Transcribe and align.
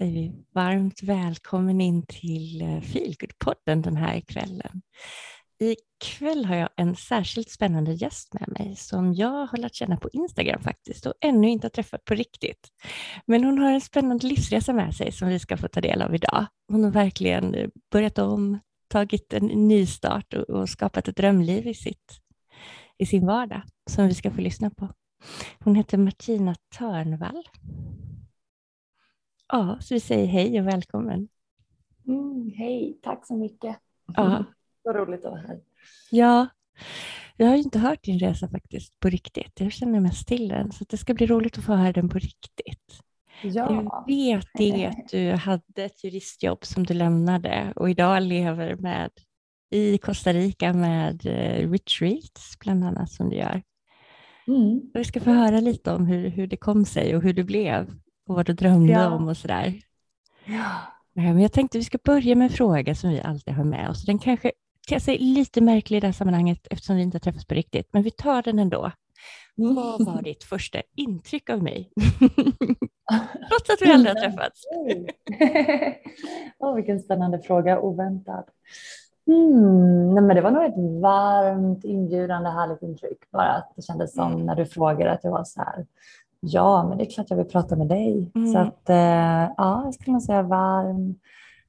Säger 0.00 0.12
vi 0.12 0.32
varmt 0.54 1.02
välkommen 1.02 1.80
in 1.80 2.02
till 2.06 2.62
eh, 2.62 2.80
Feelgood-podden 2.80 3.82
den 3.82 3.96
här 3.96 4.20
kvällen. 4.20 4.82
Ikväll 5.58 6.44
har 6.44 6.56
jag 6.56 6.68
en 6.76 6.96
särskilt 6.96 7.50
spännande 7.50 7.92
gäst 7.92 8.34
med 8.34 8.48
mig 8.58 8.76
som 8.76 9.14
jag 9.14 9.46
har 9.46 9.58
lärt 9.58 9.74
känna 9.74 9.96
på 9.96 10.08
Instagram 10.12 10.62
faktiskt 10.62 11.06
och 11.06 11.14
ännu 11.20 11.50
inte 11.50 11.64
har 11.64 11.70
träffat 11.70 12.04
på 12.04 12.14
riktigt. 12.14 12.68
Men 13.26 13.44
hon 13.44 13.58
har 13.58 13.72
en 13.72 13.80
spännande 13.80 14.26
livsresa 14.26 14.72
med 14.72 14.94
sig 14.94 15.12
som 15.12 15.28
vi 15.28 15.38
ska 15.38 15.56
få 15.56 15.68
ta 15.68 15.80
del 15.80 16.02
av 16.02 16.14
idag. 16.14 16.46
Hon 16.68 16.84
har 16.84 16.90
verkligen 16.90 17.54
eh, 17.54 17.68
börjat 17.92 18.18
om, 18.18 18.58
tagit 18.88 19.32
en 19.32 19.46
ny 19.46 19.86
start 19.86 20.34
och, 20.34 20.50
och 20.50 20.68
skapat 20.68 21.08
ett 21.08 21.16
drömliv 21.16 21.66
i, 21.66 21.74
sitt, 21.74 22.20
i 22.98 23.06
sin 23.06 23.26
vardag 23.26 23.62
som 23.90 24.06
vi 24.06 24.14
ska 24.14 24.30
få 24.30 24.40
lyssna 24.40 24.70
på. 24.70 24.88
Hon 25.58 25.74
heter 25.74 25.98
Martina 25.98 26.54
Törnvall. 26.78 27.44
Ja, 29.52 29.78
så 29.80 29.94
vi 29.94 30.00
säger 30.00 30.26
hej 30.26 30.60
och 30.60 30.66
välkommen. 30.66 31.28
Mm, 32.06 32.52
hej, 32.56 32.98
tack 33.02 33.26
så 33.26 33.36
mycket. 33.36 33.76
Ja. 34.16 34.44
Vad 34.82 34.96
roligt 34.96 35.24
att 35.24 35.30
vara 35.30 35.40
här. 35.40 35.60
Ja, 36.10 36.46
jag 37.36 37.46
har 37.46 37.56
ju 37.56 37.62
inte 37.62 37.78
hört 37.78 38.04
din 38.04 38.18
resa 38.18 38.48
faktiskt 38.48 39.00
på 39.00 39.08
riktigt. 39.08 39.60
Jag 39.60 39.72
känner 39.72 40.00
mest 40.00 40.28
till 40.28 40.48
den, 40.48 40.72
så 40.72 40.84
det 40.88 40.96
ska 40.96 41.14
bli 41.14 41.26
roligt 41.26 41.58
att 41.58 41.64
få 41.64 41.72
höra 41.72 41.92
den 41.92 42.08
på 42.08 42.18
riktigt. 42.18 43.00
Ja. 43.42 43.50
Jag 43.72 44.06
vet 44.06 44.46
det 44.54 44.86
att 44.86 45.08
du 45.08 45.30
hade 45.30 45.84
ett 45.84 46.04
juristjobb 46.04 46.64
som 46.64 46.86
du 46.86 46.94
lämnade 46.94 47.72
och 47.76 47.90
idag 47.90 48.22
lever 48.22 48.76
med 48.76 49.10
i 49.70 49.98
Costa 49.98 50.32
Rica 50.32 50.72
med 50.72 51.26
eh, 51.26 51.70
retreats 51.70 52.58
bland 52.58 52.84
annat 52.84 53.10
som 53.10 53.30
du 53.30 53.36
gör. 53.36 53.62
Mm. 54.46 54.80
Vi 54.94 55.04
ska 55.04 55.20
få 55.20 55.30
höra 55.30 55.60
lite 55.60 55.92
om 55.92 56.06
hur, 56.06 56.28
hur 56.28 56.46
det 56.46 56.56
kom 56.56 56.84
sig 56.84 57.16
och 57.16 57.22
hur 57.22 57.32
du 57.32 57.44
blev 57.44 57.90
och 58.30 58.36
vad 58.36 58.46
du 58.46 58.52
drömde 58.52 58.92
Ja. 58.92 59.10
om 59.14 59.28
och 59.28 59.36
sådär. 59.36 59.74
Ja. 60.44 60.70
Men 61.12 61.40
jag 61.40 61.52
tänkte 61.52 61.78
vi 61.78 61.84
ska 61.84 61.98
börja 62.04 62.34
med 62.34 62.44
en 62.44 62.50
fråga 62.52 62.94
som 62.94 63.10
vi 63.10 63.20
alltid 63.20 63.54
har 63.54 63.64
med 63.64 63.90
oss. 63.90 64.04
Den 64.06 64.18
kanske 64.18 64.52
ter 64.88 64.98
sig 64.98 65.18
lite 65.18 65.60
märklig 65.60 65.96
i 65.96 66.00
det 66.00 66.06
här 66.06 66.12
sammanhanget 66.12 66.66
eftersom 66.70 66.96
vi 66.96 67.02
inte 67.02 67.14
har 67.14 67.20
träffats 67.20 67.44
på 67.46 67.54
riktigt, 67.54 67.88
men 67.92 68.02
vi 68.02 68.10
tar 68.10 68.42
den 68.42 68.58
ändå. 68.58 68.92
Vad 69.56 70.04
var 70.06 70.22
ditt 70.22 70.44
första 70.44 70.78
intryck 70.96 71.50
av 71.50 71.62
mig? 71.62 71.90
Trots 73.48 73.70
att 73.70 73.82
vi 73.82 73.92
aldrig 73.92 74.14
har 74.16 74.20
träffats. 74.22 74.62
Åh, 76.58 76.74
vilken 76.74 77.00
spännande 77.00 77.38
fråga, 77.38 77.80
oväntad. 77.80 78.44
Mm, 79.26 80.14
nej, 80.14 80.22
men 80.24 80.36
det 80.36 80.42
var 80.42 80.50
nog 80.50 80.64
ett 80.64 81.00
varmt, 81.02 81.84
inbjudande, 81.84 82.50
härligt 82.50 82.82
intryck. 82.82 83.30
Bara 83.30 83.52
att 83.52 83.72
det 83.76 83.82
kändes 83.82 84.14
som 84.14 84.32
Mm. 84.32 84.46
när 84.46 84.54
du 84.54 84.66
frågade 84.66 85.12
att 85.12 85.24
jag 85.24 85.30
var 85.30 85.44
så 85.44 85.60
här. 85.60 85.86
Ja, 86.40 86.86
men 86.88 86.98
det 86.98 87.04
är 87.04 87.10
klart 87.10 87.26
jag 87.30 87.36
vill 87.36 87.46
prata 87.46 87.76
med 87.76 87.86
dig. 87.88 88.30
Mm. 88.34 88.52
Så 88.52 88.58
att 88.58 88.88
eh, 88.88 88.96
ja, 89.56 89.82
jag 89.84 89.94
skulle 89.94 90.12
nog 90.12 90.22
säga 90.22 90.42
varm, 90.42 91.14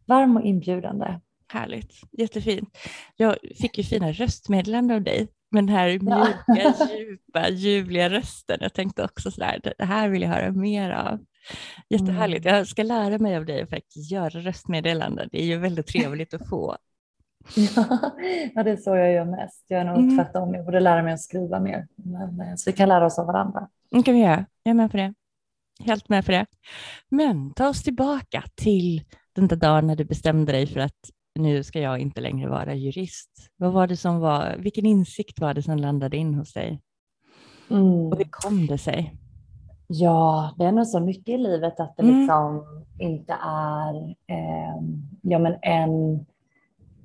varm 0.05 0.37
och 0.37 0.43
inbjudande. 0.43 1.19
Härligt, 1.53 1.93
jättefint. 2.11 2.77
Jag 3.15 3.35
fick 3.61 3.77
ju 3.77 3.83
fina 3.83 4.11
röstmeddelanden 4.11 4.97
av 4.97 5.03
dig, 5.03 5.27
men 5.51 5.65
den 5.65 5.75
här 5.75 5.87
Ja. 5.87 6.27
mjuka, 6.47 6.73
djupa, 6.97 7.49
ljuvliga 7.49 8.09
rösten. 8.09 8.57
Jag 8.61 8.73
tänkte 8.73 9.03
också 9.03 9.31
sådär, 9.31 9.59
det 9.77 9.85
här 9.85 10.09
vill 10.09 10.21
jag 10.21 10.29
höra 10.29 10.51
mer 10.51 10.89
av. 10.91 11.19
Jättehärligt. 11.89 12.45
Mm. 12.45 12.57
Jag 12.57 12.67
ska 12.67 12.83
lära 12.83 13.17
mig 13.19 13.35
av 13.37 13.45
dig 13.45 13.61
att 13.61 13.69
faktiskt 13.69 14.11
göra 14.11 14.29
röstmeddelanden. 14.29 15.29
Det 15.31 15.41
är 15.41 15.45
ju 15.45 15.57
väldigt 15.57 15.87
trevligt 15.87 16.33
att 16.33 16.49
få. 16.49 16.75
Ja, 18.55 18.63
det 18.63 18.71
är 18.71 18.77
så 18.77 18.95
jag 18.95 19.13
gör 19.13 19.25
mest. 19.25 19.65
Jag 19.67 19.81
är 19.81 19.85
nog 19.85 19.97
Mm. 19.97 20.17
tvärtom. 20.17 20.53
Jag 20.53 20.65
borde 20.65 20.79
lära 20.79 21.03
mig 21.03 21.13
att 21.13 21.21
skriva 21.21 21.59
mer. 21.59 21.87
Men, 21.95 22.41
eh, 22.41 22.55
så 22.55 22.69
vi 22.71 22.77
kan 22.77 22.89
lära 22.89 23.05
oss 23.05 23.19
av 23.19 23.25
varandra. 23.25 23.67
Det 23.91 24.03
kan 24.03 24.13
vi 24.13 24.19
göra. 24.21 24.45
Jag 24.63 24.71
är 24.71 24.75
med 24.75 24.91
på 24.91 24.97
det. 24.97 25.13
Helt 25.85 26.09
med 26.09 26.25
på 26.25 26.31
det. 26.31 26.45
Men 27.09 27.53
ta 27.53 27.69
oss 27.69 27.83
tillbaka 27.83 28.43
till 28.55 29.03
den 29.35 29.47
där 29.47 29.55
dagen 29.55 29.87
när 29.87 29.95
du 29.95 30.05
bestämde 30.05 30.51
dig 30.51 30.67
för 30.67 30.79
att 30.79 30.99
nu 31.39 31.63
ska 31.63 31.79
jag 31.79 31.99
inte 31.99 32.21
längre 32.21 32.49
vara 32.49 32.75
jurist. 32.75 33.29
Vad 33.57 33.73
var 33.73 33.87
det 33.87 33.97
som 33.97 34.19
var, 34.19 34.55
vilken 34.59 34.85
insikt 34.85 35.39
var 35.39 35.53
det 35.53 35.61
som 35.63 35.77
landade 35.77 36.17
in 36.17 36.33
hos 36.33 36.53
dig? 36.53 36.81
Och 38.11 38.17
hur 38.17 38.27
kom 38.29 38.67
det 38.67 38.77
sig? 38.77 39.13
Ja, 39.87 40.53
det 40.57 40.65
är 40.65 40.71
nog 40.71 40.87
så 40.87 40.99
mycket 40.99 41.29
i 41.29 41.37
livet 41.37 41.79
att 41.79 41.97
det 41.97 42.03
Mm. 42.03 42.19
liksom 42.19 42.63
inte 42.99 43.33
är 43.43 43.95
eh, 44.27 44.81
ja, 45.21 45.39
men 45.39 45.55
en, 45.61 46.25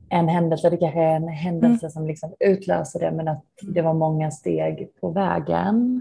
en 0.09 0.29
händelse. 0.29 0.71
Det 0.71 0.77
kanske 0.77 1.01
är 1.01 1.17
en 1.17 1.29
händelse 1.29 1.91
som 1.91 2.07
liksom 2.07 2.35
utlöser 2.41 3.01
det, 3.01 3.13
men 3.13 3.29
att 3.29 3.45
det 3.63 3.83
var 3.83 3.95
många 3.95 4.31
steg 4.31 4.89
på 5.01 5.11
vägen. 5.11 6.01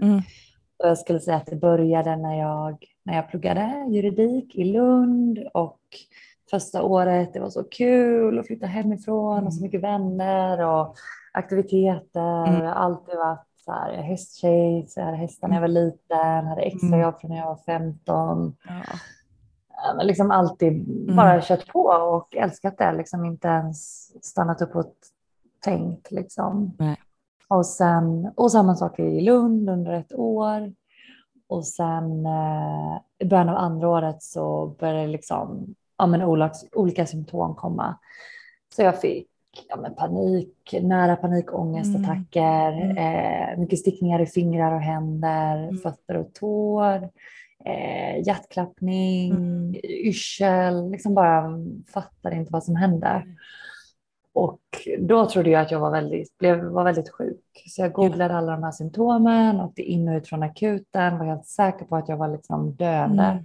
Mm. 0.78 0.84
Och 0.84 0.88
jag 0.90 0.98
skulle 0.98 1.20
säga 1.20 1.36
att 1.36 1.46
det 1.46 1.56
började 1.56 2.16
när 2.16 2.38
jag, 2.38 2.84
när 3.02 3.16
jag 3.16 3.28
pluggade 3.30 3.86
juridik 3.88 4.54
i 4.56 4.64
Lund 4.64 5.38
och 5.54 5.80
första 6.50 6.82
året, 6.82 7.32
det 7.32 7.40
var 7.40 7.50
så 7.50 7.64
kul 7.64 8.38
att 8.38 8.46
flytta 8.46 8.66
hemifrån 8.66 9.46
och 9.46 9.52
så 9.54 9.58
Mm. 9.58 9.62
mycket 9.66 9.82
vänner 9.82 10.60
och 10.66 10.94
aktiviteter. 11.32 12.46
Mm. 12.46 12.60
Jag 12.60 12.68
har 12.68 12.74
alltid 12.74 13.16
varit 13.16 13.46
så 13.64 13.72
här, 13.72 13.92
jag 13.92 14.02
hästtjej, 14.02 14.86
så 14.88 15.00
jag 15.00 15.04
hade 15.04 15.16
hästar 15.16 15.48
när 15.48 15.54
jag 15.56 15.60
var 15.60 15.68
liten, 15.68 16.46
hade 16.46 16.62
extrajobb 16.62 17.20
från 17.20 17.30
när 17.30 17.38
jag 17.38 17.46
var 17.46 17.56
15. 17.66 18.56
Ja. 18.68 18.74
Ja, 19.84 19.94
men 19.96 20.06
liksom 20.06 20.30
alltid 20.30 20.84
bara 21.16 21.40
kört 21.42 21.72
på 21.72 21.80
och 21.80 22.36
älskat 22.36 22.78
det, 22.78 22.92
liksom 22.92 23.24
inte 23.24 23.48
ens 23.48 24.08
stannat 24.24 24.62
upp 24.62 24.76
och 24.76 24.92
tänkt 25.64 26.10
liksom. 26.10 26.72
Nej. 26.78 26.96
Och 27.48 27.66
sen, 27.66 28.32
och 28.36 28.52
samma 28.52 28.74
sak 28.74 28.98
i 28.98 29.20
Lund 29.20 29.70
under 29.70 29.92
ett 29.92 30.12
år. 30.14 30.72
Och 31.48 31.66
sen 31.66 32.26
eh, 32.26 32.96
i 33.18 33.24
början 33.24 33.48
av 33.48 33.56
andra 33.56 33.88
året 33.88 34.22
så 34.22 34.66
började 34.80 35.06
liksom, 35.06 35.74
ja, 35.98 36.06
men 36.06 36.22
olika, 36.22 36.52
olika 36.72 37.06
symptom 37.06 37.54
komma. 37.54 37.98
Så 38.76 38.82
jag 38.82 39.00
fick 39.00 39.28
ja, 39.68 39.76
men 39.76 39.94
panik, 39.94 40.74
nära 40.82 41.16
panikångestattacker, 41.16 42.72
Mm. 42.72 42.96
eh, 42.96 43.58
mycket 43.58 43.78
stickningar 43.78 44.20
i 44.20 44.26
fingrar 44.26 44.72
och 44.72 44.80
händer, 44.80 45.56
Mm. 45.62 45.76
fötter 45.78 46.16
och 46.16 46.34
tår, 46.34 47.10
eh, 47.64 48.26
hjärtklappning, 48.26 49.30
Mm. 49.30 49.74
yrsel, 49.84 50.90
liksom 50.90 51.14
bara 51.14 51.44
fattade 51.92 52.36
inte 52.36 52.52
vad 52.52 52.64
som 52.64 52.76
hände. 52.76 53.22
Och 54.36 54.60
då 54.98 55.26
trodde 55.26 55.50
jag 55.50 55.62
att 55.62 55.70
jag 55.70 55.80
var 55.80 55.90
väldigt, 55.90 56.38
blev, 56.38 56.64
var 56.64 56.84
väldigt 56.84 57.10
sjuk. 57.10 57.64
Så 57.68 57.82
jag 57.82 57.92
googlade 57.92 58.34
alla 58.36 58.52
de 58.52 58.62
här 58.62 58.70
symptomen, 58.70 59.60
åkte 59.60 59.82
in 59.82 60.08
och 60.08 60.16
ut 60.16 60.28
från 60.28 60.42
akuten, 60.42 61.18
var 61.18 61.26
helt 61.26 61.46
säker 61.46 61.84
på 61.84 61.96
att 61.96 62.08
jag 62.08 62.16
var 62.16 62.28
liksom 62.28 62.74
döende. 62.74 63.22
Mm. 63.22 63.44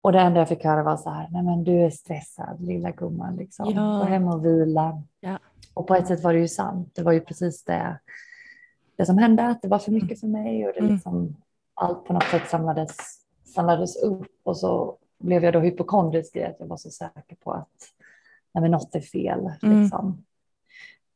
Och 0.00 0.12
det 0.12 0.20
enda 0.20 0.38
jag 0.38 0.48
fick 0.48 0.64
höra 0.64 0.82
var 0.82 0.96
så 0.96 1.10
här, 1.10 1.28
nej 1.30 1.42
men 1.42 1.64
du 1.64 1.72
är 1.72 1.90
stressad 1.90 2.60
lilla 2.60 2.90
gumman, 2.90 3.36
liksom. 3.36 3.70
Ja. 3.74 3.98
gå 3.98 4.04
hem 4.04 4.28
och 4.28 4.44
vila. 4.44 5.02
Ja. 5.20 5.38
Och 5.74 5.86
på 5.86 5.94
ett 5.94 6.06
sätt 6.06 6.22
var 6.24 6.32
det 6.32 6.38
ju 6.38 6.48
sant, 6.48 6.90
det 6.94 7.02
var 7.02 7.12
ju 7.12 7.20
precis 7.20 7.64
det, 7.64 7.98
det 8.96 9.06
som 9.06 9.18
hände, 9.18 9.46
att 9.46 9.62
det 9.62 9.68
var 9.68 9.78
för 9.78 9.92
mycket 9.92 10.20
för 10.20 10.26
mig 10.26 10.66
och 10.66 10.72
det 10.74 10.80
Mm. 10.80 10.94
liksom, 10.94 11.36
allt 11.74 12.04
på 12.04 12.12
något 12.12 12.24
sätt 12.30 12.48
samlades, 12.48 12.96
samlades 13.54 13.96
upp 13.96 14.32
och 14.42 14.56
så 14.56 14.96
blev 15.18 15.44
jag 15.44 15.52
då 15.52 15.60
hypokondrisk 15.60 16.36
i 16.36 16.44
att 16.44 16.56
jag 16.58 16.66
var 16.66 16.76
så 16.76 16.90
säker 16.90 17.36
på 17.44 17.52
att 17.52 17.93
nej, 18.54 18.62
men 18.62 18.70
något 18.70 18.94
är 18.94 19.00
fel. 19.00 19.50
Mm. 19.62 19.80
Liksom. 19.82 20.24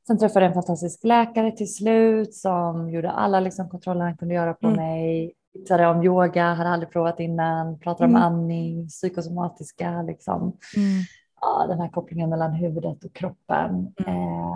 Sen 0.06 0.18
träffade 0.18 0.44
jag 0.44 0.50
en 0.50 0.54
fantastisk 0.62 1.04
läkare 1.04 1.52
till 1.52 1.74
slut 1.74 2.34
som 2.34 2.90
gjorde 2.90 3.10
alla 3.10 3.40
liksom, 3.40 3.68
kontroller 3.68 4.00
han 4.04 4.16
kunde 4.16 4.34
göra 4.34 4.54
på 4.54 4.66
Mm. 4.66 4.76
mig. 4.76 5.32
Tipsade 5.52 5.86
om 5.86 6.02
yoga, 6.02 6.54
hade 6.54 6.70
aldrig 6.70 6.90
provat 6.92 7.20
innan, 7.20 7.78
pratade 7.78 8.04
Mm. 8.10 8.16
om 8.16 8.22
andning, 8.22 8.88
psykosomatiska, 8.88 10.02
liksom. 10.02 10.40
Mm. 10.76 11.02
ja, 11.40 11.66
den 11.68 11.80
här 11.80 11.88
kopplingen 11.88 12.30
mellan 12.30 12.52
huvudet 12.52 13.04
och 13.04 13.12
kroppen. 13.12 13.94
Mm. 14.06 14.14
Eh, 14.16 14.52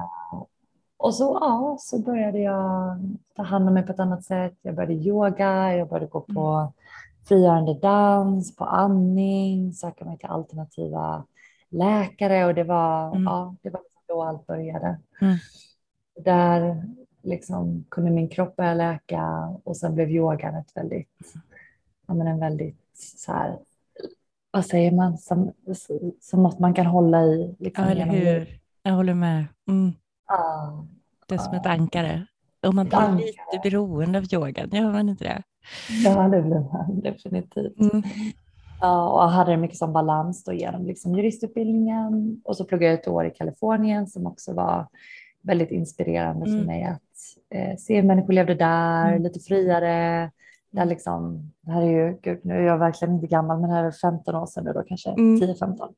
och 0.97 1.15
så, 1.15 1.39
ja, 1.41 1.77
så 1.81 1.99
började 2.03 2.39
jag 2.39 2.99
ta 3.37 3.43
hand 3.43 3.69
om 3.69 3.75
mig 3.75 3.83
på 3.87 3.93
ett 3.93 4.01
annat 4.01 4.25
sätt. 4.25 4.55
Jag 4.63 4.75
började 4.75 4.95
yoga, 4.95 5.77
jag 5.77 5.89
började 5.89 6.07
gå 6.07 6.21
på 6.21 6.73
frigörande 7.29 7.75
dans, 7.75 8.57
på 8.57 8.65
andning, 8.65 9.73
söka 9.73 10.05
mig 10.05 10.19
till 10.19 10.29
alternativa 10.29 11.25
läkare 11.73 12.45
och 12.45 12.55
det 12.55 12.65
var, 12.65 13.09
Mm. 13.09 13.23
ja, 13.23 13.55
det 13.63 13.71
var 13.71 13.81
då 14.09 14.23
allt 14.23 14.47
började. 14.47 14.99
Mm. 15.21 15.37
Där 16.25 16.85
liksom 17.23 17.85
kunde 17.89 18.11
min 18.11 18.29
kropp 18.29 18.57
börja 18.57 18.75
läka 18.75 19.49
och 19.65 19.77
sen 19.77 19.95
blev 19.95 20.11
yogan 20.11 20.55
ett 20.55 20.77
väldigt, 20.77 21.35
ja, 22.07 22.15
men 22.15 22.27
en 22.27 22.41
väldigt 22.41 22.79
så 23.17 23.33
här, 23.33 23.59
vad 24.51 24.67
säger 24.67 24.93
man, 24.93 25.19
som, 25.19 25.53
som 26.21 26.43
något 26.43 26.59
man 26.59 26.75
kan 26.75 26.87
hålla 26.87 27.23
i. 27.25 27.57
Liksom, 27.59 27.85
Ja, 27.85 27.91
eller 27.91 28.05
hur? 28.07 28.61
Jag 28.83 28.93
håller 28.93 29.15
med. 29.15 29.45
Mm. 29.69 29.93
Ja, 30.29 30.87
Det 31.27 31.35
är 31.35 31.39
som 31.39 31.55
ett 31.55 31.63
Ja. 31.65 31.71
ankare. 31.71 32.27
Och 32.67 32.75
man 32.75 32.87
Ett 32.87 32.93
blir 32.93 33.27
lite 33.27 33.61
beroende 33.71 34.19
av 34.19 34.25
yogan, 34.35 34.69
gör 34.73 34.93
man 34.93 35.09
inte 35.09 35.25
det? 35.25 35.43
ja, 36.05 36.29
det 36.29 36.43
blev 36.43 36.61
man 36.73 37.01
definitivt. 37.01 37.81
Mm. 37.81 38.03
Ja, 38.83 39.09
och 39.09 39.23
jag 39.23 39.29
hade 39.29 39.57
mycket 39.57 39.79
som 39.79 39.93
balans 39.93 40.45
då 40.45 40.53
genom 40.53 40.87
liksom 40.87 41.15
juristutbildningen 41.15 42.41
och 42.45 42.57
så 42.57 42.65
pluggade 42.65 42.93
jag 42.93 43.01
ett 43.01 43.09
år 43.09 43.27
i 43.27 43.31
Kalifornien 43.31 44.07
som 44.07 44.27
också 44.27 44.53
var 44.55 44.87
väldigt 45.43 45.71
inspirerande 45.71 46.47
Mm. 46.47 46.59
för 46.59 46.67
mig 46.67 46.85
att 46.85 47.01
eh, 47.51 47.77
se 47.77 47.97
hur 47.97 48.03
människor 48.09 48.33
levde 48.33 48.55
där, 48.55 49.09
Mm. 49.09 49.23
lite 49.23 49.41
friare, 49.41 50.31
Det, 50.71 50.81
är 50.81 50.85
liksom, 50.85 51.53
det 51.61 51.71
här 51.73 51.83
är 51.83 51.87
ju, 51.91 52.19
gud, 52.23 52.41
nu 52.45 52.55
är 52.55 52.61
jag 52.63 52.79
verkligen 52.79 53.15
inte 53.15 53.27
gammal, 53.27 53.61
men 53.61 53.71
det 53.71 53.77
här 53.77 53.85
är 53.85 53.91
15 53.91 54.35
år 54.35 54.47
sedan 54.47 54.65
nu 54.65 54.73
då 54.73 54.83
kanske, 54.83 55.11
Mm. 55.11 55.41
10-15. 55.41 55.89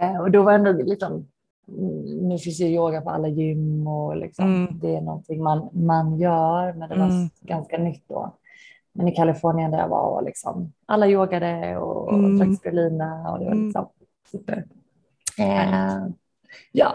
Eh, 0.00 0.16
och 0.20 0.30
då 0.30 0.42
var 0.42 0.52
ändå 0.52 0.72
liksom, 0.72 1.12
mm, 1.68 2.28
nu 2.28 2.38
finns 2.38 2.60
ju 2.60 2.66
yoga 2.66 3.00
på 3.00 3.10
alla 3.10 3.28
gym 3.28 3.86
och 3.86 4.16
liksom, 4.16 4.44
Mm. 4.54 4.78
det 4.80 4.96
är 4.96 5.00
någonting 5.00 5.42
man, 5.42 5.68
man 5.72 6.18
gör, 6.18 6.72
men 6.72 6.88
det 6.88 6.96
var 6.98 7.04
Mm. 7.10 7.28
ganska 7.40 7.78
nytt 7.78 8.04
då. 8.08 8.32
Men 8.98 9.08
i 9.08 9.12
Kalifornien 9.16 9.70
där 9.70 9.78
jag 9.78 9.88
var, 9.88 10.10
var 10.10 10.22
liksom, 10.22 10.72
alla 10.86 11.06
yogade 11.06 11.76
och 11.76 12.12
Mm. 12.14 12.38
drack 12.38 12.58
spirulina 12.58 13.32
och 13.32 13.38
det 13.38 13.44
var 13.44 13.52
Mm. 13.52 13.64
liksom 13.64 13.88
super. 14.30 14.64
Eh, 15.38 16.06
ja, 16.72 16.92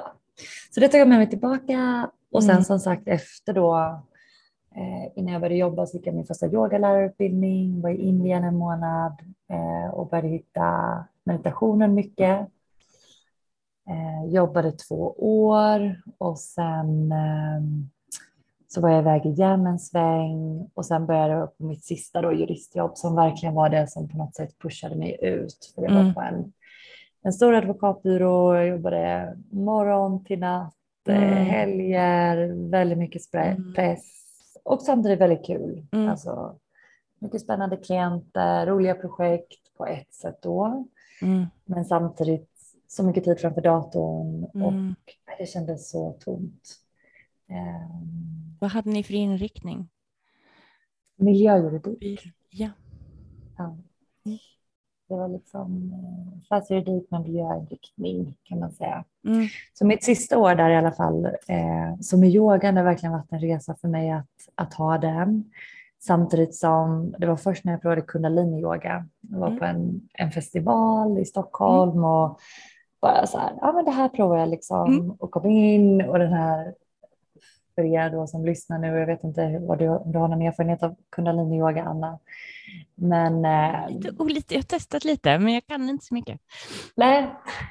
så 0.72 0.80
det 0.80 0.88
tog 0.88 1.02
jag 1.02 1.08
med 1.08 1.18
mig 1.18 1.30
tillbaka 1.30 2.10
och 2.32 2.44
sen 2.44 2.52
Mm. 2.52 2.64
som 2.64 2.80
sagt 2.80 3.08
efter 3.08 3.54
då 3.54 3.76
eh, 4.76 5.12
innan 5.20 5.34
jag 5.34 5.42
började 5.42 5.56
jobba 5.60 5.86
så 5.86 5.98
gick 5.98 6.08
jag 6.08 6.16
min 6.16 6.26
första 6.26 6.48
yogalärarutbildning, 6.48 7.82
var 7.82 7.90
i 7.90 7.96
Indien 8.02 8.44
en 8.44 8.56
månad 8.56 9.14
eh, 9.50 9.94
och 9.94 10.10
började 10.10 10.28
hitta 10.28 11.04
meditationen 11.24 11.94
mycket. 11.94 12.48
Eh, 13.90 14.26
jobbade 14.34 14.72
två 14.72 15.16
år 15.18 16.02
och 16.18 16.40
sen 16.40 17.12
eh, 17.12 17.62
så 18.74 18.82
var 18.82 18.90
jag 18.90 19.00
iväg 19.00 19.26
igen 19.26 19.68
en 19.68 19.80
sväng 19.80 20.70
och 20.74 20.86
sen 20.86 21.06
började 21.06 21.34
jag 21.34 21.58
på 21.58 21.64
mitt 21.64 21.84
sista 21.86 22.22
då, 22.22 22.34
juristjobb 22.34 22.98
som 22.98 23.16
verkligen 23.16 23.56
var 23.56 23.70
det 23.70 23.88
som 23.88 24.10
på 24.10 24.18
något 24.18 24.36
sätt 24.36 24.60
pushade 24.60 24.96
mig 24.96 25.18
ut. 25.22 25.72
För 25.76 25.82
jag 25.84 25.92
var 25.94 26.02
Mm. 26.02 26.14
på 26.14 26.22
en, 26.22 26.54
en 27.24 27.34
stor 27.34 27.54
advokatbyrå, 27.56 28.56
jag 28.56 28.68
jobbade 28.68 29.34
morgon 29.52 30.24
till 30.26 30.40
natt, 30.40 30.74
eh, 31.08 31.16
Mm. 31.24 31.46
helger, 31.46 32.70
väldigt 32.70 32.98
mycket 32.98 33.34
Mm. 33.34 33.74
press 33.74 34.04
och 34.64 34.82
samtidigt 34.82 35.20
väldigt 35.22 35.46
kul. 35.46 35.86
Mm. 35.92 36.10
Alltså, 36.10 36.56
mycket 37.20 37.42
spännande 37.42 37.78
klienter, 37.78 38.66
roliga 38.66 38.96
projekt 38.96 39.78
på 39.78 39.86
ett 39.86 40.14
sätt 40.14 40.40
då, 40.42 40.86
Mm. 41.22 41.46
men 41.66 41.86
samtidigt 41.86 42.50
så 42.88 43.04
mycket 43.04 43.24
tid 43.24 43.40
framför 43.40 43.62
datorn 43.62 44.44
och 44.44 44.72
Mm. 44.74 44.96
det 45.38 45.46
kändes 45.46 45.90
så 45.90 46.12
tomt. 46.20 46.80
Ehm, 47.50 48.58
Vad 48.60 48.72
hade 48.72 48.90
ni 48.90 49.04
för 49.04 49.14
inriktning? 49.14 49.90
miljöjuridik. 51.16 52.22
Ja. 52.50 52.70
Ja. 53.58 53.64
Mm. 54.26 54.38
Det 55.10 55.16
var 55.16 55.28
liksom 55.28 55.94
eh, 55.94 56.38
affärsjuridik 56.58 57.12
med 57.12 57.22
miljöinriktning 57.22 58.36
kan 58.44 58.60
man 58.60 58.72
säga. 58.72 59.04
Mm. 59.28 59.48
Så 59.74 59.86
mitt 59.86 60.04
sista 60.04 60.38
år 60.38 60.56
där 60.56 60.70
i 60.70 60.76
alla 60.76 60.92
fall, 60.92 61.26
eh, 61.26 62.00
så 62.02 62.18
med 62.18 62.30
yogan 62.30 62.78
har 62.78 62.84
verkligen 62.84 63.14
varit 63.14 63.32
en 63.32 63.40
resa 63.40 63.76
för 63.82 63.88
mig 63.88 64.12
att, 64.12 64.28
att 64.56 64.74
ha 64.74 64.98
den. 64.98 65.52
Samtidigt 66.00 66.56
som 66.56 67.16
det 67.20 67.28
var 67.28 67.36
först 67.36 67.64
när 67.66 67.72
jag 67.74 67.82
provade 67.82 68.02
kundalini-yoga. 68.02 69.06
Jag 69.22 69.40
var 69.40 69.48
Mm. 69.48 69.60
på 69.60 69.66
en, 69.66 70.02
en 70.14 70.32
festival 70.32 71.20
i 71.20 71.26
Stockholm 71.26 72.04
och 72.04 72.40
bara 73.02 73.28
så 73.28 73.38
här, 73.38 73.54
ja 73.62 73.72
men 73.74 73.86
det 73.86 73.92
här 73.92 74.10
provar 74.10 74.38
jag 74.38 74.50
liksom 74.50 74.94
Mm. 74.94 75.12
och 75.12 75.32
kom 75.32 75.46
in 75.50 76.02
och 76.02 76.20
den 76.20 76.34
här 76.34 76.74
för 77.76 77.84
er 77.84 78.10
då 78.10 78.28
som 78.28 78.46
lyssnar 78.46 78.80
nu, 78.80 78.88
jag 78.88 79.06
vet 79.08 79.24
inte 79.24 79.60
vad 79.62 79.80
du, 79.80 79.90
om 79.90 80.12
du 80.12 80.18
har 80.20 80.28
någon 80.28 80.42
erfarenhet 80.42 80.84
av 80.84 80.96
kundalini-yoga 81.16 81.84
Anna. 81.84 82.20
Men 82.96 83.46
eh, 83.46 83.90
Lite 83.90 84.16
olite. 84.20 84.54
Jag 84.54 84.60
har 84.62 84.64
testat 84.64 85.04
lite, 85.06 85.40
men 85.40 85.54
jag 85.54 85.66
kan 85.68 85.90
inte 85.90 86.06
så 86.06 86.14
mycket. 86.14 86.40
Nej, 86.96 87.30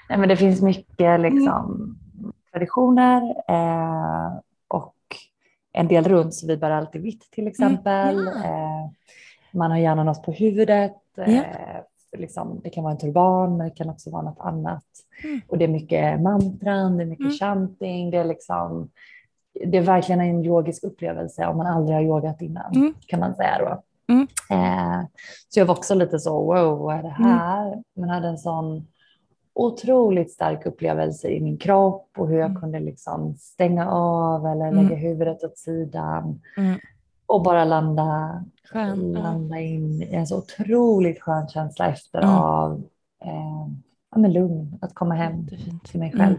nej 0.08 0.18
men 0.18 0.28
det 0.28 0.36
finns 0.36 0.62
mycket 0.62 1.20
liksom, 1.20 1.94
traditioner 2.52 3.22
eh, 3.48 4.32
och 4.68 4.96
en 5.72 5.88
del 5.88 6.04
runt, 6.04 6.34
så 6.34 6.46
vi 6.46 6.56
bär 6.56 6.70
alltid 6.70 7.02
vitt 7.02 7.30
till 7.30 7.46
exempel. 7.48 8.18
Mm, 8.18 8.32
ja. 8.42 8.44
Eh, 8.44 8.90
man 9.52 9.70
har 9.70 9.78
gärna 9.78 10.04
något 10.04 10.22
på 10.24 10.32
huvudet. 10.32 10.92
Eh, 11.18 11.34
Ja. 11.34 12.18
liksom, 12.18 12.60
det 12.64 12.70
kan 12.70 12.84
vara 12.84 12.92
en 12.92 12.98
turban, 12.98 13.56
men 13.56 13.68
det 13.68 13.74
kan 13.74 13.90
också 13.90 14.10
vara 14.10 14.22
något 14.22 14.40
annat. 14.40 14.84
Mm. 15.24 15.40
Och 15.48 15.58
det 15.58 15.64
är 15.64 15.68
mycket 15.68 16.20
mantran, 16.20 16.96
det 16.96 17.02
är 17.04 17.06
mycket 17.06 17.24
Mm. 17.24 17.36
chanting, 17.36 18.10
det 18.10 18.16
är 18.18 18.24
liksom 18.24 18.90
det 19.66 19.76
är 19.78 19.82
verkligen 19.82 20.20
en 20.20 20.44
yogisk 20.44 20.84
upplevelse 20.84 21.46
om 21.46 21.56
man 21.56 21.66
aldrig 21.66 21.96
har 21.96 22.02
yogat 22.02 22.42
innan, 22.42 22.72
Mm. 22.76 22.94
kan 23.06 23.20
man 23.20 23.34
säga 23.34 23.58
då. 23.58 23.82
Mm. 24.14 24.26
Eh, 24.50 25.04
så 25.48 25.60
jag 25.60 25.66
var 25.66 25.74
också 25.76 25.94
lite 25.94 26.18
så, 26.18 26.32
wow, 26.44 26.78
vad 26.78 26.96
är 26.98 27.02
det 27.02 27.08
här? 27.08 27.82
Men 27.94 28.08
hade 28.08 28.28
en 28.28 28.38
sån 28.38 28.86
otroligt 29.54 30.30
stark 30.32 30.66
upplevelse 30.66 31.28
i 31.28 31.40
min 31.40 31.56
kropp 31.58 32.08
och 32.18 32.28
hur 32.28 32.38
jag 32.38 32.50
Mm. 32.50 32.60
kunde 32.60 32.80
liksom 32.80 33.34
stänga 33.38 33.90
av 33.90 34.46
eller 34.46 34.66
Mm. 34.68 34.84
lägga 34.84 34.96
huvudet 34.96 35.44
åt 35.44 35.58
sidan 35.58 36.40
Mm. 36.56 36.78
och 37.26 37.42
bara 37.42 37.64
landa, 37.64 38.44
Skön. 38.72 39.12
Landa 39.12 39.60
in 39.60 40.02
i 40.02 40.14
en 40.14 40.26
så 40.26 40.38
otroligt 40.38 41.22
skön 41.22 41.48
känsla 41.48 41.86
efter 41.88 42.18
Mm. 42.22 42.34
av 42.34 42.82
eh, 43.24 43.66
ja, 44.10 44.18
men 44.18 44.32
lugn, 44.32 44.78
att 44.82 44.94
komma 44.94 45.14
hem 45.14 45.46
till 45.84 46.00
mig 46.00 46.12
Mm. 46.14 46.26
själv. 46.26 46.38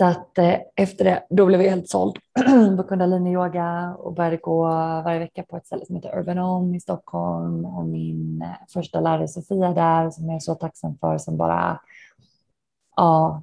Mm. 0.00 0.14
Så 0.14 0.20
att 0.20 0.38
eh, 0.38 0.54
efter 0.76 1.04
det, 1.04 1.22
då 1.30 1.46
blev 1.46 1.62
jag 1.62 1.70
helt 1.70 1.88
såld 1.88 2.16
på 2.76 2.82
kundalini-yoga 2.82 3.94
och 3.98 4.14
började 4.14 4.36
gå 4.36 4.62
varje 5.04 5.18
vecka 5.18 5.42
på 5.42 5.56
ett 5.56 5.66
ställe 5.66 5.86
som 5.86 5.96
heter 5.96 6.18
Urban 6.18 6.38
Home 6.38 6.76
i 6.76 6.80
Stockholm 6.80 7.64
och 7.64 7.84
min 7.84 8.42
eh, 8.42 8.48
första 8.72 9.00
lärare 9.00 9.28
Sofia 9.28 9.72
där 9.72 10.10
som 10.10 10.26
jag 10.26 10.34
är 10.36 10.40
så 10.40 10.54
tacksam 10.54 10.98
för 10.98 11.18
som 11.18 11.36
bara 11.36 11.80
ja, 12.96 13.42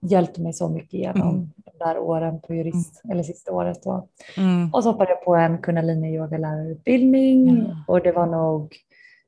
hjälpte 0.00 0.40
mig 0.40 0.52
så 0.52 0.68
mycket 0.68 0.92
genom 0.92 1.28
Mm. 1.30 1.50
de 1.56 1.70
där 1.84 1.98
åren 1.98 2.40
på 2.40 2.54
jurist, 2.54 3.02
eller 3.10 3.22
sista 3.22 3.52
året 3.52 3.82
då. 3.84 4.06
Mm. 4.36 4.70
Och 4.74 4.82
så 4.82 4.90
hoppade 4.90 5.10
jag 5.10 5.24
på 5.24 5.36
en 5.36 5.58
kundalini-yogalärarutbildning 5.58 7.64
Ja. 7.68 7.84
och 7.94 8.00
det 8.00 8.12
var 8.12 8.26
nog 8.26 8.76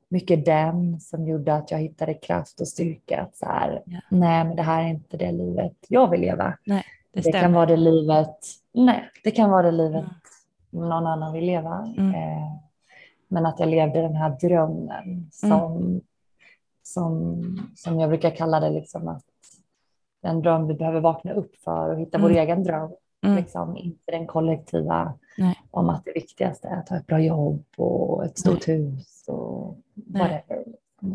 mycket 0.09 0.45
den 0.45 0.99
som 0.99 1.27
gjorde 1.27 1.53
att 1.55 1.71
jag 1.71 1.79
hittade 1.79 2.13
kraft 2.13 2.61
och 2.61 2.67
styrka 2.67 3.21
att 3.21 3.35
så 3.35 3.45
här, 3.45 3.83
Ja. 3.85 3.99
nej 4.09 4.43
men 4.45 4.55
det 4.55 4.61
här 4.63 4.83
är 4.83 4.87
inte 4.87 5.17
det 5.17 5.31
livet 5.31 5.73
jag 5.87 6.09
vill 6.11 6.21
leva. 6.21 6.57
Nej, 6.65 6.83
det 7.13 7.21
Det, 7.21 7.31
kan 7.31 7.53
vara 7.53 7.65
det 7.65 7.77
livet, 7.77 8.37
nej, 8.73 9.09
det 9.23 9.31
kan 9.31 9.49
vara 9.49 9.63
det 9.63 9.71
livet 9.71 10.05
Mm. 10.73 10.89
någon 10.89 11.07
annan 11.07 11.33
vill 11.33 11.45
leva. 11.45 11.93
Mm. 11.97 12.15
Eh, 12.15 12.51
men 13.27 13.45
att 13.45 13.59
jag 13.59 13.69
levde 13.69 14.01
den 14.01 14.15
här 14.15 14.29
drömmen 14.41 15.29
som, 15.31 16.01
som, 16.83 17.41
som 17.75 17.99
jag 17.99 18.09
brukar 18.09 18.29
kalla 18.35 18.59
det 18.59 18.69
liksom 18.69 19.07
att 19.07 19.23
den 20.21 20.41
dröm 20.41 20.67
vi 20.67 20.73
behöver 20.73 20.99
vakna 20.99 21.33
upp 21.33 21.55
för 21.55 21.89
och 21.89 21.99
hitta 21.99 22.17
vår 22.17 22.29
Mm. 22.29 22.41
egen 22.43 22.63
dröm. 22.63 22.91
Mm. 23.25 23.35
Liksom, 23.37 23.77
inte 23.77 24.11
den 24.11 24.27
kollektiva 24.27 25.13
Nej. 25.37 25.55
om 25.71 25.89
att 25.89 26.05
det 26.05 26.11
viktigaste 26.15 26.67
är 26.67 26.77
att 26.77 26.89
ha 26.89 26.97
ett 26.97 27.07
bra 27.07 27.19
jobb 27.19 27.65
och 27.77 28.25
ett 28.25 28.39
stort 28.39 28.67
hus 28.67 29.25
och 29.27 29.77
Nej. 29.93 30.21
whatever. 30.21 30.65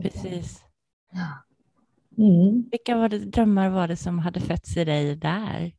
Precis. 0.03 0.65
Ja. 1.13 1.27
Mm. 2.25 2.65
Vilka 2.71 2.97
var 2.97 3.09
det, 3.09 3.19
drömmar 3.19 3.69
var 3.71 3.89
det 3.89 3.97
som 3.97 4.19
hade 4.19 4.41
fötts 4.41 4.77
i 4.77 4.85
dig 4.85 5.17
där? 5.17 5.73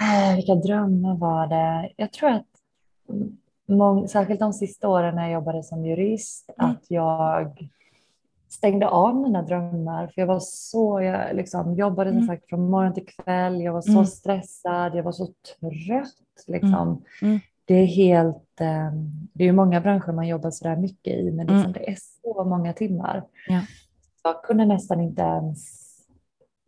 Eh, 0.00 0.36
Vilka 0.36 0.54
drömmar 0.54 1.16
var 1.16 1.46
det? 1.46 1.92
Jag 1.96 2.12
tror 2.12 2.30
att 2.30 2.46
mång, 3.68 4.08
särskilt 4.08 4.40
de 4.40 4.52
sista 4.52 4.88
åren 4.88 5.14
när 5.14 5.22
jag 5.22 5.32
jobbade 5.32 5.62
som 5.62 5.84
jurist, 5.84 6.50
Mm. 6.58 6.70
att 6.70 6.84
jag 6.90 7.68
stängde 8.48 8.88
av 8.88 9.16
mina 9.16 9.42
drömmar. 9.42 10.06
För 10.06 10.20
jag 10.22 10.26
var 10.26 10.40
så, 10.40 11.00
jag 11.00 11.36
liksom 11.36 11.74
jobbade 11.74 12.10
som 12.10 12.16
Mm. 12.16 12.26
sagt 12.28 12.48
från 12.48 12.70
morgon 12.70 12.94
till 12.94 13.06
kväll. 13.06 13.60
Jag 13.60 13.72
var 13.72 13.80
så 13.80 13.90
Mm. 13.92 14.06
stressad, 14.06 14.94
jag 14.94 15.02
var 15.02 15.12
så 15.12 15.26
trött. 15.26 16.44
Liksom. 16.46 17.02
Mm. 17.22 17.38
Det 17.64 17.74
är 17.74 17.86
helt, 17.86 18.60
eh, 18.60 18.92
det 19.32 19.44
är 19.44 19.46
ju 19.46 19.52
många 19.52 19.80
branscher 19.80 20.12
man 20.12 20.28
jobbar 20.28 20.50
så 20.50 20.64
där 20.64 20.76
mycket 20.76 21.14
i, 21.14 21.30
men 21.30 21.46
liksom 21.46 21.60
Mm. 21.60 21.72
det 21.72 21.90
är 21.90 21.96
så 22.22 22.44
många 22.44 22.72
timmar. 22.72 23.24
Ja. 23.48 23.60
Jag 24.24 24.42
kunde 24.44 24.64
nästan 24.64 25.00
inte 25.00 25.22
ens, 25.22 25.78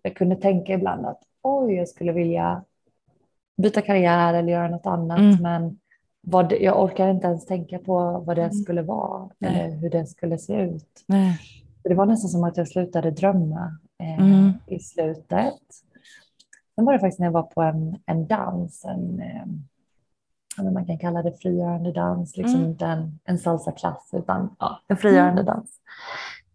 jag 0.02 0.16
kunde 0.16 0.36
tänka 0.36 0.72
ibland 0.74 1.06
att 1.06 1.22
oj, 1.42 1.72
jag 1.74 1.88
skulle 1.88 2.12
vilja 2.12 2.64
byta 3.56 3.80
karriär 3.82 4.34
eller 4.34 4.52
göra 4.52 4.68
något 4.68 4.86
annat, 4.86 5.18
Mm. 5.18 5.42
men 5.42 5.78
vad 6.22 6.52
jag 6.52 6.82
orkar 6.84 7.08
inte 7.08 7.26
ens 7.26 7.46
tänka 7.46 7.78
på 7.78 8.22
vad 8.26 8.36
det 8.36 8.42
Mm. 8.42 8.54
skulle 8.54 8.82
vara 8.82 9.30
Nej. 9.38 9.60
eller 9.60 9.76
hur 9.76 9.90
det 9.90 10.06
skulle 10.06 10.38
se 10.38 10.54
ut. 10.54 11.04
Nej. 11.06 11.38
Det 11.82 11.94
var 11.94 12.06
nästan 12.06 12.28
som 12.30 12.44
att 12.44 12.56
jag 12.56 12.68
slutade 12.68 13.10
drömma 13.10 13.76
eh, 14.02 14.18
Mm. 14.24 14.52
i 14.66 14.78
slutet. 14.78 15.54
Sen 16.74 16.84
var 16.84 16.92
det 16.92 16.98
faktiskt 16.98 17.18
när 17.18 17.26
jag 17.26 17.32
var 17.32 17.42
på 17.42 17.62
en, 17.62 17.96
en 18.06 18.26
dans, 18.26 18.84
en, 18.84 19.20
eh, 19.20 20.72
man 20.72 20.86
kan 20.86 20.98
kalla 20.98 21.22
det 21.22 21.32
frigörande 21.32 21.92
dans, 21.92 22.36
liksom 22.36 22.60
Mm. 22.60 22.70
inte 22.70 22.86
en, 22.86 23.18
en 23.24 23.38
salsa-klass 23.38 24.08
utan 24.12 24.56
ja, 24.58 24.78
en 24.88 24.96
frigörande 24.96 25.42
dans. 25.42 25.70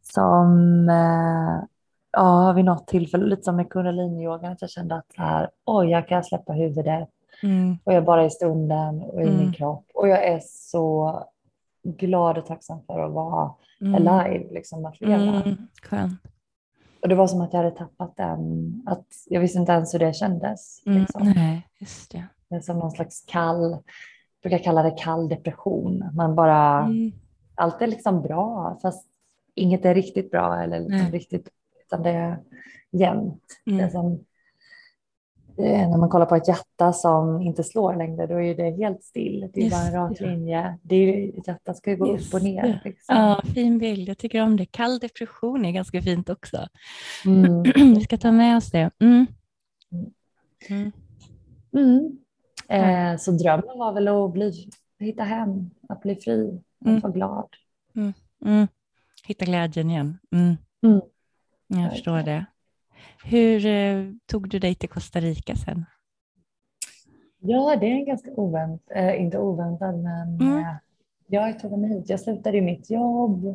Som 0.01 0.89
eh, 0.89 1.63
ja, 2.12 2.53
vid 2.53 2.65
något 2.65 2.88
tillfälle, 2.88 3.25
lite 3.25 3.44
som 3.44 3.55
med 3.55 3.70
kundaliniyogan, 3.70 4.51
att 4.51 4.62
jag 4.62 4.70
kände 4.70 4.96
att 4.96 5.05
här, 5.17 5.50
oj, 5.65 5.88
jag 5.89 6.08
kan 6.08 6.24
släppa 6.24 6.53
huvudet 6.53 7.10
Mm. 7.44 7.77
och 7.84 7.94
jag 7.94 8.05
bara 8.05 8.22
är 8.22 8.25
i 8.25 8.29
stunden 8.29 9.01
och 9.01 9.22
i 9.22 9.25
Mm. 9.27 9.38
min 9.38 9.53
kropp. 9.53 9.86
Och 9.94 10.08
jag 10.08 10.24
är 10.27 10.41
så 10.46 11.24
glad 11.86 12.38
och 12.38 12.46
tacksam 12.46 12.80
för 12.88 13.00
att 13.00 13.12
vara 13.13 13.51
Mm. 13.82 14.08
alive, 14.08 14.54
liksom 14.54 14.86
att 14.86 15.01
leva. 15.01 15.44
Mm. 15.44 15.58
Och 17.01 17.10
det 17.10 17.15
var 17.15 17.27
som 17.27 17.42
att 17.42 17.54
jag 17.54 17.63
hade 17.63 17.75
tappat 17.75 18.18
den, 18.18 18.82
att 18.86 19.06
jag 19.25 19.42
visste 19.42 19.60
inte 19.60 19.72
ens 19.72 19.94
hur 19.94 20.00
det 20.00 20.13
kändes. 20.13 20.84
Mm. 20.86 21.00
Liksom. 21.00 21.34
Nej, 21.36 21.68
just 21.80 22.12
det. 22.12 22.27
Det 22.50 22.56
är 22.56 22.60
som 22.60 22.80
någon 22.80 22.92
slags 22.92 23.22
kall 23.27 23.77
brukar 24.42 24.58
kalla 24.58 24.84
det 24.84 24.92
kall 24.98 25.30
depression. 25.30 26.04
Man 26.13 26.36
bara, 26.36 26.80
Mm. 26.84 27.12
allt 27.56 27.82
är 27.82 27.88
liksom 27.88 28.22
bra 28.22 28.80
fast 28.82 29.08
inget 29.56 29.86
är 29.86 29.96
riktigt 29.96 30.32
bra 30.32 30.62
eller 30.63 30.80
liksom 30.80 31.12
riktigt, 31.12 31.50
utan 31.86 32.04
det 32.04 32.10
är 32.12 32.38
jämnt. 32.92 33.44
Det 33.65 33.72
är 33.72 33.80
Mm. 33.80 33.92
som, 33.92 34.20
när 35.57 35.97
man 35.97 36.09
kollar 36.09 36.25
på 36.25 36.35
ett 36.35 36.47
hjärta 36.47 36.93
som 36.93 37.41
inte 37.41 37.63
slår 37.63 37.95
längre, 37.95 38.27
då 38.27 38.41
är 38.41 38.55
det 38.55 38.71
helt 38.71 39.03
still. 39.03 39.50
Det 39.53 39.65
är 39.65 39.69
bara 39.71 39.79
en 40.03 40.09
Just 40.09 40.21
rak 40.21 40.29
linje. 40.29 40.77
Det 40.81 40.95
är, 40.95 41.00
ju- 41.17 41.29
ett 41.38 41.47
hjärta 41.47 41.74
ska 41.74 41.89
ju 41.91 41.97
gå 41.97 42.07
Just 42.13 42.27
upp 42.27 42.33
och 42.33 42.43
ner. 42.43 42.81
Liksom. 42.85 43.15
Ja, 43.15 43.41
fin 43.53 43.77
bild. 43.77 44.09
Jag 44.09 44.17
tycker 44.17 44.41
om 44.43 44.57
det. 44.57 44.65
Kall 44.65 45.00
depression 45.00 45.65
är 45.65 45.71
ganska 45.71 46.01
fint 46.01 46.29
också. 46.29 46.67
Mm. 47.25 47.63
Vi 47.75 48.01
ska 48.01 48.17
ta 48.17 48.31
med 48.31 48.57
oss 48.57 48.71
det. 48.71 48.91
Mm. 49.00 49.25
Mm. 50.69 50.91
Mm. 51.74 52.17
Eh, 52.67 53.17
så 53.17 53.31
drömmen 53.31 53.77
var 53.77 53.93
väl 53.93 54.07
att 54.07 54.33
bli, 54.33 54.69
hitta 55.00 55.24
hem, 55.24 55.69
att 55.89 56.01
bli 56.01 56.15
fri, 56.15 56.62
att 56.81 56.88
Mm. 56.88 57.00
vara 57.00 57.13
glad. 57.13 57.50
Mm. 58.45 58.67
Hitta 59.27 59.45
glädjen 59.45 59.89
igen. 59.89 60.17
Jag 61.67 61.91
förstår 61.91 62.17
det. 62.24 62.45
Hur 63.23 63.65
eh, 63.65 64.05
tog 64.25 64.49
du 64.49 64.59
dig 64.59 64.75
till 64.75 64.89
Costa 64.89 65.19
Rica 65.19 65.55
sen? 65.55 65.85
Ja, 67.39 67.75
det 67.79 67.85
är 67.85 67.91
en 67.91 68.05
ganska 68.05 68.31
ovänt, 68.31 68.81
eh, 68.95 69.21
inte 69.21 69.37
oväntad, 69.37 69.95
men 70.03 70.41
Mm. 70.41 70.57
eh, 70.57 70.73
jag 71.27 71.59
tog 71.59 71.79
mig 71.79 71.89
hit. 71.89 72.09
Jag 72.09 72.19
slutade 72.19 72.61
mitt 72.61 72.89
jobb. 72.89 73.45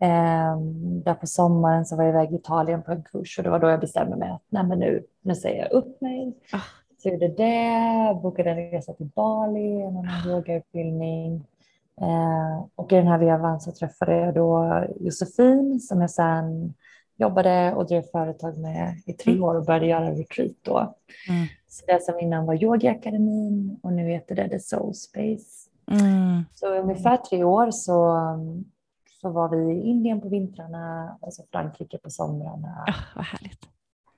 Eh, 0.00 0.56
där 1.04 1.14
på 1.14 1.26
sommaren 1.26 1.84
så 1.86 1.96
var 1.96 2.04
jag 2.04 2.10
iväg 2.12 2.32
i 2.32 2.36
Italien 2.36 2.82
på 2.82 2.92
en 2.92 3.02
kurs 3.02 3.38
och 3.38 3.44
det 3.44 3.50
var 3.50 3.58
då 3.58 3.68
jag 3.70 3.80
bestämde 3.80 4.16
mig 4.16 4.30
att 4.30 4.42
nej, 4.48 4.64
men 4.64 4.78
nu, 4.78 5.04
nu 5.22 5.34
säger 5.34 5.62
jag 5.62 5.72
upp 5.72 6.00
mig. 6.00 6.34
Ah. 6.52 6.58
Så 7.02 7.08
gjorde 7.08 7.28
det, 7.28 8.20
bokade 8.22 8.50
en 8.50 8.70
resa 8.70 8.92
till 8.92 9.06
Bali, 9.16 9.82
en 9.82 9.96
annan 9.96 10.28
yogautbildning. 10.28 11.46
Eh, 12.00 12.64
och 12.74 12.92
i 12.92 12.96
den 12.96 13.06
här 13.06 13.18
vevan 13.18 13.60
så 13.60 13.72
träffade 13.72 14.16
jag 14.16 14.34
då 14.34 14.84
Josefin 15.00 15.80
som 15.80 16.00
jag 16.00 16.10
sen 16.10 16.74
jobbade 17.20 17.74
och 17.74 17.86
drev 17.86 18.02
företag 18.02 18.58
med 18.58 18.94
i 19.06 19.12
tre 19.12 19.32
Mm. 19.32 19.44
år 19.44 19.54
och 19.54 19.64
började 19.64 19.86
göra 19.86 20.10
retreat 20.10 20.52
då. 20.62 20.78
Mm. 21.28 21.46
Så 21.68 21.86
det 21.86 22.02
som 22.02 22.20
innan 22.20 22.46
var 22.46 22.62
yogaakademin 22.64 23.80
och 23.82 23.92
nu 23.92 24.10
heter 24.10 24.34
det 24.34 24.48
The 24.48 24.60
Soul 24.60 24.94
Space. 24.94 25.70
Mm. 25.90 26.42
Så 26.54 26.74
i 26.74 26.78
ungefär 26.78 27.16
tre 27.16 27.44
år 27.44 27.70
så, 27.70 28.16
så 29.20 29.30
var 29.30 29.48
vi 29.48 29.72
i 29.72 29.82
Indien 29.82 30.20
på 30.20 30.28
vintrarna 30.28 31.16
och 31.20 31.34
så 31.34 31.42
Frankrike 31.52 31.98
på 31.98 32.10
somrarna. 32.10 32.84
Ah, 32.86 32.94
vad 33.16 33.24
härligt. 33.24 33.60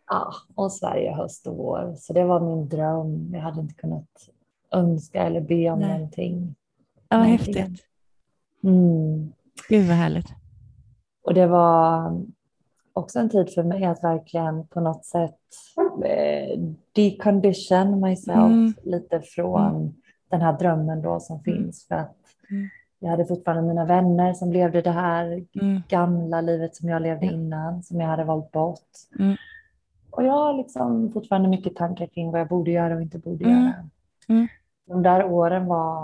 Ja, 0.09 0.33
och 0.55 0.73
Sverige 0.73 1.13
höst 1.15 1.47
och 1.47 1.57
vår. 1.57 1.95
Så 1.99 2.13
det 2.13 2.25
var 2.25 2.41
min 2.41 2.69
dröm. 2.69 3.31
Jag 3.35 3.41
hade 3.41 3.61
inte 3.61 3.75
kunnat 3.75 4.29
önska 4.71 5.23
eller 5.23 5.41
be 5.41 5.71
om 5.71 5.79
Nej. 5.79 5.93
någonting. 5.93 6.55
Ja, 7.09 7.17
vad 7.19 7.27
häftigt. 7.27 7.87
Mm. 8.65 9.33
Gud 9.69 9.89
vad 9.89 9.97
härligt. 9.97 10.29
Och 11.25 11.35
det 11.35 11.47
var 11.47 12.13
också 12.93 13.19
en 13.19 13.29
tid 13.29 13.51
för 13.55 13.63
mig 13.63 13.85
att 13.85 14.05
verkligen 14.05 14.67
på 14.67 14.81
något 14.81 15.05
sätt 15.05 15.39
eh, 16.05 16.61
decondition 16.93 18.01
myself 18.01 18.37
Mm. 18.37 18.75
lite 18.83 19.21
från 19.21 19.95
den 20.31 20.41
här 20.41 20.59
drömmen 20.59 21.03
då 21.03 21.21
som 21.21 21.41
finns. 21.41 21.87
För 21.89 21.95
att 21.95 22.17
Mm. 22.51 22.69
jag 22.99 23.11
hade 23.11 23.25
fortfarande 23.27 23.63
mina 23.69 23.85
vänner 23.85 24.33
som 24.35 24.53
levde 24.53 24.83
det 24.83 24.91
här 24.91 25.45
Mm. 25.61 25.83
gamla 25.89 26.41
livet 26.41 26.77
som 26.77 26.89
jag 26.89 27.03
levde 27.03 27.27
innan, 27.27 27.83
som 27.83 28.01
jag 28.01 28.09
hade 28.09 28.25
valt 28.25 28.53
bort. 28.53 28.79
Mm. 29.19 29.37
Och 30.11 30.25
jag 30.25 30.33
har 30.33 30.55
liksom 30.55 31.13
fortfarande 31.13 31.49
mycket 31.49 31.77
tankar 31.77 32.07
kring 32.07 32.31
vad 32.31 32.41
jag 32.41 32.49
borde 32.49 32.71
göra 32.71 32.95
och 32.95 33.03
inte 33.03 33.19
borde 33.19 33.45
Mm. 33.45 33.63
göra. 33.63 33.75
Mm. 34.29 34.47
De 34.87 35.03
där 35.03 35.25
åren 35.25 35.67
var 35.67 36.03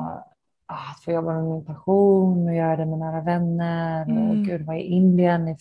ah, 0.67 0.91
att 0.93 1.05
få 1.05 1.13
jobba 1.13 1.33
med 1.33 1.45
min 1.45 1.65
passion 1.65 2.49
och 2.49 2.55
göra 2.55 2.77
det 2.77 2.87
med 2.87 2.99
nära 2.99 3.21
vänner. 3.21 4.03
Mm. 4.11 4.31
Och 4.31 4.37
gud, 4.37 4.67
var 4.67 4.75
i 4.75 4.83
Indien 4.83 5.49
i 5.49 5.57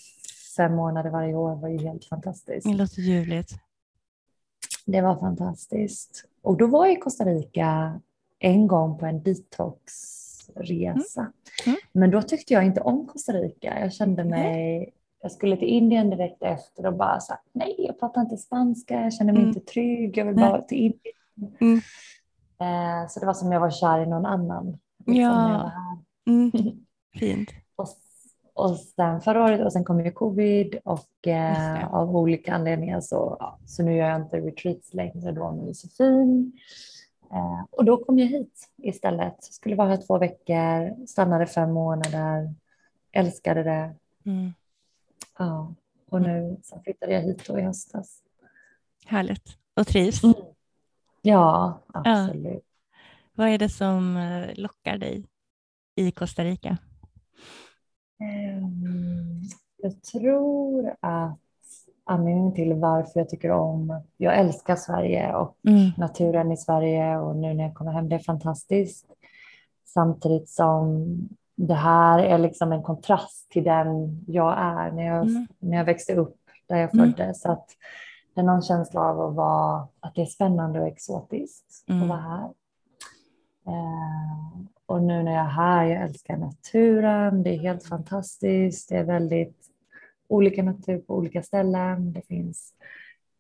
fem 0.58 0.76
månader 0.76 1.10
varje 1.10 1.34
år 1.36 1.56
var 1.56 1.70
ju 1.70 1.78
helt 1.78 2.06
fantastiskt. 2.06 2.68
Det 2.68 2.74
låter 2.74 3.02
ljuvligt. 3.02 3.52
Det 4.86 5.02
var 5.02 5.16
fantastiskt. 5.16 6.26
Och 6.42 6.58
då 6.58 6.68
var 6.68 6.86
jag 6.86 6.94
i 6.94 7.00
Costa 7.00 7.26
Rica 7.26 8.00
en 8.40 8.68
gång 8.68 8.98
på 8.98 9.06
en 9.06 9.24
detoxresa. 9.24 11.32
Mm. 11.66 11.78
Men 11.92 12.12
då 12.12 12.22
tyckte 12.22 12.54
jag 12.54 12.66
inte 12.66 12.82
om 12.82 13.08
Costa 13.08 13.34
Rica. 13.34 13.80
Jag 13.80 13.94
kände 13.94 14.24
mig, 14.24 14.94
jag 15.22 15.32
skulle 15.32 15.58
till 15.58 15.68
Indien 15.68 16.10
direkt 16.10 16.44
efter 16.44 16.86
och 16.86 16.94
bara 16.94 17.20
så 17.20 17.34
här, 17.34 17.42
nej, 17.54 17.76
jag 17.78 18.00
pratar 18.00 18.22
inte 18.22 18.38
spanska, 18.38 19.02
jag 19.02 19.14
känner 19.14 19.34
mig 19.34 19.42
Mm. 19.44 19.56
inte 19.56 19.72
trygg, 19.72 20.18
jag 20.18 20.26
vill 20.26 20.36
bara 20.36 20.62
till 20.62 20.78
Indien. 20.78 21.14
Mm. 21.60 21.78
Eh, 22.60 23.08
så 23.10 23.20
det 23.20 23.26
var 23.26 23.34
som 23.34 23.52
jag 23.52 23.60
var 23.60 23.72
kär 23.72 24.00
i 24.00 24.06
någon 24.06 24.26
annan. 24.26 24.78
liksom, 24.98 25.16
Ja. 25.22 25.72
Mm. 26.28 26.52
Fint. 27.20 27.50
Och, 27.76 27.88
och 28.58 28.80
sen 28.80 29.22
förra 29.22 29.44
året 29.44 29.66
och 29.66 29.74
sen 29.74 29.84
kom 29.84 30.06
ju 30.06 30.12
covid 30.12 30.80
och 30.84 31.28
eh, 31.28 31.94
av 31.94 32.18
olika 32.18 32.54
anledningar 32.54 33.02
så, 33.02 33.38
ja, 33.40 33.60
så 33.66 33.84
nu 33.84 33.96
gör 33.96 34.10
jag 34.10 34.22
inte 34.22 34.38
retreats 34.38 34.94
längre 34.94 35.32
då 35.32 35.52
med 35.52 35.68
Josefin. 35.68 36.60
Eh, 37.32 37.64
och 37.72 37.86
då 37.86 37.98
kom 38.06 38.20
jag 38.20 38.28
hit 38.28 38.70
istället. 38.78 39.44
Skulle 39.44 39.76
vara 39.76 39.90
här 39.90 39.98
två 40.08 40.18
veckor, 40.18 41.06
stannade 41.06 41.46
fem 41.46 41.72
månader, 41.72 42.54
älskade 43.12 43.64
det. 43.64 43.96
Mm. 44.26 44.54
Ja, 45.38 45.74
och 46.10 46.22
nu 46.22 46.58
så 46.64 46.80
flyttade 46.84 47.14
jag 47.14 47.22
hit 47.22 47.48
då 47.48 47.60
i 47.60 47.62
höstas. 47.62 48.22
Härligt. 49.06 49.58
Och 49.74 49.88
trivs. 49.88 50.24
Mm. 50.24 50.36
Ja, 51.22 51.80
absolut. 51.94 52.64
Vad 53.34 53.50
är 53.50 53.58
det 53.58 53.70
som 53.70 54.18
eh, 54.18 54.56
lockar 54.56 54.98
dig 54.98 55.26
i 55.96 56.12
Costa 56.12 56.44
Rica? 56.44 56.78
Ehm, 58.20 59.42
Jag 59.78 60.02
tror 60.04 60.96
att 61.00 61.38
anledningen 62.04 62.54
till 62.54 62.74
varför 62.74 63.20
jag 63.20 63.30
tycker 63.30 63.52
om, 63.52 64.02
jag 64.18 64.38
älskar 64.38 64.76
Sverige 64.76 65.36
och 65.36 65.58
Mm. 65.68 65.92
naturen 65.98 66.52
i 66.52 66.58
Sverige 66.58 67.18
och 67.18 67.36
nu 67.36 67.54
när 67.54 67.64
jag 67.64 67.74
kommer 67.74 67.92
hem, 67.92 68.10
det 68.10 68.16
är 68.16 68.20
fantastiskt. 68.20 69.06
Samtidigt 69.86 70.50
som 70.50 71.06
det 71.56 71.74
här 71.74 72.20
är 72.20 72.38
liksom 72.38 72.72
en 72.72 72.84
kontrast 72.84 73.50
till 73.52 73.64
den 73.64 74.24
jag 74.28 74.58
är 74.58 74.92
när 74.92 75.04
jag, 75.06 75.28
Mm. 75.28 75.48
när 75.60 75.78
jag 75.78 75.86
växte 75.86 76.16
upp, 76.16 76.38
där 76.68 76.78
jag 76.78 76.94
Mm. 76.96 77.14
föddes. 77.14 77.42
Så 77.42 77.52
att 77.52 77.70
det 78.34 78.42
är 78.42 78.46
någon 78.46 78.62
känsla 78.62 79.02
av 79.02 79.22
att, 79.22 79.36
vara, 79.36 79.88
att 80.00 80.16
det 80.16 80.22
är 80.22 80.26
spännande 80.26 80.82
och 80.82 80.88
exotiskt 80.88 81.84
Mm. 81.90 82.02
att 82.04 82.10
vara 82.10 82.20
här. 82.20 82.50
Eh, 83.68 84.60
och 84.88 85.04
nu 85.04 85.24
när 85.24 85.32
jag 85.32 85.42
är 85.46 85.50
här, 85.50 85.86
jag 85.86 86.04
älskar 86.04 86.38
naturen, 86.38 87.44
det 87.44 87.50
är 87.56 87.60
helt 87.60 87.84
fantastiskt. 87.86 88.90
Det 88.90 88.96
är 88.98 89.04
väldigt 89.04 89.58
olika 90.28 90.64
natur 90.64 90.98
på 91.00 91.16
olika 91.16 91.44
ställen. 91.44 92.14
Det 92.14 92.22
finns 92.22 92.74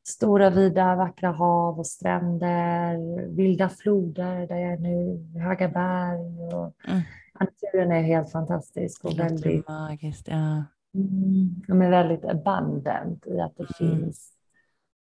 stora, 0.07 0.49
vida, 0.49 0.95
vackra 0.95 1.31
hav 1.31 1.79
och 1.79 1.87
stränder, 1.87 3.25
vilda 3.27 3.69
floder 3.69 4.47
där 4.47 4.55
jag 4.57 4.73
är 4.73 4.77
nu, 4.77 5.25
höga 5.39 5.67
berg. 5.67 6.53
Och 6.55 6.73
Mm. 6.89 7.01
Naturen 7.39 7.91
är 7.91 8.01
helt 8.01 8.31
fantastisk 8.31 9.05
och 9.05 9.19
väldigt, 9.19 9.67
magiskt. 9.67 10.27
Ja. 10.27 10.63
mm, 10.93 11.55
de 11.67 11.81
är 11.81 11.89
väldigt 11.89 12.25
abundant 12.25 13.27
i 13.27 13.39
att 13.39 13.57
det 13.57 13.81
Mm. 13.81 13.99
finns 13.99 14.31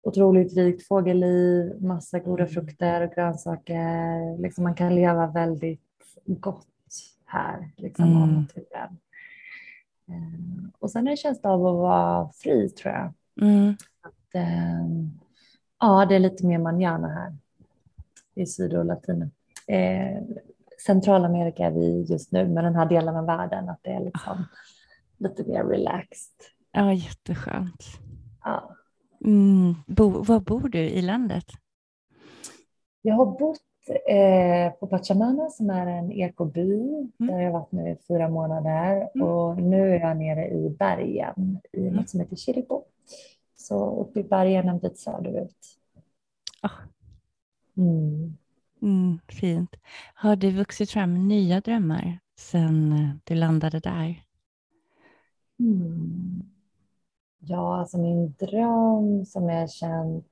otroligt 0.03 0.57
rikt 0.57 0.87
fågelliv, 0.89 1.83
massa 1.83 2.19
goda 2.19 2.43
Mm. 2.43 2.55
frukter 2.55 3.01
och 3.07 3.15
grönsaker. 3.15 4.39
Liksom 4.43 4.65
man 4.65 4.75
kan 4.75 4.95
leva 4.95 5.27
väldigt 5.27 5.81
gott 6.25 6.67
här, 7.25 7.71
liksom 7.77 8.17
av 8.17 8.23
Mm. 8.29 8.35
naturen. 8.35 8.99
Eh, 10.09 10.71
Och 10.79 10.91
sen 10.91 11.09
en 11.09 11.17
känsla 11.17 11.51
av 11.51 11.67
att 11.67 11.75
vara 11.77 12.33
fri 12.33 12.69
tror 12.71 12.95
jag. 12.95 13.13
Mm. 13.43 13.75
Att, 14.01 14.35
eh, 14.35 14.85
ja, 15.81 16.07
det 16.07 16.15
är 16.15 16.19
lite 16.19 16.47
mer 16.47 16.59
manjana 16.59 17.09
här 17.09 17.37
i 18.35 18.47
Syd 18.47 18.75
och 18.75 18.85
Latino. 18.85 19.31
Eh, 19.67 20.23
Centralamerika 20.87 21.67
är 21.67 21.71
vi 21.71 22.03
just 22.03 22.33
nu, 22.33 22.49
med 22.49 22.65
den 22.65 22.75
här 22.75 22.87
delen 22.87 23.17
av 23.17 23.27
världen, 23.27 23.69
att 23.69 23.79
det 23.83 23.91
är 23.91 24.05
liksom 24.05 24.45
lite 25.19 25.45
mer 25.45 25.65
relaxed. 25.65 26.35
ja, 26.73 26.93
jätteskönt. 26.93 27.85
Ja. 28.45 28.77
Mm. 29.25 29.75
Bo, 29.87 30.09
var 30.23 30.41
bor 30.41 30.69
du 30.69 30.79
i 30.79 31.03
landet? 31.03 31.45
Jag 33.03 33.15
har 33.15 33.27
bott 33.39 33.61
eh, 34.09 34.73
på 34.73 34.87
Pachamama 34.87 35.51
som 35.51 35.71
är 35.71 35.87
en 35.87 36.13
ekoby 36.13 36.87
där 37.19 37.41
jag 37.41 37.53
varit 37.53 37.73
nu 37.73 37.89
i 37.91 37.97
fyra 38.09 38.29
månader 38.29 39.09
Mm. 39.15 39.27
och 39.29 39.63
nu 39.63 39.97
är 39.97 40.01
jag 40.01 40.17
nere 40.17 40.49
i 40.49 40.71
bergen 40.79 41.59
i 41.73 41.81
Mm. 41.81 41.95
något 41.95 42.09
som 42.11 42.21
heter 42.21 42.37
Chiripo. 42.37 42.83
Så 43.57 44.01
uppe 44.01 44.21
i 44.21 44.23
bergen 44.25 44.69
en 44.69 44.79
bit 44.79 44.99
söderut. 44.99 45.57
Ah. 46.61 46.71
Mm. 47.77 48.37
Mm, 48.83 49.19
fint. 49.29 49.77
Har 50.15 50.37
det 50.37 50.51
vuxit 50.51 50.91
fram 50.91 51.29
nya 51.29 51.61
drömmar 51.61 52.19
sedan 52.37 52.93
eh, 52.93 53.11
du 53.25 53.35
landade 53.35 53.79
där? 53.81 54.23
Mm. 55.59 56.43
Ja, 57.39 57.77
alltså 57.81 57.99
min 57.99 58.35
dröm 58.39 59.25
som 59.27 59.49
jag 59.49 59.61
har 59.61 59.67
känt 59.67 60.27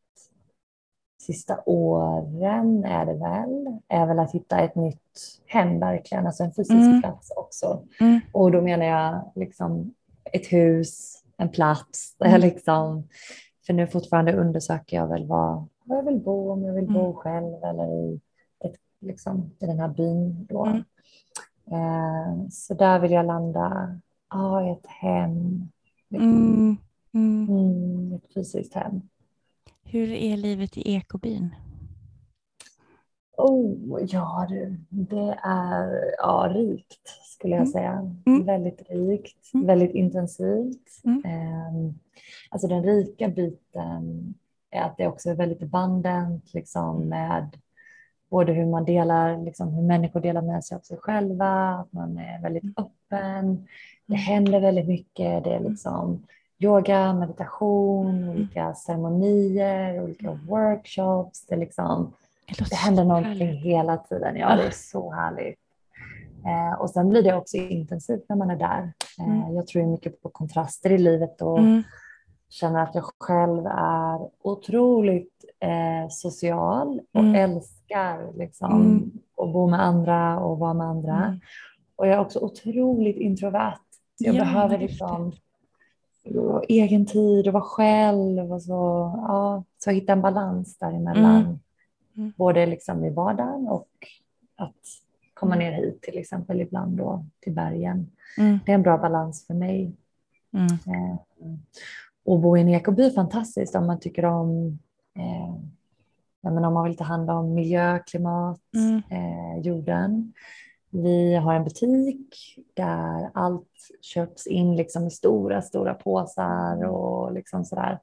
sista 1.32 1.61
åren 1.66 2.85
är 2.85 3.06
det 3.06 3.14
väl, 3.14 3.78
är 3.88 4.06
väl 4.06 4.18
att 4.18 4.35
hitta 4.35 4.61
ett 4.61 4.75
nytt 4.75 5.40
hem 5.47 5.80
verkligen, 5.80 6.26
alltså 6.26 6.44
en 6.44 6.52
fysisk 6.52 6.73
mm. 6.73 7.02
plats 7.02 7.32
också. 7.37 7.82
Mm. 8.00 8.20
Och 8.32 8.52
då 8.52 8.61
menar 8.61 8.87
jag 8.87 9.32
liksom 9.35 9.94
ett 10.32 10.52
hus, 10.52 11.23
en 11.37 11.49
plats 11.49 12.16
där 12.18 12.26
jag 12.26 12.35
mm. 12.35 12.49
liksom, 12.49 13.08
för 13.66 13.73
nu 13.73 13.87
fortfarande 13.87 14.37
undersöker 14.37 14.97
jag 14.97 15.06
väl 15.06 15.26
var, 15.26 15.66
var 15.85 15.97
jag 15.97 16.02
vill 16.02 16.20
bo, 16.20 16.50
om 16.50 16.64
jag 16.64 16.75
vill 16.75 16.87
bo 16.87 17.04
mm. 17.04 17.14
själv 17.14 17.64
eller 17.64 17.92
i, 17.94 18.20
ett, 18.64 18.76
liksom, 19.00 19.50
i 19.58 19.66
den 19.66 19.80
här 19.80 19.88
byn 19.88 20.47
då. 20.49 20.64
Mm. 20.64 20.82
Eh, 21.70 22.49
så 22.50 22.75
där 22.75 22.99
vill 22.99 23.12
jag 23.12 23.26
landa, 23.26 24.00
ah, 24.28 24.73
ett 24.73 24.87
hem. 24.87 25.68
Liksom. 26.08 26.78
Mm, 27.14 28.12
ett 28.12 28.35
fysiskt 28.35 28.75
hem. 28.75 29.00
Hur 29.90 30.12
är 30.12 30.37
livet 30.37 30.76
i 30.76 30.95
ekobyn? 30.95 31.54
Oh, 33.37 34.00
ja 34.09 34.47
du, 34.49 34.76
det 34.88 35.38
är 35.42 36.14
ja, 36.18 36.52
rikt 36.54 37.09
skulle 37.25 37.54
jag 37.54 37.61
mm. 37.61 37.73
säga. 37.73 38.14
Mm. 38.26 38.45
Väldigt 38.45 38.83
rikt, 38.90 39.54
mm. 39.54 39.66
väldigt 39.66 39.95
intensivt. 39.95 41.04
Mm. 41.04 41.23
Eh, 41.25 41.95
alltså 42.50 42.68
den 42.68 42.83
rika 42.83 43.28
biten 43.28 44.35
är 44.71 44.83
att 44.83 44.97
det 44.97 45.07
också 45.07 45.30
är 45.30 45.35
väldigt 45.35 45.62
abundant 45.62 46.54
liksom 46.54 47.09
med 47.09 47.57
både 48.30 48.52
hur 48.52 48.66
man 48.66 48.85
delar, 48.85 49.45
liksom 49.45 49.75
hur 49.75 49.83
människor 49.83 50.21
delar 50.21 50.42
med 50.42 50.64
sig 50.64 50.76
av 50.76 50.80
sig 50.80 50.99
själva, 50.99 51.68
att 51.68 51.92
man 51.92 52.18
är 52.18 52.42
väldigt 52.42 52.64
mm. 52.64 52.75
öppen. 52.76 53.66
Det 54.07 54.14
mm. 54.14 54.23
händer 54.23 54.61
väldigt 54.61 54.88
mycket. 54.88 55.45
Det 55.45 55.54
är 55.54 55.61
liksom 55.61 56.26
yoga, 56.58 57.12
meditation, 57.12 58.28
olika 58.28 58.74
ceremonier, 58.74 60.02
olika 60.02 60.38
workshops. 60.48 61.46
Det, 61.46 61.56
liksom, 61.56 62.12
det, 62.48 62.70
det 62.70 62.76
händer 62.76 63.04
någonting 63.04 63.32
härligt. 63.32 63.64
hela 63.64 63.96
tiden. 63.96 64.36
Ja, 64.36 64.56
det 64.56 64.66
är 64.66 64.70
så 64.70 65.12
härligt. 65.12 65.58
Eh, 66.46 66.80
och 66.80 66.90
sen 66.90 67.08
blir 67.08 67.22
det 67.22 67.34
också 67.34 67.56
intensivt 67.56 68.24
när 68.28 68.36
man 68.36 68.50
är 68.50 68.56
där. 68.56 68.92
Eh, 69.18 69.40
mm. 69.40 69.54
Jag 69.54 69.66
tror 69.66 69.86
mycket 69.86 70.22
på 70.22 70.28
kontraster 70.28 70.92
i 70.92 70.98
livet 70.98 71.42
och 71.42 71.58
mm. 71.58 71.82
känner 72.48 72.82
att 72.82 72.94
jag 72.94 73.04
själv 73.18 73.66
är 73.66 74.28
otroligt 74.42 75.44
eh, 75.60 76.08
social 76.10 77.00
och 77.12 77.20
mm. 77.20 77.34
älskar 77.34 78.38
liksom, 78.38 78.72
mm. 78.72 79.10
att 79.36 79.52
bo 79.52 79.66
med 79.66 79.84
andra 79.84 80.40
och 80.40 80.58
vara 80.58 80.74
med 80.74 80.86
andra. 80.86 81.24
Mm. 81.24 81.40
Och 81.96 82.06
jag 82.06 82.14
är 82.14 82.20
också 82.20 82.38
otroligt 82.38 83.16
introvert. 83.16 83.78
Jag 84.18 84.34
ja, 84.34 84.44
behöver 84.44 84.78
liksom 84.78 85.32
egen 86.68 87.06
tid 87.06 87.47
och 87.47 87.52
vara 87.52 87.64
själv 87.64 88.52
och 88.52 88.62
så, 88.62 88.73
ja, 89.28 89.64
så 89.78 89.90
hitta 89.90 90.12
en 90.12 90.23
balans 90.23 90.78
däremellan. 90.78 91.40
Mm. 91.40 91.58
Mm. 92.16 92.32
Både 92.37 92.66
liksom 92.66 93.04
i 93.04 93.11
vardagen 93.11 93.68
och 93.68 93.88
att 94.56 94.75
komma 95.35 95.54
mm. 95.54 95.66
ner 95.66 95.78
hit 95.78 96.02
till 96.02 96.18
exempel 96.18 96.61
ibland 96.61 96.97
då 96.97 97.25
till 97.40 97.52
bergen. 97.52 98.11
Mm. 98.38 98.58
Det 98.66 98.73
är 98.73 98.75
en 98.75 98.82
bra 98.82 98.99
balans 98.99 99.47
för 99.47 99.54
mig. 99.54 99.92
Mm. 100.52 100.66
Eh, 100.66 101.16
och 102.25 102.40
bo 102.40 102.56
i 102.56 102.61
en 102.61 102.68
ekoby 102.68 103.02
är 103.02 103.11
fantastiskt 103.11 103.75
om 103.75 103.87
man 103.87 104.00
tycker 104.00 104.25
om 104.25 104.78
eh, 105.14 105.54
men 106.40 106.64
om 106.64 106.75
man 106.75 106.85
vill 106.85 106.97
ta 106.97 107.04
hand 107.04 107.30
om 107.30 107.54
miljö, 107.54 107.99
klimat, 107.99 108.61
mm. 108.75 109.02
eh, 109.11 109.61
jorden. 109.62 110.32
Vi 110.90 111.35
har 111.35 111.54
en 111.54 111.64
butik 111.64 112.35
där 112.75 113.30
allt 113.35 113.68
köps 114.00 114.47
in 114.47 114.76
liksom 114.76 115.07
i 115.07 115.11
stora, 115.11 115.62
stora 115.62 115.95
påsar 115.95 116.85
och 116.85 117.33
liksom 117.33 117.64
sådär. 117.64 117.99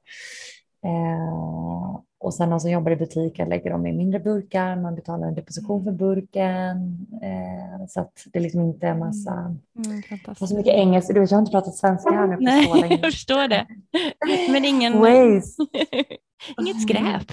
Eh, 0.84 2.00
och 2.18 2.34
sen 2.34 2.50
de 2.50 2.60
som 2.60 2.70
jobbar 2.70 2.90
i 2.90 2.96
butiken 2.96 3.48
lägger 3.48 3.70
dem 3.70 3.86
i 3.86 3.92
mindre 3.92 4.20
burkar. 4.20 4.76
Man 4.76 4.94
betalar 4.94 5.28
en 5.28 5.34
deposition 5.34 5.84
för 5.84 5.92
burken. 5.92 7.06
Eh, 7.22 7.86
så 7.88 8.00
att 8.00 8.26
det 8.32 8.40
liksom 8.40 8.62
inte 8.62 8.86
är 8.86 8.94
massa... 8.94 9.32
Mm, 9.32 10.02
mm 10.10 10.34
så 10.36 10.56
mycket 10.56 10.74
engelska. 10.74 11.12
Du 11.12 11.20
vet, 11.20 11.30
jag 11.30 11.38
har 11.38 11.42
inte 11.42 11.52
pratat 11.52 11.74
svenska 11.74 12.10
här 12.10 12.26
nu 12.26 12.36
på 12.36 12.42
Nej, 12.42 12.66
så 12.66 12.74
länge. 12.74 12.94
jag 12.94 13.00
förstår 13.00 13.48
det. 13.48 13.66
Men 14.52 14.64
ingen... 14.64 14.98
Waste. 14.98 15.62
Inget 16.60 16.82
skräp. 16.82 17.32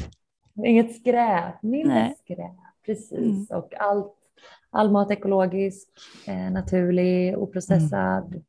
Inget 0.66 0.96
skräp. 0.96 1.62
Mindre 1.62 2.14
skräp. 2.24 2.52
Precis. 2.86 3.52
Mm. 3.52 3.60
Och 3.64 3.74
allt, 3.80 4.16
all 4.74 4.92
mat 4.92 5.12
ekologisk, 5.12 5.90
eh, 6.28 6.52
naturlig, 6.52 7.38
oprocessad. 7.38 8.28
Mm. 8.28 8.44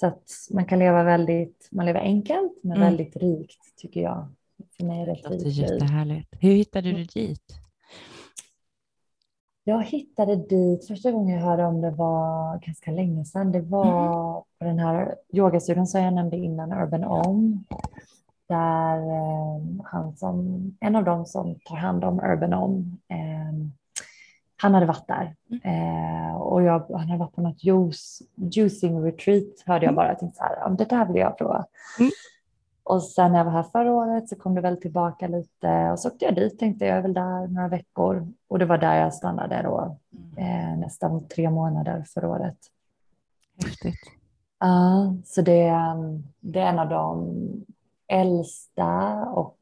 Så 0.00 0.06
att 0.06 0.30
man 0.50 0.64
kan 0.64 0.78
leva 0.78 1.02
väldigt, 1.02 1.68
man 1.70 1.86
lever 1.86 2.00
enkelt 2.00 2.52
men 2.62 2.76
mm. 2.76 2.88
väldigt 2.88 3.16
rikt 3.16 3.76
tycker 3.76 4.00
jag. 4.00 4.28
För 4.76 4.84
mig 4.84 5.02
är 5.02 5.06
det 5.06 5.30
låter 5.30 5.46
jättehärligt. 5.46 6.28
Hur 6.40 6.52
hittade 6.52 6.88
du 6.88 6.94
mm. 6.94 7.06
dit? 7.14 7.62
Jag 9.64 9.82
hittade 9.82 10.36
dit, 10.36 10.86
första 10.86 11.10
gången 11.10 11.34
jag 11.34 11.46
hörde 11.46 11.64
om 11.64 11.80
det 11.80 11.90
var 11.90 12.58
ganska 12.58 12.90
länge 12.90 13.24
sedan. 13.24 13.52
Det 13.52 13.60
var 13.60 14.32
mm. 14.32 14.42
på 14.58 14.64
den 14.64 14.78
här 14.78 15.14
yogastudion 15.32 15.86
som 15.86 16.02
jag 16.02 16.14
nämnde 16.14 16.36
innan, 16.36 16.72
Urban 16.72 17.04
Om. 17.04 17.64
Där 18.48 18.98
eh, 18.98 19.84
han 19.84 20.16
som, 20.16 20.62
en 20.80 20.96
av 20.96 21.04
dem 21.04 21.26
som 21.26 21.54
tar 21.64 21.76
hand 21.76 22.04
om 22.04 22.20
Urban 22.20 22.52
Om, 22.52 22.98
eh, 23.08 23.52
han 24.62 24.74
hade 24.74 24.86
varit 24.86 25.08
där. 25.08 25.36
Mm. 25.50 25.60
Eh, 25.64 26.36
och 26.36 26.62
jag, 26.62 26.86
han 26.90 27.08
hade 27.08 27.18
varit 27.18 27.34
på 27.34 27.40
något 27.40 27.64
juice, 27.64 28.22
juicing 28.36 29.04
retreat 29.04 29.62
hörde 29.66 29.84
jag 29.84 29.92
mm. 29.92 29.94
bara. 29.94 30.08
Jag 30.08 30.18
tänkte 30.18 30.38
så 30.38 30.44
här, 30.44 30.70
det 30.70 30.84
där 30.84 31.06
vill 31.06 31.16
jag 31.16 31.38
prova. 31.38 31.64
Mm. 31.98 32.10
Och 32.84 33.02
sen 33.02 33.32
när 33.32 33.38
jag 33.38 33.44
var 33.44 33.52
här 33.52 33.62
förra 33.62 33.92
året 33.92 34.28
så 34.28 34.36
kom 34.36 34.54
det 34.54 34.60
väl 34.60 34.80
tillbaka 34.80 35.28
lite 35.28 35.90
och 35.92 35.98
så 35.98 36.08
åkte 36.08 36.24
jag 36.24 36.34
dit 36.34 36.58
tänkte 36.58 36.86
jag 36.86 36.96
är 36.96 37.02
väl 37.02 37.14
där 37.14 37.46
några 37.46 37.68
veckor 37.68 38.28
och 38.48 38.58
det 38.58 38.64
var 38.64 38.78
där 38.78 38.96
jag 38.96 39.14
stannade 39.14 39.62
då 39.62 39.98
mm. 40.36 40.72
eh, 40.72 40.78
nästan 40.78 41.28
tre 41.28 41.50
månader 41.50 42.04
förra 42.14 42.28
året. 42.28 42.58
Häftigt. 43.64 43.94
Ja, 44.60 44.66
uh, 44.66 45.22
så 45.24 45.42
det, 45.42 45.74
det 46.40 46.60
är 46.60 46.66
en 46.66 46.78
av 46.78 46.88
de 46.88 47.36
äldsta 48.08 49.24
och 49.26 49.56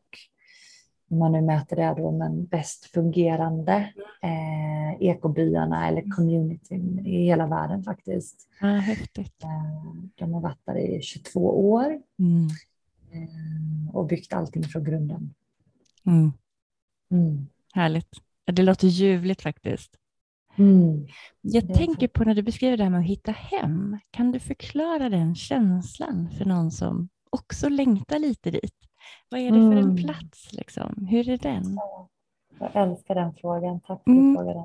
om 1.11 1.19
man 1.19 1.33
nu 1.33 1.41
mäter 1.41 1.77
det 1.77 1.95
då, 1.97 2.11
men 2.11 2.47
bäst 2.47 2.85
fungerande 2.85 3.93
eh, 4.23 5.03
ekobyarna 5.09 5.89
eller 5.89 6.03
mm. 6.03 6.11
communityn 6.11 7.07
i 7.07 7.25
hela 7.25 7.47
världen 7.47 7.83
faktiskt. 7.83 8.49
Ja, 8.61 8.67
häftigt. 8.67 9.43
Eh, 9.43 9.95
de 10.15 10.35
har 10.35 10.41
varit 10.41 10.67
där 10.67 10.77
i 10.77 11.03
22 11.03 11.71
år. 11.71 12.01
Mm. 12.19 12.49
Eh, 13.13 13.95
och 13.97 14.07
byggt 14.07 14.33
allting 14.33 14.65
från 14.65 14.85
grunden. 14.85 15.35
Mm. 16.07 16.33
Mm. 17.11 17.47
Härligt. 17.75 18.09
Det 18.45 18.63
låter 18.63 18.89
ljuvligt 18.89 19.43
faktiskt. 19.43 19.97
Mm. 20.59 21.07
Jag 21.41 21.75
tänker 21.75 22.09
på 22.09 22.25
när 22.25 22.35
du 22.35 22.43
beskriver 22.43 22.77
det 22.77 22.83
här 22.83 22.91
med 22.91 23.01
att 23.01 23.07
hitta 23.07 23.33
hem. 23.33 23.99
Kan 24.11 24.33
du 24.33 24.41
förklara 24.41 25.09
den 25.09 25.35
känslan 25.35 26.31
för 26.39 26.45
någon 26.45 26.71
som 26.71 27.09
också 27.31 27.69
längtar 27.69 28.19
lite 28.19 28.51
dit? 28.51 28.90
Vad 29.31 29.41
är 29.41 29.45
det 29.45 29.51
för 29.51 29.77
en 29.77 29.79
mm. 29.79 29.97
plats? 29.97 30.53
Liksom? 30.53 31.07
Hur 31.11 31.29
är 31.29 31.39
den? 31.39 31.79
Jag 32.59 32.77
älskar 32.77 33.15
den 33.15 33.35
frågan. 33.35 33.81
Tack 33.81 34.05
för 34.05 34.11
mm. 34.11 34.37
frågan. 34.37 34.65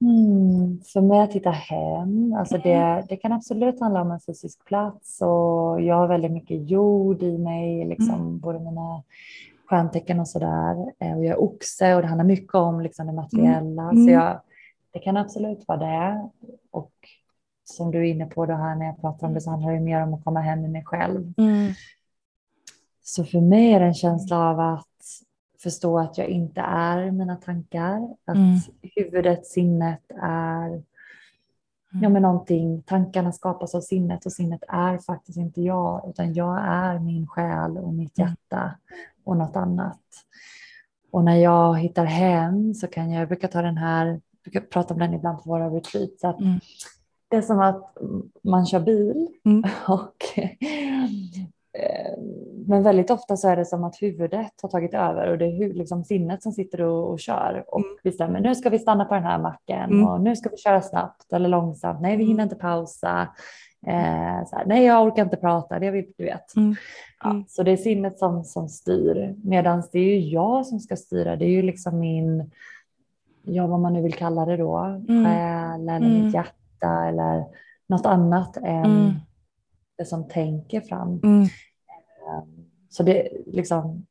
Mm, 0.00 0.80
för 0.92 1.00
mig 1.00 1.20
att 1.20 1.32
hitta 1.32 1.50
hem, 1.50 2.34
alltså 2.38 2.58
det, 2.58 2.72
mm. 2.72 3.04
det 3.08 3.16
kan 3.16 3.32
absolut 3.32 3.80
handla 3.80 4.00
om 4.00 4.10
en 4.10 4.20
fysisk 4.20 4.64
plats 4.64 5.20
och 5.22 5.80
jag 5.80 5.94
har 5.94 6.08
väldigt 6.08 6.32
mycket 6.32 6.70
jord 6.70 7.22
i 7.22 7.38
mig, 7.38 7.84
liksom, 7.84 8.14
mm. 8.14 8.38
både 8.38 8.58
mina 8.58 9.02
stjärntecken 9.66 10.20
och 10.20 10.28
sådär. 10.28 10.92
Eh, 10.98 11.16
och 11.16 11.24
jag 11.24 11.32
är 11.32 11.40
oxe 11.40 11.94
och 11.94 12.02
det 12.02 12.06
handlar 12.06 12.24
mycket 12.24 12.54
om 12.54 12.80
liksom, 12.80 13.06
det 13.06 13.12
materiella. 13.12 13.82
Mm. 13.82 14.04
Så 14.04 14.10
jag, 14.10 14.40
det 14.90 14.98
kan 14.98 15.16
absolut 15.16 15.68
vara 15.68 15.78
det. 15.78 16.30
Och 16.70 16.92
som 17.64 17.90
du 17.90 17.98
är 17.98 18.04
inne 18.04 18.26
på 18.26 18.46
det 18.46 18.56
här 18.56 18.76
när 18.76 18.86
jag 18.86 19.00
pratar 19.00 19.26
om 19.26 19.34
det 19.34 19.40
så 19.40 19.50
handlar 19.50 19.72
det 19.72 19.80
mer 19.80 20.02
om 20.02 20.14
att 20.14 20.24
komma 20.24 20.40
hem 20.40 20.60
med 20.60 20.70
mig 20.70 20.84
själv. 20.84 21.32
Så 23.06 23.24
för 23.24 23.40
mig 23.40 23.72
är 23.72 23.80
det 23.80 23.86
en 23.86 23.94
känsla 23.94 24.38
av 24.38 24.60
att 24.60 24.86
förstå 25.62 25.98
att 25.98 26.18
jag 26.18 26.28
inte 26.28 26.60
är 26.60 27.10
mina 27.10 27.36
tankar, 27.36 28.14
att 28.24 28.36
mm. 28.36 28.58
huvudet, 28.82 29.46
sinnet 29.46 30.02
är 30.22 30.82
ja, 32.02 32.08
men 32.08 32.22
någonting, 32.22 32.82
tankarna 32.82 33.32
skapas 33.32 33.74
av 33.74 33.80
sinnet 33.80 34.26
och 34.26 34.32
sinnet 34.32 34.62
är 34.68 34.98
faktiskt 34.98 35.38
inte 35.38 35.60
jag, 35.62 36.08
utan 36.08 36.34
jag 36.34 36.58
är 36.66 36.98
min 36.98 37.26
själ 37.26 37.78
och 37.78 37.94
mitt 37.94 38.18
mm. 38.18 38.30
hjärta 38.30 38.76
och 39.24 39.36
något 39.36 39.56
annat. 39.56 40.00
Och 41.10 41.24
när 41.24 41.36
jag 41.36 41.78
hittar 41.78 42.04
hem 42.04 42.74
så 42.74 42.86
kan 42.86 43.10
jag, 43.10 43.20
jag 43.20 43.28
brukar 43.28 43.48
ta 43.48 43.62
den 43.62 43.76
här, 43.76 44.20
brukar 44.42 44.60
prata 44.60 44.94
om 44.94 45.00
den 45.00 45.14
ibland 45.14 45.42
på 45.42 45.50
våra 45.50 45.70
retreats, 45.70 46.24
att 46.24 46.40
mm. 46.40 46.60
det 47.28 47.36
är 47.36 47.42
som 47.42 47.60
att 47.60 47.96
man 48.42 48.66
kör 48.66 48.80
bil 48.80 49.28
mm. 49.44 49.64
och 49.88 50.16
men 52.66 52.82
väldigt 52.82 53.10
ofta 53.10 53.36
så 53.36 53.48
är 53.48 53.56
det 53.56 53.64
som 53.64 53.84
att 53.84 54.02
huvudet 54.02 54.52
har 54.62 54.68
tagit 54.68 54.94
över 54.94 55.30
och 55.30 55.38
det 55.38 55.44
är 55.44 55.74
liksom 55.74 56.04
sinnet 56.04 56.42
som 56.42 56.52
sitter 56.52 56.80
och, 56.80 57.10
och 57.10 57.20
kör 57.20 57.64
och 57.68 57.80
mm. 57.80 57.96
bestämmer 58.04 58.40
nu 58.40 58.54
ska 58.54 58.70
vi 58.70 58.78
stanna 58.78 59.04
på 59.04 59.14
den 59.14 59.22
här 59.24 59.38
macken 59.38 59.90
mm. 59.90 60.06
och 60.06 60.20
nu 60.20 60.36
ska 60.36 60.48
vi 60.48 60.56
köra 60.56 60.82
snabbt 60.82 61.32
eller 61.32 61.48
långsamt. 61.48 62.00
Nej, 62.00 62.16
vi 62.16 62.24
hinner 62.24 62.42
inte 62.42 62.56
pausa. 62.56 63.28
Eh, 63.86 64.46
så 64.46 64.56
här, 64.56 64.64
nej, 64.66 64.84
jag 64.84 65.06
orkar 65.06 65.22
inte 65.22 65.36
prata, 65.36 65.78
det 65.78 65.90
vill 65.90 66.12
du 66.18 66.24
vet. 66.24 66.56
Mm. 66.56 66.74
Ja, 67.22 67.30
Mm. 67.30 67.44
så 67.48 67.62
det 67.62 67.70
är 67.70 67.76
sinnet 67.76 68.18
som, 68.18 68.44
som 68.44 68.68
styr, 68.68 69.34
medan 69.44 69.82
det 69.92 69.98
är 69.98 70.04
ju 70.04 70.28
jag 70.28 70.66
som 70.66 70.80
ska 70.80 70.96
styra. 70.96 71.36
Det 71.36 71.44
är 71.44 71.50
ju 71.50 71.62
liksom 71.62 71.98
min, 71.98 72.50
ja 73.42 73.66
vad 73.66 73.80
man 73.80 73.92
nu 73.92 74.02
vill 74.02 74.14
kalla 74.14 74.44
det 74.46 74.56
då, 74.56 74.78
Mm. 74.78 75.24
själ 75.24 75.88
eller 75.88 75.96
Mm. 75.96 76.24
mitt 76.24 76.34
hjärta 76.34 77.04
eller 77.08 77.44
något 77.86 78.06
annat 78.06 78.56
än 78.56 78.84
Mm. 78.84 79.12
Det 79.98 80.04
som 80.04 80.28
tänker 80.28 80.80
fram. 80.80 81.20
Mm. 81.24 81.46
Så 82.88 83.02
det 83.02 83.26
är 83.26 83.38
liksom 83.46 84.06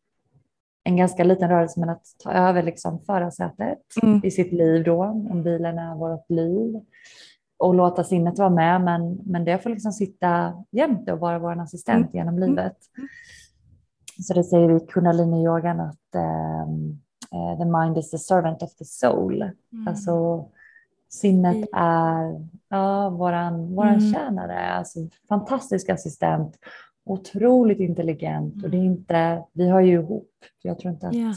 en 0.83 0.97
ganska 0.97 1.23
liten 1.23 1.49
rörelse, 1.49 1.79
men 1.79 1.89
att 1.89 2.05
ta 2.23 2.31
över 2.31 2.63
liksom 2.63 2.99
förarsätet 2.99 3.79
Mm. 4.03 4.21
i 4.23 4.31
sitt 4.31 4.53
liv 4.53 4.83
då, 4.83 5.03
om 5.03 5.43
bilen 5.43 5.77
är 5.77 5.95
vårt 5.95 6.29
liv. 6.29 6.81
Och 7.57 7.73
låta 7.75 8.03
sinnet 8.03 8.39
vara 8.39 8.49
med, 8.49 8.81
men, 8.81 9.19
men 9.25 9.45
det 9.45 9.59
får 9.59 9.69
liksom 9.69 9.91
sitta 9.91 10.53
jämte 10.71 11.13
och 11.13 11.19
vara 11.19 11.39
vår 11.39 11.59
assistent 11.59 12.13
genom 12.13 12.39
livet. 12.39 12.77
Så 14.27 14.33
det 14.33 14.43
säger 14.43 14.67
vi 14.67 14.75
i 14.75 14.87
kundalini-yogan 14.87 15.79
att 15.79 16.15
ehm, 16.15 16.99
eh, 17.31 17.57
the 17.57 17.65
mind 17.65 17.97
is 17.97 18.11
the 18.11 18.17
servant 18.17 18.63
of 18.63 18.75
the 18.75 18.85
soul. 18.85 19.41
Mm. 19.41 19.87
Alltså 19.87 20.45
sinnet 21.13 21.69
är 21.73 22.47
ja, 22.69 23.09
våran, 23.09 23.75
våran 23.75 23.95
Mm. 23.95 24.13
tjänare, 24.13 24.59
alltså 24.69 24.99
fantastisk 25.29 25.89
assistent, 25.89 26.55
otroligt 27.05 27.79
intelligent 27.79 28.63
och 28.63 28.69
det 28.69 28.77
är 28.77 28.81
Mm. 28.81 28.91
inte, 28.93 29.43
vi 29.53 29.69
hör 29.69 29.79
ju 29.81 29.93
ihop, 29.93 30.29
jag 30.61 30.79
tror 30.79 30.93
inte 30.93 31.07
att 31.07 31.13
Ja. 31.15 31.33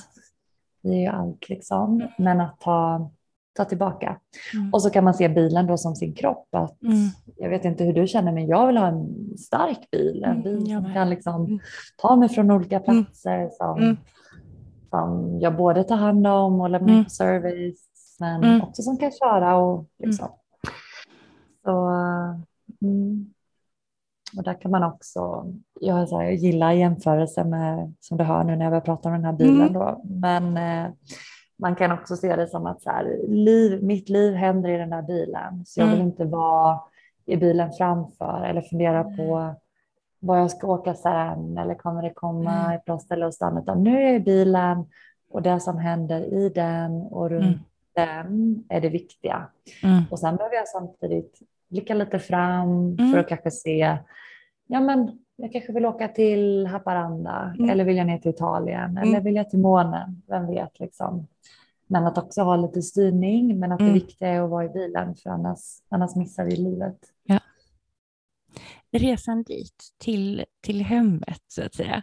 vi 0.83 1.05
är 1.05 1.11
allt 1.11 1.49
liksom, 1.49 2.09
men 2.19 2.41
att 2.41 2.61
ta, 2.61 3.11
ta 3.57 3.65
tillbaka. 3.65 4.21
Mm. 4.55 4.73
Och 4.75 4.83
så 4.83 4.91
kan 4.91 5.05
man 5.05 5.15
se 5.15 5.29
bilen 5.29 5.67
då 5.67 5.77
som 5.77 5.95
sin 5.97 6.15
kropp, 6.15 6.49
att 6.53 6.83
Mm. 6.83 6.95
jag 7.37 7.49
vet 7.51 7.65
inte 7.65 7.85
hur 7.85 7.93
du 7.93 8.07
känner, 8.07 8.33
men 8.33 8.47
jag 8.47 8.67
vill 8.67 8.77
ha 8.77 8.87
en 8.87 9.15
stark 9.39 9.91
bil, 9.91 10.25
en 10.25 10.31
Mm, 10.31 10.43
bil 10.43 10.67
som 10.67 10.93
kan 10.95 11.11
liksom 11.11 11.45
Mm. 11.45 11.59
ta 11.97 12.17
mig 12.17 12.29
från 12.29 12.51
olika 12.51 12.81
platser, 12.81 13.49
som, 13.53 13.79
Mm. 13.83 13.97
som 14.91 15.39
jag 15.41 15.57
både 15.57 15.85
tar 15.85 15.97
hand 15.97 16.27
om 16.27 16.61
och 16.61 16.71
lämnar 16.71 16.93
Mm. 16.93 17.09
service, 17.09 17.89
men 18.21 18.45
Mm. 18.45 18.61
också 18.63 18.83
som 18.83 18.97
kan 18.97 19.11
köra 19.13 19.57
och 19.57 19.85
liksom. 19.99 20.29
Så, 21.65 21.91
mm. 22.83 23.33
Och 24.37 24.43
där 24.43 24.61
kan 24.61 24.71
man 24.71 24.83
också, 24.83 25.47
jag, 25.81 26.09
så 26.09 26.17
här, 26.19 26.25
jag 26.25 26.35
gillar 26.35 26.73
jämförelser 26.73 27.45
med, 27.45 27.93
som 28.01 28.19
du 28.19 28.25
hör 28.25 28.45
nu 28.45 28.57
när 28.57 28.65
jag 28.65 28.71
börjar 28.73 28.81
prata 28.81 29.09
om 29.09 29.15
den 29.15 29.25
här 29.25 29.33
bilen 29.33 29.61
Mm. 29.61 29.73
då, 29.73 30.01
men 30.05 30.57
eh, 30.57 30.91
man 31.59 31.77
kan 31.77 31.93
också 31.93 32.17
se 32.17 32.37
det 32.37 32.47
som 32.47 32.67
att 32.67 32.83
så 32.83 32.91
här, 32.91 33.19
liv, 33.29 33.83
mitt 33.83 34.09
liv 34.09 34.35
händer 34.35 34.69
i 34.69 34.77
den 34.79 34.91
där 34.91 35.03
bilen, 35.03 35.67
så 35.67 35.81
jag 35.81 35.87
vill 35.87 35.95
Mm. 35.95 36.07
inte 36.07 36.25
vara 36.25 36.81
i 37.27 37.37
bilen 37.37 37.73
framför 37.73 38.45
eller 38.45 38.61
fundera 38.61 39.05
på 39.05 39.55
var 40.21 40.37
jag 40.37 40.51
ska 40.51 40.67
åka 40.67 40.95
sen 40.95 41.59
eller 41.59 41.75
kommer 41.75 42.03
det 42.03 42.11
komma 42.15 42.61
Mm. 42.65 42.71
ett 42.77 42.85
bra 42.85 42.99
ställe 42.99 43.27
att 43.27 43.35
stanna, 43.35 43.61
utan 43.61 43.83
nu 43.83 43.99
är 43.99 44.07
jag 44.07 44.15
i 44.15 44.21
bilen 44.21 44.87
och 45.31 45.43
det 45.43 45.61
som 45.61 45.79
händer 45.79 46.21
i 46.21 46.49
den 46.49 46.93
och 47.03 47.31
runt 47.31 47.45
Mm. 47.47 47.59
Den 47.97 48.65
är 48.69 48.81
det 48.81 48.89
viktiga. 48.89 49.49
Mm. 49.83 50.03
Och 50.11 50.19
sen 50.19 50.37
behöver 50.37 50.57
jag 50.57 50.69
samtidigt 50.69 51.39
blicka 51.69 51.95
lite 51.95 52.19
fram 52.19 52.69
Mm. 52.99 53.13
för 53.13 53.19
att 53.19 53.29
kanske 53.29 53.51
se, 53.51 53.99
ja 54.67 54.81
men 54.81 55.19
jag 55.37 55.53
kanske 55.53 55.73
vill 55.73 55.87
åka 55.87 56.09
till 56.09 56.67
Haparanda 56.67 57.55
Mm. 57.59 57.71
eller 57.71 57.85
vill 57.85 57.97
jag 57.97 58.07
ner 58.07 58.19
till 58.19 58.31
Italien 58.31 58.97
eller 58.97 59.11
Mm. 59.13 59.25
vill 59.25 59.35
jag 59.37 59.51
till 59.51 59.59
månen, 59.59 60.23
vem 60.27 60.47
vet 60.47 60.81
liksom. 60.81 61.27
Men 61.87 62.07
att 62.07 62.19
också 62.19 62.43
ha 62.43 62.57
lite 62.57 62.83
styrning, 62.83 63.59
men 63.59 63.73
att 63.73 63.81
Mm. 63.81 63.93
det 63.93 64.01
viktiga 64.01 64.29
är 64.29 64.41
att 64.41 64.51
vara 64.51 64.65
i 64.65 64.69
bilen 64.69 65.15
för 65.17 65.31
annars, 65.31 65.61
annars 65.89 66.17
missar 66.17 66.45
vi 66.45 66.57
livet. 66.57 66.99
Resan 68.93 69.43
dit, 69.43 69.85
till, 69.99 70.45
till 70.61 70.81
hemmet 70.81 71.43
så 71.49 71.63
att 71.63 71.75
säga. 71.75 72.03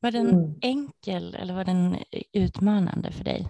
Var 0.00 0.10
den 0.10 0.28
Mm. 0.28 0.54
enkel 0.62 1.34
eller 1.34 1.54
var 1.54 1.64
den 1.64 1.96
utmanande 2.32 3.12
för 3.12 3.24
dig? 3.24 3.48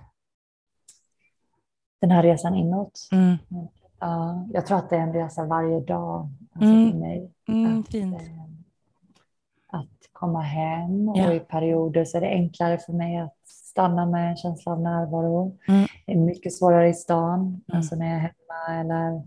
Den 2.02 2.10
här 2.10 2.22
resan 2.22 2.54
inåt. 2.54 3.08
Mm. 3.12 3.36
Ja, 4.00 4.46
jag 4.52 4.66
tror 4.66 4.78
att 4.78 4.90
det 4.90 4.96
är 4.96 5.00
en 5.00 5.12
resa 5.12 5.44
varje 5.44 5.80
dag 5.80 6.28
alltså 6.54 6.70
Mm. 6.74 6.90
för 6.90 6.98
mig. 6.98 7.30
Mm, 7.48 7.80
Att, 7.80 7.94
eh, 7.94 8.12
Att 9.72 9.88
komma 10.12 10.40
hem 10.40 11.12
Ja. 11.14 11.28
och 11.28 11.34
i 11.34 11.40
perioder 11.40 12.04
så 12.04 12.16
är 12.16 12.20
det 12.20 12.28
enklare 12.28 12.78
för 12.78 12.92
mig 12.92 13.16
att 13.18 13.36
stanna 13.44 14.06
med 14.06 14.30
en 14.30 14.36
känsla 14.36 14.72
av 14.72 14.80
närvaro. 14.80 15.56
Mm. 15.68 15.86
Det 16.06 16.12
är 16.12 16.16
mycket 16.16 16.52
svårare 16.52 16.88
i 16.88 16.94
stan, 16.94 17.60
alltså 17.72 17.96
när 17.96 18.06
jag 18.06 18.14
är 18.16 18.18
hemma 18.20 18.80
eller 18.80 19.22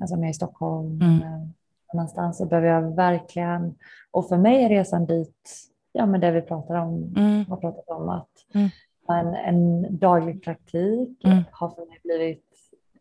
alltså 0.00 0.14
om 0.14 0.20
jag 0.22 0.26
är 0.26 0.30
i 0.30 0.34
Stockholm 0.34 0.86
Mm. 1.02 1.04
eller 1.22 1.30
någon 1.30 1.54
annanstans 1.92 2.38
så 2.38 2.46
behöver 2.46 2.68
jag 2.68 2.96
verkligen, 2.96 3.74
och 4.10 4.28
för 4.28 4.36
mig 4.36 4.64
är 4.64 4.68
resan 4.68 5.06
dit, 5.06 5.50
ja 5.92 6.06
men 6.06 6.20
det 6.20 6.30
vi 6.30 6.42
pratar 6.42 6.74
om, 6.74 7.14
Mm. 7.16 7.44
har 7.46 7.56
pratat 7.56 7.88
om 7.88 8.08
att 8.08 8.28
Mm. 8.54 8.68
En, 9.14 9.34
en 9.34 9.86
daglig 9.98 10.42
praktik 10.44 11.24
Mm. 11.24 11.44
har 11.52 11.68
för 11.68 11.86
mig 11.86 11.98
blivit 12.04 12.44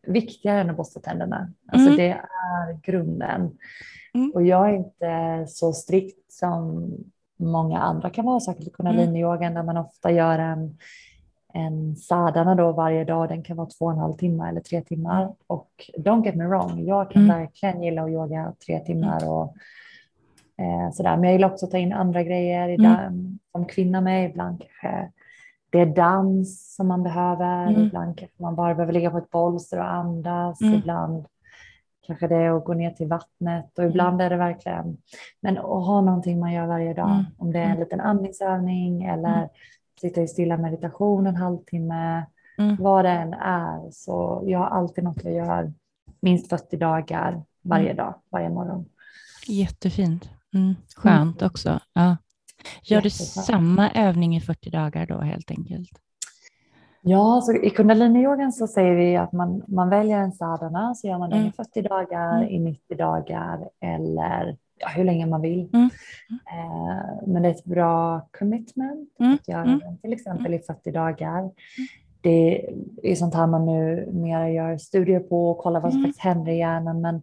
viktigare 0.08 0.62
än 0.62 0.70
att 0.70 0.78
borsta 0.78 1.00
tänderna. 1.00 1.50
Alltså 1.72 1.88
Mm. 1.88 1.98
det 1.98 2.12
är 2.12 2.80
grunden. 2.84 3.58
Mm. 4.13 4.32
Och 4.36 4.43
jag 4.43 4.70
är 4.70 4.74
inte 4.74 5.46
så 5.48 5.74
strikt 5.74 6.32
som 6.34 6.89
många 7.38 7.80
andra 7.80 8.10
kan 8.10 8.26
vara, 8.26 8.39
säkert 8.39 8.67
i 8.67 8.70
kundaliniyogan 8.70 9.54
där 9.54 9.63
man 9.63 9.78
ofta 9.78 10.12
gör 10.12 10.39
en, 10.39 10.78
en 11.54 11.96
sadhana 11.96 12.56
då 12.56 12.72
varje 12.72 13.04
dag. 13.04 13.30
Den 13.30 13.43
kan 13.43 13.58
vara 13.58 13.67
två 13.67 13.86
och 13.86 13.91
en 13.91 13.98
halv 13.98 14.13
timme 14.13 14.50
eller 14.50 14.62
tre 14.62 14.82
timmar. 14.82 15.34
Och 15.48 15.70
don't 15.98 16.26
get 16.26 16.36
me 16.36 16.46
wrong, 16.46 16.86
jag 16.86 17.12
kan 17.12 17.24
Mm. 17.24 17.38
verkligen 17.38 17.84
gilla 17.84 18.04
att 18.04 18.10
yoga 18.10 18.54
tre 18.65 18.80
timmar 18.80 19.30
och 19.30 19.54
eh, 20.58 20.91
sådär. 20.93 21.15
Men 21.17 21.24
jag 21.24 21.34
gillar 21.34 21.52
också 21.52 21.65
att 21.65 21.72
ta 21.72 21.78
in 21.78 21.93
andra 21.93 22.24
grejer. 22.24 22.63
Mm. 22.63 22.74
Ibland, 22.74 23.39
Som 23.52 23.65
kvinna 23.65 24.02
med, 24.02 24.30
ibland 24.30 24.60
kanske 24.62 25.12
det 25.69 25.80
är 25.80 25.86
dans 25.86 26.75
som 26.75 26.88
man 26.88 27.03
behöver. 27.03 27.67
Mm. 27.67 27.82
Ibland 27.84 28.17
kanske 28.17 28.43
man 28.43 28.56
bara 28.56 28.75
behöver 28.75 28.93
ligga 28.93 29.12
på 29.12 29.17
ett 29.17 29.30
bolster 29.30 29.77
och 29.80 29.93
andas. 29.93 30.62
Mm. 30.62 30.73
Ibland 30.73 31.25
kanske 32.08 32.27
det 32.27 32.36
är 32.36 32.58
att 32.58 32.65
gå 32.65 32.73
ner 32.73 32.91
till 32.91 33.08
vattnet 33.08 33.80
och 33.80 33.86
ibland 33.86 34.21
är 34.21 34.30
det 34.30 34.38
verkligen, 34.38 34.97
men 35.41 35.58
att 35.58 35.63
ha 35.63 36.01
någonting 36.01 36.39
man 36.39 36.53
gör 36.53 36.65
varje 36.65 36.93
dag. 36.93 37.10
Mm. 37.12 37.25
Om 37.38 37.51
det 37.51 37.60
är 37.60 37.63
en 37.63 37.69
Mm. 37.69 37.80
liten 37.80 38.01
andningsövning 38.01 39.03
eller 39.03 39.38
Mm. 39.38 39.49
sitta 40.01 40.21
i 40.21 40.27
stilla 40.27 40.58
meditation 40.58 41.27
en 41.27 41.36
halvtimme. 41.36 42.25
Mm. 42.58 42.75
Vad 42.80 43.06
det 43.06 43.12
än 43.12 43.34
är 43.34 43.91
så 43.91 44.43
jag 44.45 44.60
har 44.60 44.65
alltid 44.67 45.03
något 45.03 45.23
jag 45.23 45.34
gör 45.34 45.73
minst 46.19 46.49
40 46.49 46.77
dagar 46.77 47.43
varje 47.62 47.86
Mm. 47.91 47.97
dag, 47.97 48.13
varje 48.30 48.49
morgon. 48.49 48.86
Jättefint. 49.47 50.30
Mm. 50.53 50.75
Skönt 50.95 51.41
Mm. 51.41 51.47
också. 51.51 51.80
Ja. 51.93 52.17
Gör 52.84 53.02
du 53.02 53.10
samma 53.10 53.91
övning 53.91 54.36
i 54.36 54.41
40 54.41 54.70
dagar 54.70 55.06
då 55.06 55.17
helt 55.22 55.52
enkelt? 55.52 55.89
Ja, 57.02 57.41
så 57.43 57.54
i 57.54 57.70
kundaliniyogan 57.70 58.52
så 58.52 58.67
säger 58.67 58.96
vi 58.96 59.15
att 59.17 59.32
man, 59.32 59.63
man 59.67 59.89
väljer 59.89 60.17
en 60.20 60.32
sadhana 60.32 60.96
så 60.96 61.08
gör 61.08 61.17
man 61.17 61.30
den 61.30 61.39
Mm. 61.39 61.50
i 61.50 61.52
40 61.52 61.82
dagar, 61.82 62.38
Mm. 62.38 62.50
i 62.50 62.60
90 62.60 62.98
dagar 62.98 63.70
eller 63.82 64.58
ja, 64.80 64.88
hur 64.88 65.04
länge 65.04 65.26
man 65.26 65.41
vill. 65.41 65.70
Mm. 65.74 65.89
Eh, 66.30 67.28
men 67.28 67.41
det 67.41 67.48
är 67.50 67.54
ett 67.54 67.63
bra 67.65 68.28
commitment 68.39 69.10
Mm. 69.20 69.34
att 69.34 69.48
göra 69.48 69.63
Mm. 69.63 69.80
den 69.80 69.98
till 69.98 70.13
exempel 70.13 70.54
i 70.54 70.60
40 70.60 70.91
dagar. 70.91 71.52
Det 72.22 72.70
är 73.04 73.15
sånt 73.15 73.36
här 73.36 73.48
man 73.48 73.65
nu 73.65 74.10
mera 74.13 74.50
gör 74.52 74.78
studier 74.78 75.20
på 75.20 75.50
och 75.52 75.58
kollar 75.58 75.80
vad 75.82 75.91
som 75.91 76.00
Mm. 76.00 76.10
faktiskt 76.10 76.24
händer 76.24 76.52
i 76.52 76.58
hjärnan. 76.58 77.02
Men 77.02 77.22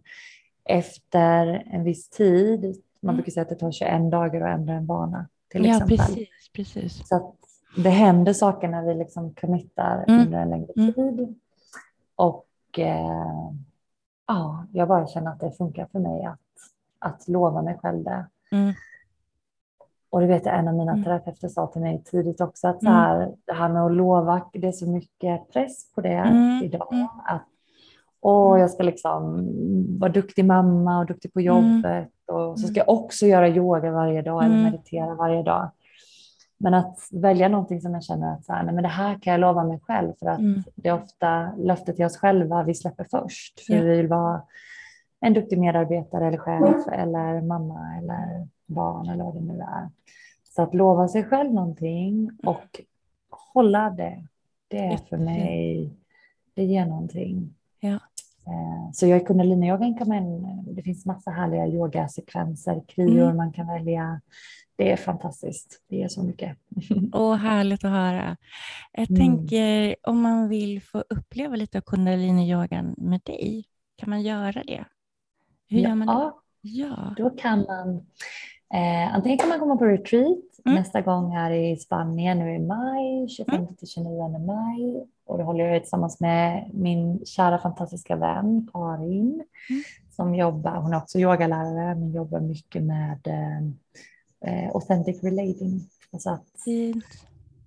efter 0.65 1.63
en 1.71 1.83
viss 1.83 2.09
tid, 2.09 2.75
man 3.05 3.13
Mm. 3.13 3.15
brukar 3.15 3.31
säga 3.31 3.41
att 3.41 3.49
det 3.49 3.55
tar 3.55 3.71
21 3.71 4.11
dagar 4.11 4.41
att 4.47 4.59
ändra 4.59 4.73
en 4.73 4.85
vana 4.85 5.27
till 5.47 5.65
Ja, 5.65 5.71
exempel. 5.75 5.97
precis. 5.97 6.29
precis. 6.53 7.07
Så 7.07 7.15
att 7.15 7.35
det 7.77 7.89
händer 7.89 8.33
saker 8.33 8.67
när 8.67 8.81
vi 8.81 8.93
liksom 8.93 9.33
committar 9.33 10.05
Mm. 10.07 10.21
under 10.25 10.39
en 10.39 10.49
längre 10.49 10.71
Mm. 10.77 10.93
tid. 10.93 11.35
Och 12.15 12.47
eh, 12.77 13.49
ja, 14.27 14.65
jag 14.71 14.87
bara 14.87 15.07
känner 15.07 15.31
att 15.31 15.39
det 15.39 15.51
funkar 15.51 15.85
för 15.91 15.99
mig 15.99 16.23
att, 16.25 16.39
att 16.99 17.27
lova 17.27 17.61
mig 17.61 17.77
själv 17.81 18.03
det. 18.03 18.25
Mm. 18.51 18.73
Och 20.09 20.21
det 20.21 20.27
vet 20.27 20.45
jag 20.45 20.59
en 20.59 20.67
av 20.67 20.73
mina 20.73 20.91
Mm. 20.91 21.03
terapeuter 21.03 21.47
sa 21.47 21.67
till 21.67 21.81
mig 21.81 22.03
tidigt 22.03 22.41
också 22.41 22.67
att 22.67 22.79
så 22.83 22.87
Mm. 22.89 22.99
här, 22.99 23.33
det 23.45 23.53
här 23.53 23.69
med 23.69 23.83
att 23.85 23.91
lova, 23.91 24.41
det 24.53 24.67
är 24.67 24.71
så 24.71 24.89
mycket 24.89 25.49
press 25.53 25.91
på 25.93 26.01
det 26.01 26.09
Mm. 26.13 26.63
idag. 26.63 26.93
Mm. 26.93 27.07
Att 27.25 27.45
åh, 28.21 28.59
jag 28.59 28.71
ska 28.71 28.83
liksom 28.83 29.47
vara 29.99 30.11
duktig 30.11 30.45
mamma 30.45 30.99
och 30.99 31.05
duktig 31.05 31.33
på 31.33 31.41
jobbet 31.41 32.09
och 32.27 32.59
så 32.59 32.67
ska 32.67 32.79
jag 32.79 32.89
också 32.89 33.25
göra 33.25 33.49
yoga 33.49 33.91
varje 33.91 34.21
dag 34.21 34.43
eller 34.45 34.55
Mm. 34.55 34.71
meditera 34.71 35.15
varje 35.15 35.43
dag. 35.43 35.69
Men 36.57 36.73
att 36.73 36.99
välja 37.11 37.47
någonting 37.47 37.81
som 37.81 37.93
jag 37.93 38.03
känner 38.03 38.33
att 38.33 38.45
så 38.45 38.53
här, 38.53 38.63
nej, 38.63 38.73
men 38.73 38.83
det 38.83 38.89
här 38.89 39.19
kan 39.21 39.31
jag 39.31 39.39
lova 39.39 39.63
mig 39.63 39.79
själv 39.79 40.13
för 40.19 40.25
att 40.27 40.39
Mm. 40.39 40.63
det 40.75 40.89
är 40.89 40.93
ofta 41.03 41.51
löftet 41.57 41.95
till 41.95 42.05
oss 42.05 42.17
själva 42.17 42.63
vi 42.63 42.73
släpper 42.75 43.03
först. 43.11 43.59
För 43.65 43.73
Ja. 43.73 43.81
vi 43.81 43.87
vill 43.97 44.07
vara 44.07 44.41
en 45.19 45.33
duktig 45.33 45.59
medarbetare 45.59 46.27
eller 46.27 46.37
chef 46.37 46.87
eller 46.91 47.41
mamma 47.41 47.97
eller 47.97 48.47
barn 48.65 49.09
eller 49.09 49.23
vad 49.23 49.33
det 49.35 49.41
nu 49.41 49.59
är. 49.59 49.89
Så 50.55 50.61
att 50.61 50.73
lova 50.73 51.07
sig 51.07 51.23
själv 51.23 51.53
någonting 51.53 52.31
och 52.45 52.81
hålla 53.53 53.89
det, 53.89 54.23
det 54.67 54.77
är 54.85 54.97
för 54.97 55.17
mig, 55.17 55.89
det 56.53 56.63
ger 56.63 56.85
någonting. 56.85 57.55
Eh, 58.47 58.91
så 58.93 59.07
jag 59.07 59.21
är 59.21 59.25
kundaliniyogan 59.25 59.97
kan 59.97 60.07
man, 60.07 60.43
det 60.75 60.81
finns 60.81 61.05
massa 61.05 61.31
härliga 61.31 61.67
yogasekvenser, 61.67 62.83
krior 62.87 63.23
mm. 63.23 63.37
man 63.37 63.53
kan 63.53 63.67
välja. 63.67 64.21
Det 64.77 64.91
är 64.91 64.97
fantastiskt, 64.97 65.81
det 65.87 66.03
är 66.03 66.07
så 66.07 66.23
mycket. 66.23 66.57
Åh, 67.13 67.35
härligt 67.35 67.83
att 67.83 67.91
höra. 67.91 68.37
Jag 68.91 69.09
mm. 69.09 69.19
tänker 69.19 69.95
om 70.03 70.21
man 70.21 70.49
vill 70.49 70.81
få 70.81 71.03
uppleva 71.09 71.55
lite 71.55 71.77
av 71.77 71.81
kundaliniyogan 71.81 72.95
med 72.97 73.21
dig, 73.23 73.65
kan 73.97 74.09
man 74.09 74.21
göra 74.21 74.63
det? 74.63 74.85
Hur 75.67 75.79
ja, 75.79 75.89
gör 75.89 75.95
man 75.95 76.07
det? 76.07 76.31
Ja, 76.61 77.13
då 77.17 77.29
kan 77.29 77.59
man 77.59 77.95
eh, 78.73 79.15
antingen 79.15 79.37
kan 79.37 79.49
man 79.49 79.59
komma 79.59 79.77
på 79.77 79.85
retreat 79.85 80.54
mm. 80.65 80.75
nästa 80.75 81.01
gång 81.01 81.31
här 81.31 81.51
i 81.51 81.77
Spanien 81.77 82.39
nu 82.39 82.55
i 82.55 82.59
maj, 82.59 83.27
25 83.29 83.55
mm. 83.55 83.75
till 83.75 83.87
29 83.87 84.39
maj 84.45 85.05
och 85.25 85.37
då 85.37 85.43
håller 85.43 85.65
jag 85.65 85.81
tillsammans 85.81 86.19
med 86.19 86.69
min 86.73 87.25
kära 87.25 87.57
fantastiska 87.57 88.15
vän 88.15 88.69
Karin 88.73 89.43
mm. 89.69 89.83
som 90.11 90.35
jobbar, 90.35 90.75
hon 90.75 90.93
är 90.93 90.97
också 90.97 91.19
yogalärare 91.19 91.95
men 91.95 92.11
jobbar 92.11 92.39
mycket 92.39 92.83
med 92.83 93.19
eh, 93.27 93.57
eh 94.51 94.69
authentic 94.73 95.23
relating. 95.23 95.89
Alltså 96.11 96.29
att 96.29 96.67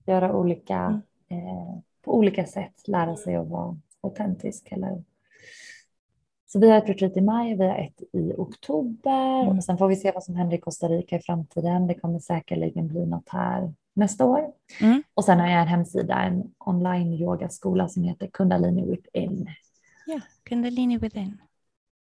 göra 0.07 0.33
olika, 0.33 1.03
mm. 1.29 1.47
eh, 1.47 1.79
på 2.05 2.17
olika 2.17 2.47
sätt 2.47 2.89
lära 2.89 3.17
sig 3.17 3.37
att 3.37 3.49
vara 3.49 3.77
autentisk 4.01 4.73
eller 4.73 5.03
så 6.53 6.59
vi 6.59 6.71
har 6.71 6.79
ett 6.79 6.89
retreat 6.89 7.17
i 7.17 7.21
maj, 7.21 7.57
vi 7.57 7.67
har 7.67 7.79
ett 7.79 8.03
i 8.13 8.33
oktober 8.37 9.43
mm. 9.43 9.59
och 9.59 9.65
sen 9.65 9.79
får 9.79 9.89
vi 9.89 9.97
se 9.97 10.13
vad 10.13 10.25
som 10.25 10.37
händer 10.37 10.57
i 10.57 10.61
Costa 10.61 10.89
Rica 10.89 11.17
i 11.17 11.21
framtiden. 11.21 11.87
Det 11.87 11.95
kommer 11.95 12.19
säkerligen 12.19 12.89
bli 12.89 13.07
något 13.07 13.29
här 13.29 13.75
nästa 13.95 14.25
år. 14.25 14.53
Mm. 14.81 15.03
Och 15.15 15.25
sen 15.25 15.41
har 15.41 15.47
jag 15.47 15.63
en 15.63 15.69
hemsida, 15.69 16.23
en 16.23 16.55
online 16.59 17.13
yogaskola 17.13 17.89
som 17.89 18.05
heter 18.05 18.27
Kundalini 18.27 18.91
Within. 18.91 19.49
Ja, 20.07 20.21
Kundalini 20.43 20.99
Within. 20.99 21.41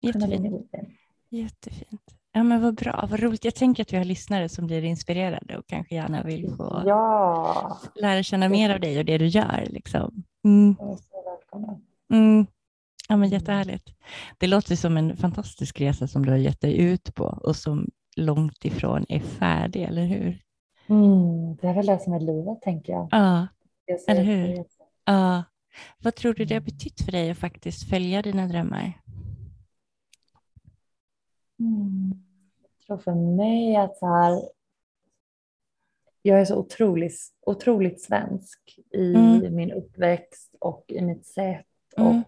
Jättefint. 0.01 0.23
Kundalini 0.23 0.49
Within. 0.49 0.97
Jättefint. 1.29 2.01
Ja, 2.31 2.43
men 2.43 2.61
vad 2.61 2.75
bra, 2.75 3.07
vad 3.11 3.19
roligt. 3.19 3.45
Jag 3.45 3.55
tänker 3.55 3.83
att 3.83 3.93
vi 3.93 3.97
har 3.97 4.05
lyssnare 4.05 4.49
som 4.49 4.67
blir 4.67 4.83
inspirerade 4.83 5.57
och 5.57 5.67
kanske 5.67 5.95
gärna 5.95 6.23
vill 6.23 6.53
få 6.57 6.81
ja. 6.85 7.79
lära 7.95 8.23
känna 8.23 8.49
mer 8.49 8.73
av 8.73 8.79
dig 8.79 8.99
och 8.99 9.05
det 9.05 9.17
du 9.17 9.27
gör. 9.27 9.67
Liksom. 9.69 10.23
Mm. 10.43 10.75
Mm. 12.13 12.47
Ja, 13.09 13.17
men 13.17 13.29
jättehärligt. 13.29 13.89
Det 14.37 14.47
låter 14.47 14.75
som 14.75 14.97
en 14.97 15.17
fantastisk 15.17 15.81
resa 15.81 16.07
som 16.07 16.25
du 16.25 16.31
har 16.31 16.37
gett 16.37 16.61
dig 16.61 16.77
ut 16.77 17.15
på 17.15 17.23
och 17.23 17.55
som 17.55 17.89
långt 18.15 18.65
ifrån 18.65 19.05
är 19.09 19.19
färdig, 19.19 19.83
eller 19.83 20.05
hur? 20.05 20.41
Mm, 20.87 21.55
det 21.55 21.67
är 21.67 21.73
väl 21.73 21.85
det 21.85 21.99
som 21.99 22.13
är 22.13 22.19
livet, 22.19 22.61
tänker 22.61 22.93
jag. 22.93 23.07
Ja, 23.11 23.47
jag 23.85 23.99
eller 24.07 24.23
hur? 24.23 24.65
Ja. 25.05 25.43
Vad 26.03 26.15
tror 26.15 26.33
du 26.33 26.45
det 26.45 26.53
har 26.53 26.61
betytt 26.61 27.01
för 27.01 27.11
dig 27.11 27.31
att 27.31 27.37
faktiskt 27.37 27.89
följa 27.89 28.21
dina 28.21 28.47
drömmar? 28.47 29.01
Mm. 31.59 32.13
Jag 32.77 32.87
tror 32.87 32.97
för 32.97 33.35
mig 33.35 33.75
att 33.75 33.97
så 33.97 34.07
här, 34.07 34.41
jag 36.21 36.41
är 36.41 36.45
så 36.45 36.55
otroligt, 36.55 37.19
otroligt 37.45 38.01
svensk 38.01 38.79
i 38.93 39.15
mm. 39.15 39.55
min 39.55 39.71
uppväxt 39.71 40.55
och 40.59 40.85
i 40.87 41.01
mitt 41.01 41.25
sätt 41.25 41.65
mm. 41.97 42.19
och 42.19 42.24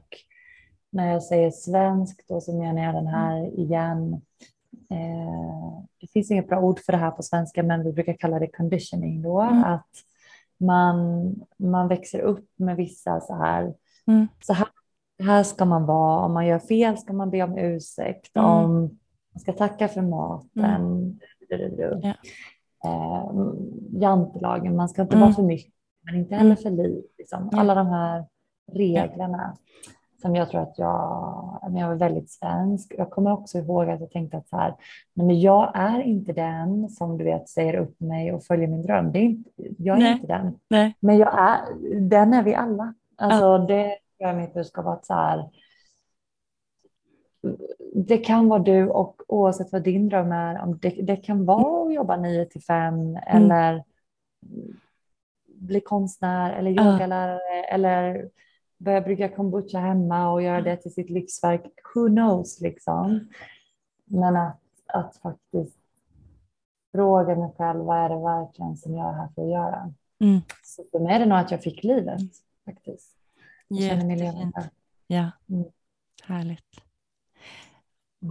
när 0.90 1.12
jag 1.12 1.24
säger 1.24 1.52
svensk 1.52 2.28
då 2.28 2.42
så 2.42 2.58
menar 2.58 2.84
jag 2.84 2.94
den 2.94 3.08
här 3.08 3.60
igen. 3.60 4.22
Eh, 4.90 5.84
det 6.02 6.08
finns 6.08 6.32
inget 6.32 6.48
bra 6.48 6.60
ord 6.60 6.80
för 6.80 6.92
det 6.94 7.00
här 7.00 7.12
på 7.12 7.24
svenska 7.24 7.64
men 7.64 7.84
vi 7.84 7.94
brukar 7.94 8.14
kalla 8.14 8.40
det 8.40 8.48
conditioning 8.48 9.22
då. 9.22 9.42
Mm. 9.42 9.64
Att 9.64 9.90
man, 10.58 11.36
man 11.58 11.88
växer 11.88 12.20
upp 12.20 12.50
med 12.56 12.76
vissa 12.76 13.22
så 13.22 13.36
här, 13.36 13.74
mm. 14.08 14.28
så 14.42 14.54
här, 14.54 14.68
här 15.24 15.44
ska 15.44 15.66
man 15.66 15.86
vara. 15.86 16.26
Om 16.26 16.34
man 16.34 16.48
gör 16.48 16.60
fel 16.60 16.98
ska 16.98 17.14
man 17.14 17.30
be 17.30 17.44
om 17.44 17.58
ursäkt. 17.58 18.36
Mm. 18.38 18.50
Om 18.50 19.00
man 19.34 19.40
ska 19.40 19.54
tacka 19.54 19.88
för 19.88 20.02
maten. 20.02 20.66
Mm. 20.66 21.20
Ja. 22.02 22.14
Eh, 22.86 23.32
jantelagen, 24.02 24.76
man 24.76 24.90
ska 24.90 25.02
inte 25.02 25.16
vara 25.16 25.26
mm. 25.26 25.36
för 25.36 25.44
mycket 25.44 25.74
men 26.02 26.16
inte 26.16 26.36
heller 26.36 26.52
mm. 26.52 26.58
för 26.58 26.70
lite. 26.70 27.08
Liksom. 27.18 27.50
Alla 27.54 27.76
de 27.76 27.88
här 27.88 28.26
reglerna 28.72 29.58
som 30.22 30.36
jag 30.36 30.50
tror 30.50 30.62
att 30.62 30.78
jag, 30.78 31.60
jag 31.76 31.88
var 31.88 31.96
väldigt 31.96 32.32
svensk. 32.32 32.94
Jag 32.98 33.10
kommer 33.10 33.32
också 33.34 33.58
ihåg 33.58 33.90
att 33.90 34.00
jag 34.00 34.12
tänkte 34.12 34.38
att 34.38 34.50
så 34.50 34.58
här, 34.58 34.76
men 35.14 35.40
jag 35.40 35.72
är 35.76 36.02
inte 36.02 36.34
den 36.34 36.90
som 36.90 37.18
du 37.18 37.24
vet 37.24 37.50
säger 37.50 37.76
upp 37.76 38.00
mig 38.00 38.34
och 38.34 38.44
följer 38.44 38.68
min 38.68 38.82
dröm. 38.82 39.12
Det 39.12 39.20
är 39.20 39.24
inte, 39.24 39.50
jag 39.78 39.98
är 39.98 40.02
Nej. 40.02 40.14
inte 40.14 40.28
den. 40.28 40.60
Nej. 40.70 40.96
Men 41.00 41.18
jag 41.18 41.40
är, 41.40 41.60
den 42.00 42.34
är 42.34 42.44
vi 42.44 42.56
alla. 42.56 42.94
Alltså 43.16 43.46
ja. 43.46 43.58
det 43.58 43.98
är 44.20 44.34
mitt 44.34 44.54
budskap 44.54 44.86
att 44.86 45.06
så 45.06 45.14
här, 45.14 45.50
det 47.94 48.18
kan 48.18 48.48
vara 48.48 48.60
du 48.60 48.90
och 48.90 49.22
oavsett 49.28 49.72
vad 49.72 49.84
din 49.84 50.10
dröm 50.10 50.32
är, 50.32 50.62
om 50.62 50.78
det, 50.78 50.90
det 50.90 51.16
kan 51.16 51.46
vara 51.46 51.88
att 51.88 51.94
jobba 51.94 52.18
9 52.18 52.46
till 52.46 52.64
5 52.64 52.94
mm. 52.94 53.18
eller 53.28 53.84
bli 55.46 55.82
konstnär 55.82 56.54
eller 56.54 56.72
yogalärare 56.72 57.58
ja. 57.58 57.64
eller 57.64 58.30
börja 58.78 59.02
brygga 59.02 59.30
kombucha 59.30 59.80
hemma 59.80 60.32
och 60.32 60.42
göra 60.42 60.62
det 60.62 60.78
till 60.78 60.94
sitt 60.94 61.10
livsverk. 61.10 61.62
Who 61.96 62.08
knows 62.08 62.62
liksom. 62.62 63.30
Men 64.06 64.36
att, 64.36 64.62
att 64.86 65.18
faktiskt 65.18 65.78
fråga 66.92 67.36
mig 67.36 67.54
själv, 67.58 67.80
vad 67.80 67.98
är 67.98 68.10
det 68.10 68.16
verkligen 68.16 68.78
som 68.78 68.94
jag 68.96 69.10
är 69.10 69.14
här 69.14 69.30
för 69.36 69.42
att 69.42 69.52
göra? 69.52 69.94
Mm. 70.20 70.42
Så 70.64 70.84
för 70.92 71.00
mig 71.00 71.16
är 71.16 71.20
det 71.20 71.26
nog 71.26 71.38
att 71.38 71.52
jag 71.52 71.64
fick 71.64 71.84
livet 71.84 72.22
faktiskt. 72.66 73.18
Jag 73.68 73.90
känner 73.90 74.06
mig 74.06 74.18
levande. 74.18 74.70
Ja, 75.08 75.32
mm. 75.50 75.66
härligt. 76.24 76.82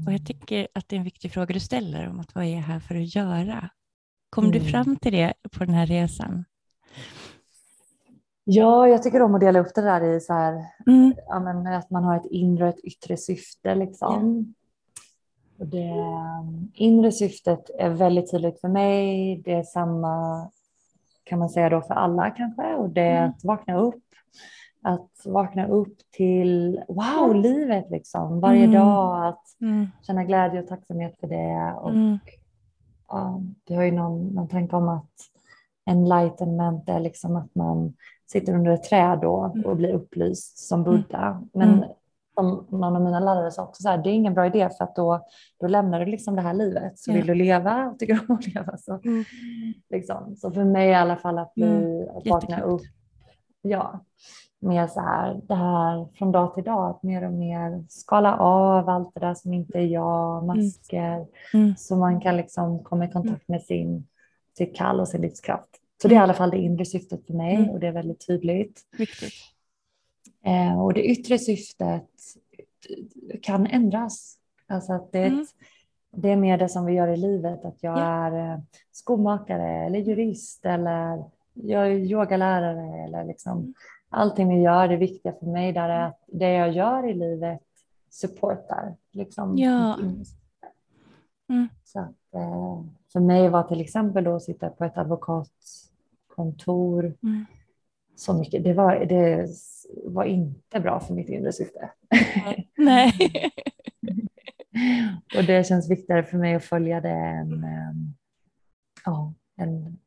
Och 0.07 0.13
jag 0.13 0.27
tycker 0.27 0.69
att 0.75 0.89
det 0.89 0.97
är 0.97 0.99
en 0.99 1.05
viktig 1.05 1.33
fråga 1.33 1.55
du 1.55 1.61
ställer 1.61 2.09
om 2.09 2.21
att 2.21 2.35
vad 2.35 2.45
är 2.45 2.49
jag 2.49 2.63
här 2.63 2.81
för 2.81 2.95
att 2.95 3.15
göra? 3.15 3.71
Kom 4.31 4.45
mm. 4.45 4.59
du 4.59 4.71
fram 4.71 4.97
till 4.97 5.13
det 5.13 5.35
på 5.53 5.65
den 5.65 5.75
här 5.75 5.87
resan? 5.87 6.45
Ja, 8.49 8.89
jag 8.89 9.03
tycker 9.03 9.23
om 9.23 9.35
att 9.35 9.41
dela 9.41 9.59
upp 9.59 9.75
det 9.75 9.83
där 9.83 10.05
i 10.05 10.21
så 10.21 10.33
här, 10.33 10.65
mm. 10.87 11.15
ja, 11.29 11.41
men 11.41 11.67
att 11.67 11.91
man 11.91 12.05
har 12.05 12.17
ett 12.17 12.27
inre 12.31 12.65
och 12.65 12.69
ett 12.69 12.85
yttre 12.85 13.17
syfte. 13.17 13.75
Liksom. 13.75 14.15
Mm. 14.15 14.55
Och 15.59 15.67
det 15.67 15.93
inre 16.75 17.13
syftet 17.13 17.71
är 17.79 17.91
väldigt 17.91 18.31
tydligt 18.31 18.61
för 18.61 18.69
mig. 18.69 19.37
Det 19.45 19.53
är 19.53 19.63
samma 19.63 20.47
kan 21.25 21.39
man 21.39 21.51
säga 21.51 21.69
då 21.71 21.83
för 21.83 21.95
alla 21.95 22.31
kanske 22.31 22.75
och 22.75 22.91
det 22.91 23.01
är 23.01 23.19
mm. 23.19 23.31
att 23.31 23.45
vakna 23.45 23.79
upp. 23.79 24.03
Att 24.83 25.11
vakna 25.25 25.67
upp 25.67 25.99
till 26.11 26.81
wow, 26.89 27.35
livet 27.35 27.91
liksom 27.91 28.41
varje 28.41 28.65
mm. 28.65 28.75
dag. 28.75 29.29
Att 29.29 29.61
mm. 29.61 29.87
känna 30.03 30.25
glädje 30.25 30.63
och 30.63 30.69
tacksamhet 30.69 31.21
för 31.21 31.27
det. 31.27 31.75
Och, 31.81 31.91
mm. 31.91 32.19
ja, 33.09 33.43
det 33.65 33.75
har 33.75 33.83
ju 33.83 33.93
någon, 33.93 34.29
någon 34.29 34.49
tanke 34.49 34.77
om 34.77 34.89
att 34.89 35.13
enlightenment 35.87 36.89
är 36.89 37.01
liksom 37.01 37.37
att 37.37 37.55
man 37.55 37.95
sitter 38.27 38.55
under 38.55 38.71
ett 38.71 38.83
träd 38.83 39.19
då 39.23 39.53
mm. 39.55 39.67
och 39.67 39.77
blir 39.77 39.95
upplyst 39.95 40.59
som 40.59 40.81
mm. 40.81 40.93
Buddha. 40.93 41.43
Men 41.53 41.69
mm. 41.69 41.89
som 42.35 42.67
någon 42.71 42.97
av 42.97 43.03
mina 43.03 43.21
lärare 43.21 43.51
sa 43.51 43.63
också 43.63 43.83
så 43.83 43.89
här, 43.89 43.99
det 43.99 44.11
är 44.11 44.15
ingen 44.15 44.35
bra 44.35 44.47
idé 44.47 44.71
för 44.79 44.85
att 44.85 44.97
då, 44.97 45.27
då 45.61 45.67
lämnar 45.67 46.01
du 46.01 46.07
liksom 46.07 46.37
det 46.37 46.43
här 46.43 46.55
livet. 46.55 46.99
Så 46.99 47.11
ja. 47.11 47.15
vill 47.15 47.27
du 47.27 47.35
leva 47.35 47.87
och 47.87 47.99
tycker 47.99 48.21
om 48.29 48.37
att 48.37 48.55
leva 48.55 48.77
så. 48.77 48.93
Mm. 49.05 49.25
Liksom. 49.91 50.37
Så 50.37 50.51
för 50.51 50.65
mig 50.65 50.89
i 50.89 50.95
alla 50.95 51.17
fall 51.17 51.39
att 51.39 51.55
bli, 51.55 51.67
mm. 51.67 52.17
att 52.17 52.27
vakna 52.27 52.61
upp. 52.61 52.83
Ja, 53.63 54.01
mer 54.61 54.87
så 54.87 55.01
här, 55.01 55.41
det 55.49 55.55
här 55.55 56.09
från 56.19 56.33
dag 56.33 56.55
till 56.55 56.65
dag, 56.65 56.91
att 56.91 57.03
mer 57.03 57.25
och 57.25 57.33
mer 57.33 57.85
skala 57.89 58.37
av 58.37 58.89
allt 58.89 59.15
det 59.15 59.21
där 59.21 59.35
som 59.35 59.53
inte 59.53 59.79
är 59.79 59.87
jag, 59.87 60.45
mm. 60.45 60.47
masker, 60.47 61.27
mm. 61.55 61.77
så 61.77 61.97
man 61.97 62.21
kan 62.21 62.37
liksom 62.37 62.85
komma 62.85 63.05
i 63.05 63.11
kontakt 63.11 63.49
med 63.49 63.63
sin, 63.63 64.07
sitt 64.59 64.77
kall 64.77 65.01
och 65.01 65.09
sin 65.09 65.21
livskraft. 65.21 65.71
Så 66.03 66.09
det 66.09 66.15
är 66.15 66.17
i 66.17 66.23
alla 66.23 66.35
fall 66.35 66.51
det 66.51 66.59
inre 66.59 66.85
syftet 66.85 67.27
för 67.27 67.35
mig 67.35 67.55
mm. 67.55 67.71
och 67.71 67.81
det 67.81 67.87
är 67.87 67.93
väldigt 67.93 68.27
tydligt. 68.27 68.83
Viktigt. 68.99 69.33
Eh, 70.45 70.83
och 70.83 70.95
det 70.95 71.05
yttre 71.05 71.39
syftet 71.39 72.11
kan 73.43 73.67
ändras. 73.67 74.39
Alltså 74.67 74.93
att 74.93 75.13
det, 75.13 75.25
mm. 75.25 75.47
det 76.11 76.31
är 76.31 76.37
mer 76.37 76.59
det 76.59 76.69
som 76.69 76.85
vi 76.85 76.93
gör 76.93 77.09
i 77.09 77.17
livet, 77.17 77.65
att 77.65 77.83
jag 77.83 77.99
ja. 77.99 78.03
är 78.03 78.53
eh, 78.53 78.61
skomakare 78.93 79.87
eller 79.87 79.99
jurist 79.99 80.67
eller 80.67 81.25
jag 81.55 81.87
är 81.87 81.91
yogalärare 81.91 83.05
eller 83.05 83.25
liksom 83.25 83.59
mm. 83.59 83.75
allting 84.09 84.49
vi 84.49 84.63
gör, 84.63 84.89
det 84.89 84.97
viktiga 84.97 85.33
för 85.33 85.47
mig 85.47 85.73
där 85.73 85.89
är 85.89 86.07
att 86.07 86.25
det 86.27 86.53
jag 86.53 86.73
gör 86.73 87.09
i 87.09 87.15
livet 87.15 87.63
supportar 88.11 88.97
liksom. 89.11 89.59
Ja. 89.59 89.99
Mm. 91.49 91.69
Så 91.85 92.01
att, 92.01 92.35
eh, 92.35 92.83
för 93.17 93.21
mig 93.21 93.49
var 93.49 93.63
till 93.63 93.81
exempel 93.81 94.25
då 94.25 94.37
att 94.37 94.43
sitta 94.43 94.69
på 94.69 94.85
ett 94.85 94.99
advokat 94.99 95.51
kontor. 96.27 97.15
Mm. 97.23 97.47
Så 98.17 98.35
mycket. 98.35 98.65
Det, 98.65 98.73
var, 98.73 99.05
det 99.05 99.49
var 100.05 100.25
inte 100.25 100.81
bra 100.81 101.01
för 101.01 101.15
mitt 101.15 101.29
inre 101.29 101.53
syfte. 101.53 101.91
Nej. 102.77 103.13
och 105.37 105.45
det 105.45 105.67
känns 105.67 105.91
viktigare 105.91 106.23
för 106.23 106.39
mig 106.39 106.55
att 106.55 106.65
följa 106.65 107.01
det 107.01 107.09
än, 107.09 107.65
ehm, 107.65 108.15
ja, 109.05 109.35
än, 109.61 109.99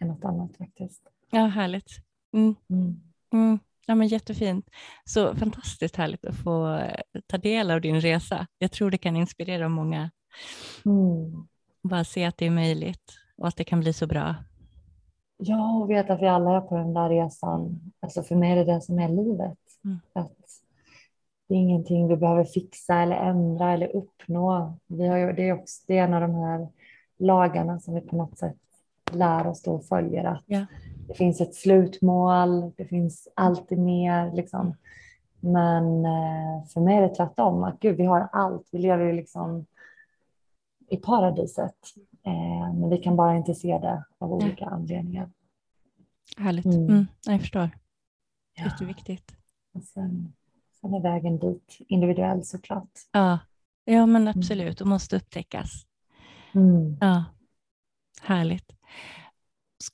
än 0.00 0.08
något 0.08 0.24
annat 0.24 0.56
faktiskt. 0.56 1.02
Ja, 1.30 1.46
härligt. 1.46 1.90
Mm. 2.32 2.54
Mm. 2.70 3.00
mm. 3.32 3.58
Ja, 3.86 3.94
men 3.94 4.08
jättefint. 4.08 4.70
Så 5.04 5.34
fantastiskt 5.34 5.96
härligt 5.96 6.24
att 6.24 6.36
få 6.36 6.80
ta 7.26 7.38
del 7.38 7.70
av 7.70 7.80
din 7.80 8.00
resa. 8.00 8.46
Jag 8.58 8.72
tror 8.72 8.90
det 8.90 8.98
kan 8.98 9.16
inspirera 9.16 9.68
många. 9.68 10.10
Mm. 10.84 11.48
Bara 11.88 12.04
se 12.04 12.24
att 12.24 12.36
det 12.36 12.46
är 12.46 12.50
möjligt 12.50 13.12
och 13.38 13.48
att 13.48 13.56
det 13.56 13.64
kan 13.64 13.80
bli 13.80 13.92
så 13.92 14.06
bra. 14.06 14.34
Ja, 15.38 15.78
och 15.78 15.90
veta 15.90 16.12
att 16.12 16.22
vi 16.22 16.26
alla 16.26 16.56
är 16.56 16.60
på 16.60 16.76
den 16.76 16.94
där 16.94 17.08
resan. 17.08 17.80
Alltså 18.00 18.22
för 18.22 18.34
mig 18.34 18.52
är 18.52 18.56
det 18.56 18.72
det 18.72 18.80
som 18.80 18.98
är 18.98 19.08
livet. 19.08 19.58
Mm. 19.84 19.98
Att 20.12 20.32
det 21.48 21.54
är 21.54 21.58
ingenting 21.58 22.08
vi 22.08 22.16
behöver 22.16 22.44
fixa 22.44 22.94
eller 22.94 23.16
ändra 23.16 23.72
eller 23.72 23.96
uppnå. 23.96 24.78
Vi 24.86 25.08
har 25.08 25.16
ju, 25.16 25.32
det, 25.32 25.48
är 25.48 25.52
också, 25.52 25.84
det 25.86 25.98
är 25.98 26.04
en 26.04 26.14
av 26.14 26.20
de 26.20 26.34
här 26.34 26.68
lagarna 27.18 27.80
som 27.80 27.94
vi 27.94 28.00
på 28.00 28.16
något 28.16 28.38
sätt 28.38 28.56
lär 29.12 29.46
oss 29.46 29.62
då 29.62 29.74
och 29.74 29.84
följer. 29.84 30.24
Att 30.24 30.42
Ja. 30.46 30.66
Det 31.08 31.14
finns 31.14 31.40
ett 31.40 31.54
slutmål, 31.54 32.72
det 32.76 32.84
finns 32.84 33.28
alltid 33.34 33.78
mer. 33.78 34.32
Liksom. 34.34 34.74
Men 35.40 36.04
eh, 36.04 36.64
för 36.74 36.80
mig 36.80 36.96
är 36.96 37.02
det 37.02 37.14
tvärtom. 37.14 37.64
Att 37.64 37.80
gud, 37.80 37.96
vi 37.96 38.04
har 38.04 38.28
allt. 38.32 38.68
Vi 38.72 38.78
lever 38.78 39.04
ju 39.04 39.12
liksom 39.12 39.66
i 40.88 40.96
paradiset. 40.96 41.76
Eh, 42.26 42.74
men 42.74 42.90
vi 42.90 42.96
kan 42.98 43.16
bara 43.16 43.36
inte 43.36 43.54
se 43.54 43.78
det 43.78 44.04
av 44.18 44.32
olika 44.32 44.66
anledningar. 44.66 45.30
Härligt. 46.36 46.66
Mm. 46.66 46.84
Mm. 46.88 47.06
Jag 47.26 47.40
förstår. 47.40 47.70
Ja. 48.54 48.64
Jätteviktigt. 48.64 49.36
Och 49.74 49.82
sen, 49.82 50.32
sen 50.80 50.94
är 50.94 51.00
vägen 51.00 51.38
dit 51.38 51.76
individuell 51.88 52.44
såklart. 52.44 52.90
Ja. 53.12 53.38
ja, 53.84 54.06
men 54.06 54.28
absolut. 54.28 54.80
Och 54.80 54.86
måste 54.86 55.16
upptäckas. 55.16 55.86
Mm. 56.54 56.96
Ja. 57.00 57.24
Härligt. 58.22 58.72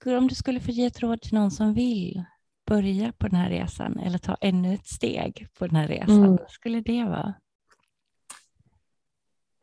Om 0.06 0.28
du 0.28 0.34
skulle 0.34 0.60
få 0.60 0.70
ge 0.70 0.84
ett 0.86 1.00
råd 1.00 1.20
till 1.20 1.34
någon 1.34 1.50
som 1.50 1.74
vill 1.74 2.24
börja 2.66 3.12
på 3.12 3.28
den 3.28 3.36
här 3.36 3.50
resan 3.50 3.98
eller 3.98 4.18
ta 4.18 4.36
ännu 4.40 4.74
ett 4.74 4.86
steg 4.86 5.48
på 5.58 5.66
den 5.66 5.76
här 5.76 5.88
resan, 5.88 6.16
Mm. 6.18 6.36
vad 6.36 6.50
skulle 6.50 6.80
det 6.80 7.04
vara? 7.04 7.34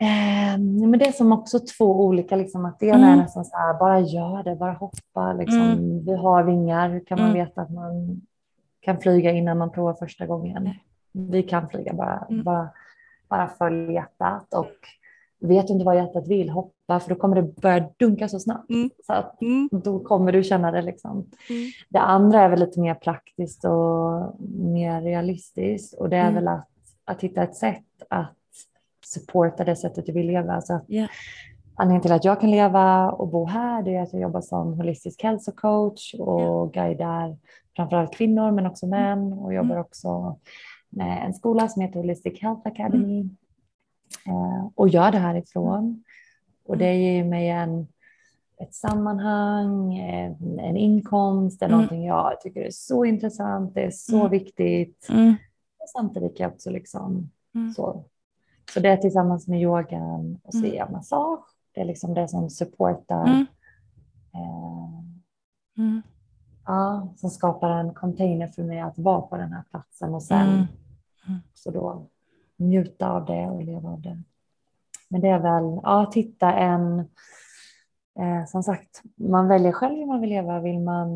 Eh, 0.02 0.60
men 0.60 0.92
det 1.00 1.08
är 1.08 1.12
som 1.12 1.32
också 1.32 1.60
två 1.78 2.06
olika, 2.06 2.36
liksom, 2.36 2.66
att 2.66 2.80
det 2.80 2.86
ena 2.86 3.08
är 3.08 3.14
Mm. 3.14 3.20
nästan 3.20 3.46
så 3.46 3.58
här, 3.58 3.80
bara 3.80 4.00
gör 4.00 4.44
det, 4.44 4.56
bara 4.56 4.74
hoppa. 4.74 5.34
Liksom. 5.34 5.62
Mm. 5.62 6.06
Vi 6.06 6.16
har 6.16 6.44
vingar, 6.44 6.90
hur 6.90 7.06
kan 7.06 7.20
man 7.22 7.30
Mm. 7.30 7.46
veta 7.46 7.62
att 7.62 7.70
man 7.72 8.22
kan 8.82 8.98
flyga 9.02 9.32
innan 9.32 9.58
man 9.58 9.72
provar 9.72 9.94
första 9.94 10.26
gången? 10.26 10.70
Vi 11.12 11.44
kan 11.44 11.70
flyga, 11.70 11.94
bara, 11.94 12.26
Mm. 12.30 12.44
bara, 12.44 12.70
bara 13.30 13.48
följ 13.48 13.94
hjärtat. 13.94 14.54
Och 14.54 14.72
vet 15.48 15.68
du 15.68 15.74
inte 15.74 15.86
vad 15.86 15.96
hjärtat 15.96 16.28
vill, 16.28 16.50
hoppa, 16.50 17.00
för 17.00 17.10
då 17.10 17.16
kommer 17.16 17.36
det 17.36 17.62
börja 17.62 17.90
dunka 17.98 18.28
så 18.30 18.40
snabbt. 18.40 18.70
Mm. 18.70 18.90
Så 19.06 19.14
att 19.14 19.42
Mm. 19.42 19.70
då 19.72 20.00
kommer 20.00 20.32
du 20.32 20.44
känna 20.44 20.72
det. 20.72 20.82
Liksom. 20.82 21.12
Mm. 21.12 21.72
Det 21.90 22.00
andra 22.00 22.42
är 22.42 22.50
väl 22.50 22.60
lite 22.60 22.80
mer 22.80 22.94
praktiskt 22.96 23.66
och 23.66 24.36
mer 24.60 25.02
realistiskt. 25.02 25.94
Och 26.00 26.10
det 26.10 26.18
är 26.18 26.22
Mm. 26.22 26.36
väl 26.36 26.48
att, 26.48 26.68
att 27.06 27.22
hitta 27.24 27.44
ett 27.44 27.56
sätt 27.56 27.84
att 28.10 28.34
supporta 29.10 29.64
det 29.64 29.76
sättet 29.76 30.06
du 30.06 30.12
vill 30.12 30.28
leva. 30.28 30.54
Alltså 30.54 30.74
att 30.74 30.84
Ja. 30.88 31.08
Anledningen 31.76 32.02
till 32.02 32.12
att 32.12 32.26
jag 32.26 32.42
kan 32.42 32.52
leva 32.52 33.12
och 33.12 33.28
bo 33.28 33.46
här 33.46 33.84
det 33.84 33.96
är 33.96 34.02
att 34.02 34.14
jag 34.14 34.22
jobbar 34.22 34.42
som 34.42 34.74
holistisk 34.74 35.24
hälsocoach 35.24 36.14
och 36.20 36.74
guidar 36.74 37.38
framförallt 37.76 38.14
kvinnor 38.14 38.52
men 38.52 38.66
också 38.66 38.88
män 38.88 39.34
och 39.34 39.54
jobbar 39.54 39.78
också 39.78 40.38
med 40.90 41.26
en 41.26 41.34
skola 41.34 41.68
som 41.68 41.82
heter 41.82 42.00
Holistic 42.00 42.42
Health 42.42 42.62
Academy 42.68 43.20
eh, 44.28 44.68
och 44.76 44.90
gör 44.90 45.12
det 45.12 45.18
härifrån. 45.18 46.04
Och 46.66 46.78
det 46.78 46.96
ger 46.96 47.24
mig 47.24 47.50
en, 47.50 47.88
ett 48.62 48.74
sammanhang, 48.74 49.98
en, 49.98 50.60
en 50.60 50.78
inkomst, 50.78 51.60
det 51.60 51.66
är 51.66 51.68
Mm. 51.68 51.78
någonting 51.78 52.06
jag 52.06 52.42
tycker 52.42 52.62
är 52.62 52.72
så 52.72 53.06
intressant, 53.06 53.74
det 53.74 53.82
är 53.84 53.92
så 53.92 54.18
Mm. 54.20 54.30
viktigt. 54.32 55.08
Mm. 55.10 55.36
Och 55.80 55.90
samtidigt 55.90 56.38
kan 56.38 56.44
jag 56.44 56.54
också 56.54 56.70
liksom 56.70 57.30
Mm. 57.56 57.72
så. 57.74 58.04
Så 58.74 58.80
det 58.80 58.90
är 58.90 58.98
tillsammans 58.98 59.48
med 59.48 59.62
yogan 59.62 60.40
och 60.44 60.54
så 60.54 60.66
Mm. 60.66 60.76
jag 60.76 60.92
massage. 60.92 61.44
Det 61.74 61.82
är 61.82 61.86
liksom 61.86 62.14
det 62.14 62.28
som 62.28 62.50
supportar, 62.50 63.24
Mm. 63.28 63.46
eh, 64.34 65.00
Mm. 65.78 66.02
ja, 66.66 67.14
som 67.18 67.30
skapar 67.30 67.70
en 67.70 67.94
container 67.94 68.48
för 68.48 68.64
mig 68.64 68.80
att 68.80 68.98
vara 69.00 69.22
på 69.22 69.38
den 69.38 69.54
här 69.54 69.64
platsen 69.72 70.14
och 70.16 70.24
sen 70.24 70.48
Mm. 70.48 71.40
så 71.54 71.72
då 71.72 72.06
njuta 72.58 73.10
av 73.12 73.26
det 73.26 73.50
och 73.50 73.64
leva 73.64 73.90
av 73.90 74.02
det. 74.02 74.22
Men 75.10 75.22
det 75.22 75.28
är 75.28 75.40
väl 75.40 75.80
ja, 75.84 76.12
hitta 76.16 76.54
en, 76.54 77.00
eh, 78.20 78.46
som 78.48 78.64
sagt, 78.64 79.02
man 79.16 79.48
väljer 79.48 79.72
själv 79.72 79.96
hur 79.96 80.06
man 80.06 80.22
vill 80.22 80.30
leva. 80.30 80.60
Vill 80.60 80.80
man, 80.80 81.10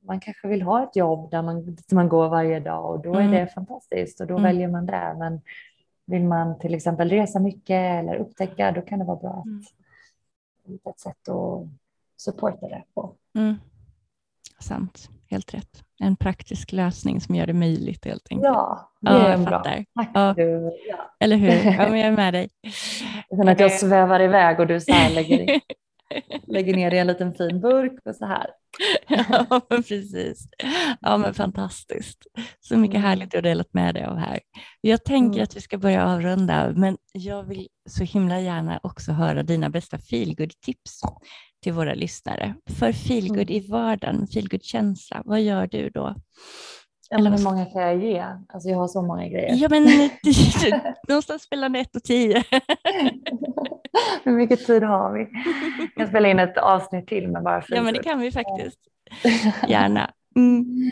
man 0.00 0.20
kanske 0.20 0.48
vill 0.48 0.62
ha 0.62 0.82
ett 0.82 0.96
jobb 0.96 1.30
där 1.30 1.42
man, 1.42 1.64
där 1.64 1.94
man 1.94 2.08
går 2.08 2.28
varje 2.28 2.60
dag 2.60 2.90
och 2.90 3.02
då 3.02 3.14
är 3.14 3.20
Mm. 3.20 3.30
det 3.30 3.46
fantastiskt 3.46 4.20
och 4.20 4.26
då 4.26 4.34
Mm. 4.34 4.42
väljer 4.42 4.68
man 4.68 4.86
det. 4.86 5.14
Men 5.18 5.40
vill 6.06 6.24
man 6.24 6.58
till 6.58 6.74
exempel 6.74 7.10
resa 7.10 7.38
mycket 7.40 7.70
eller 8.00 8.14
upptäcka, 8.16 8.72
då 8.72 8.80
kan 8.82 8.98
det 8.98 9.04
vara 9.04 9.16
bra 9.16 9.30
att 9.30 9.44
Mm. 9.46 9.62
hitta 10.66 10.90
ett 10.90 11.00
sätt 11.00 11.28
att 11.28 11.66
supporta 12.16 12.68
det 12.68 12.82
på. 12.94 13.14
Mm. 13.34 13.54
Sant, 14.58 15.08
helt 15.30 15.54
rätt. 15.54 15.82
En 16.00 16.16
praktisk 16.16 16.72
lösning 16.72 17.20
som 17.20 17.34
gör 17.34 17.46
det 17.46 17.52
möjligt 17.52 18.04
helt 18.04 18.26
enkelt. 18.30 18.44
Ja, 18.54 18.90
det 19.00 19.10
Ja, 19.10 19.18
är 19.18 19.24
jag 19.24 19.34
en 19.34 19.44
bra. 19.44 19.62
Tack 19.62 20.10
Ja. 20.14 20.34
du. 20.36 20.72
Ja. 20.88 21.10
Eller 21.20 21.36
hur? 21.36 21.48
Ja, 21.64 21.88
men 21.88 21.98
jag 21.98 22.08
är 22.08 22.16
med 22.16 22.34
dig. 22.34 22.48
Sen 23.28 23.48
att 23.48 23.60
jag 23.60 23.72
svävar 23.72 24.20
iväg 24.20 24.60
och 24.60 24.66
du 24.66 24.80
så 24.80 24.92
lägger, 25.14 25.60
lägger 26.46 26.76
ner 26.76 26.90
det 26.90 26.96
i 26.96 26.98
en 26.98 27.06
liten 27.06 27.34
fin 27.34 27.60
burk 27.60 28.00
och 28.04 28.16
så 28.16 28.26
här. 28.26 28.50
ja, 29.08 29.60
men 29.70 29.82
precis. 29.82 30.48
Ja, 31.00 31.16
men 31.16 31.34
fantastiskt. 31.34 32.18
Så 32.60 32.76
mycket 32.76 32.94
Mm. 32.96 33.08
härligt 33.08 33.30
du 33.30 33.36
har 33.36 33.42
delat 33.42 33.74
med 33.74 33.94
dig 33.94 34.04
av 34.04 34.16
här. 34.16 34.40
Jag 34.80 35.04
tänker 35.04 35.36
Mm. 35.38 35.42
att 35.44 35.56
vi 35.56 35.60
ska 35.60 35.78
börja 35.78 36.06
avrunda, 36.06 36.72
men 36.76 36.96
jag 37.12 37.42
vill 37.42 37.68
så 37.88 38.04
himla 38.04 38.40
gärna 38.40 38.80
också 38.82 39.12
höra 39.12 39.42
dina 39.42 39.70
bästa 39.70 39.98
feelgood-tips 39.98 41.00
till 41.62 41.72
våra 41.72 41.94
lyssnare. 41.94 42.54
För 42.78 42.92
feelgood 42.92 43.50
Mm. 43.50 43.52
i 43.54 43.60
vardagen, 43.68 44.26
feelgood-känsla, 44.26 45.22
vad 45.24 45.42
gör 45.42 45.66
du 45.66 45.90
då? 45.90 46.14
Eller 47.14 47.30
hur 47.30 47.44
många 47.44 47.64
kan 47.64 47.82
jag 47.82 47.96
ge? 47.96 48.24
Alltså 48.48 48.68
jag 48.68 48.78
har 48.78 48.88
så 48.88 49.02
många 49.02 49.28
grejer. 49.28 49.54
Ja, 49.54 49.68
men 49.70 49.84
någonstans 51.08 51.48
mellan 51.50 51.74
ett 51.76 51.96
och 51.96 52.02
tio. 52.02 52.44
hur 54.24 54.32
mycket 54.32 54.66
tid 54.66 54.82
har 54.82 55.12
vi? 55.12 55.20
Jag 55.78 55.94
kan 55.96 56.08
spela 56.08 56.28
in 56.28 56.38
ett 56.38 56.58
avsnitt 56.58 57.06
till 57.06 57.28
med 57.28 57.42
bara 57.42 57.62
Ja, 57.68 57.82
men 57.82 57.94
det 57.94 58.02
kan 58.02 58.20
vi 58.20 58.32
faktiskt. 58.32 58.78
Gärna. 59.68 60.10
Mm. 60.36 60.90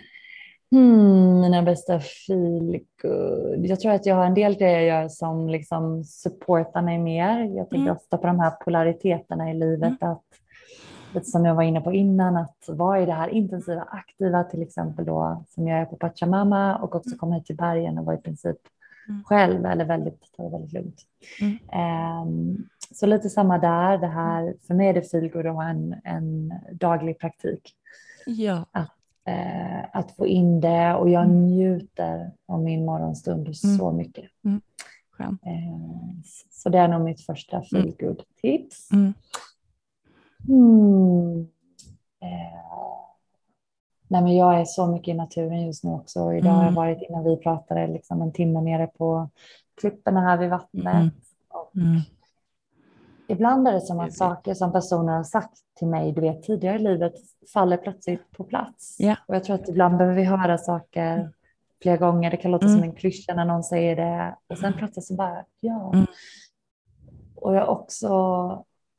Hmm, 0.70 1.40
mina 1.40 1.62
bästa 1.62 2.00
feelgood. 2.00 3.66
Jag 3.66 3.80
tror 3.80 3.92
att 3.92 4.06
jag 4.06 4.14
har 4.14 4.24
en 4.26 4.34
del 4.34 4.54
grejer 4.54 4.80
jag 4.80 5.02
gör 5.02 5.08
som 5.08 5.48
liksom 5.48 6.04
supportar 6.04 6.82
mig 6.82 6.98
mer. 6.98 7.44
Jag 7.56 7.70
tänker 7.70 7.84
Mm. 7.84 7.96
ofta 7.96 8.18
på 8.18 8.26
de 8.26 8.40
här 8.40 8.50
polariteterna 8.50 9.50
i 9.50 9.54
livet. 9.54 9.92
Att, 10.00 10.22
lite 11.14 11.30
som 11.30 11.44
jag 11.44 11.54
var 11.54 11.62
inne 11.62 11.80
på 11.80 11.92
innan, 11.92 12.36
att 12.36 12.64
vara 12.68 13.00
i 13.00 13.06
det 13.06 13.12
här 13.12 13.28
intensiva, 13.28 13.82
aktiva 13.82 14.44
till 14.44 14.62
exempel 14.62 15.04
då 15.04 15.44
som 15.48 15.68
jag 15.68 15.78
är 15.80 15.84
på 15.84 15.96
Pachamama 15.96 16.76
och 16.76 16.94
också 16.94 17.16
komma 17.16 17.34
hit 17.34 17.46
till 17.46 17.56
bergen 17.56 17.98
och 17.98 18.04
vara 18.04 18.16
i 18.16 18.20
princip 18.20 18.56
Mm. 19.08 19.24
själv 19.24 19.66
eller 19.66 19.84
väldigt, 19.84 20.32
ta 20.36 20.42
det 20.42 20.48
väldigt 20.50 20.72
lugnt. 20.72 21.00
Mm. 21.40 21.58
Ehm, 21.72 22.56
så 22.94 23.06
lite 23.06 23.30
samma 23.30 23.58
där, 23.58 23.98
det 23.98 24.06
här, 24.06 24.54
för 24.66 24.74
mig 24.74 24.88
är 24.88 24.94
det 24.94 25.02
feelgood 25.10 25.46
att 25.46 25.54
ha 25.54 25.64
en, 25.68 25.94
en 26.04 26.54
daglig 26.72 27.18
praktik 27.18 27.74
Ja. 28.26 28.66
eh, 29.26 29.84
att 29.92 30.10
få 30.16 30.26
in 30.26 30.60
det 30.60 30.94
och 30.94 31.10
jag 31.10 31.24
Mm. 31.24 31.46
njuter 31.46 32.30
av 32.48 32.62
min 32.62 32.84
morgonstund 32.84 33.56
så 33.56 33.92
mycket. 33.92 34.24
Eh, 35.46 36.22
så 36.50 36.68
det 36.68 36.78
är 36.78 36.88
nog 36.88 37.00
mitt 37.00 37.20
första 37.20 37.62
feel 37.62 37.94
good 38.00 38.22
tips. 38.42 38.88
Mm. 40.48 41.32
Mm. 41.32 41.46
Nej 44.08 44.22
men 44.22 44.36
jag 44.36 44.60
är 44.60 44.64
så 44.64 44.86
mycket 44.86 45.08
i 45.08 45.14
naturen 45.14 45.66
just 45.66 45.84
nu 45.84 45.90
också. 45.90 46.32
Idag 46.32 46.50
har 46.50 46.56
jag 46.56 46.62
Mm. 46.62 46.74
varit 46.74 47.02
innan 47.08 47.24
vi 47.24 47.36
pratade 47.36 47.86
liksom 47.86 48.22
en 48.22 48.32
timme 48.32 48.60
nere 48.60 48.86
på 48.86 49.28
klipporna 49.80 50.20
här 50.20 50.36
vid 50.38 50.50
vattnet. 50.50 50.94
Mm. 50.94 51.10
Och 51.48 51.76
Mm. 51.76 52.00
Ibland 53.28 53.68
är 53.68 53.72
det 53.72 53.80
som 53.80 54.00
att 54.00 54.14
saker 54.14 54.54
som 54.54 54.72
personer 54.72 55.12
har 55.16 55.24
sagt 55.24 55.52
till 55.78 55.86
mig 55.88 56.12
du 56.12 56.20
vet, 56.20 56.42
tidigare 56.42 56.76
i 56.76 56.82
livet 56.82 57.12
faller 57.54 57.76
plötsligt 57.76 58.30
på 58.30 58.44
plats. 58.44 58.96
Ja. 58.98 59.16
Och 59.26 59.34
jag 59.36 59.44
tror 59.44 59.54
att 59.56 59.68
ibland 59.68 59.96
behöver 59.98 60.16
vi 60.16 60.24
höra 60.24 60.58
saker 60.58 61.30
flera 61.82 61.96
gånger. 61.96 62.30
Det 62.30 62.36
kan 62.36 62.50
låta 62.50 62.66
Mm. 62.66 62.78
som 62.80 62.88
en 62.88 62.94
klyscha 62.96 63.34
när 63.34 63.44
någon 63.44 63.62
säger 63.64 63.96
det. 63.96 64.36
Och 64.48 64.58
sen 64.58 64.72
plötsligt 64.72 65.04
så 65.06 65.14
bara, 65.14 65.44
ja. 65.60 65.92
Mm. 65.94 66.06
Och 67.34 67.54
jag 67.54 67.68
också, 67.70 68.08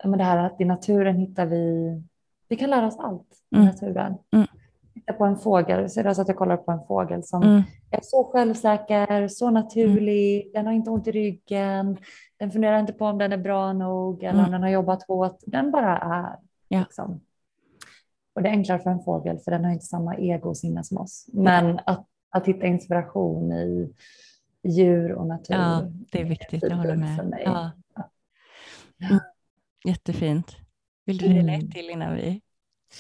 ja, 0.04 0.10
men 0.10 0.18
det 0.20 0.26
här 0.26 0.38
att 0.38 0.62
i 0.62 0.66
naturen 0.66 1.18
hittar 1.18 1.46
vi, 1.46 2.02
vi 2.48 2.56
kan 2.56 2.70
lära 2.70 2.88
oss 2.88 2.98
allt 3.00 3.28
i 3.52 3.56
Mm. 3.56 3.66
naturen. 3.68 4.16
Mm. 4.32 4.48
Titta 4.94 5.14
på 5.14 5.26
en 5.26 5.36
fågel, 5.38 5.90
så 5.90 6.00
är 6.00 6.04
det 6.04 6.16
så 6.16 6.22
att 6.22 6.28
jag 6.28 6.38
kollar 6.38 6.58
på 6.58 6.72
en 6.72 6.86
fågel 6.88 7.24
som 7.24 7.44
Mm. 7.44 7.62
är 7.92 8.00
så 8.04 8.24
självsäker, 8.24 9.28
så 9.28 9.50
naturlig, 9.50 10.52
den 10.54 10.66
har 10.66 10.74
inte 10.74 10.90
ont 10.90 11.08
i 11.08 11.12
ryggen, 11.12 11.98
den 12.38 12.52
funderar 12.52 12.80
inte 12.80 12.94
på 12.94 13.06
om 13.06 13.18
den 13.18 13.32
är 13.32 13.38
bra 13.38 13.74
nog 13.74 14.24
eller 14.24 14.34
Mm. 14.34 14.46
om 14.46 14.52
den 14.52 14.62
har 14.62 14.70
jobbat 14.70 15.04
hårt, 15.04 15.38
den 15.46 15.72
bara 15.72 15.98
är. 15.98 16.36
Ja. 16.68 16.80
Liksom. 16.80 17.22
Och 18.36 18.42
det 18.44 18.50
är 18.50 18.54
enklare 18.54 18.80
för 18.80 18.90
en 18.90 19.00
fågel 19.04 19.40
för 19.40 19.52
den 19.52 19.66
har 19.66 19.72
inte 19.72 19.86
samma 19.86 20.16
ego 20.16 20.50
och 20.50 20.58
sinne 20.58 20.84
som 20.84 20.98
oss. 20.98 21.26
Men 21.34 21.80
att 21.86 22.06
att 22.36 22.48
hitta 22.48 22.66
inspiration 22.66 23.52
i 23.52 23.94
djur 24.64 25.12
och 25.12 25.28
natur. 25.28 25.56
Ja, 25.56 25.82
det 26.12 26.22
är 26.22 26.26
viktigt, 26.26 26.64
jag 26.64 26.76
håller 26.78 26.96
med. 26.96 27.42
Ja. 27.46 27.72
Mm. 29.10 29.20
Jättefint. 29.84 30.58
Vill 31.06 31.18
du 31.18 31.28
dela 31.28 31.54
ett 31.54 31.62
mm. 31.62 31.72
till 31.72 31.90
innan 31.90 32.16
vi 32.16 32.42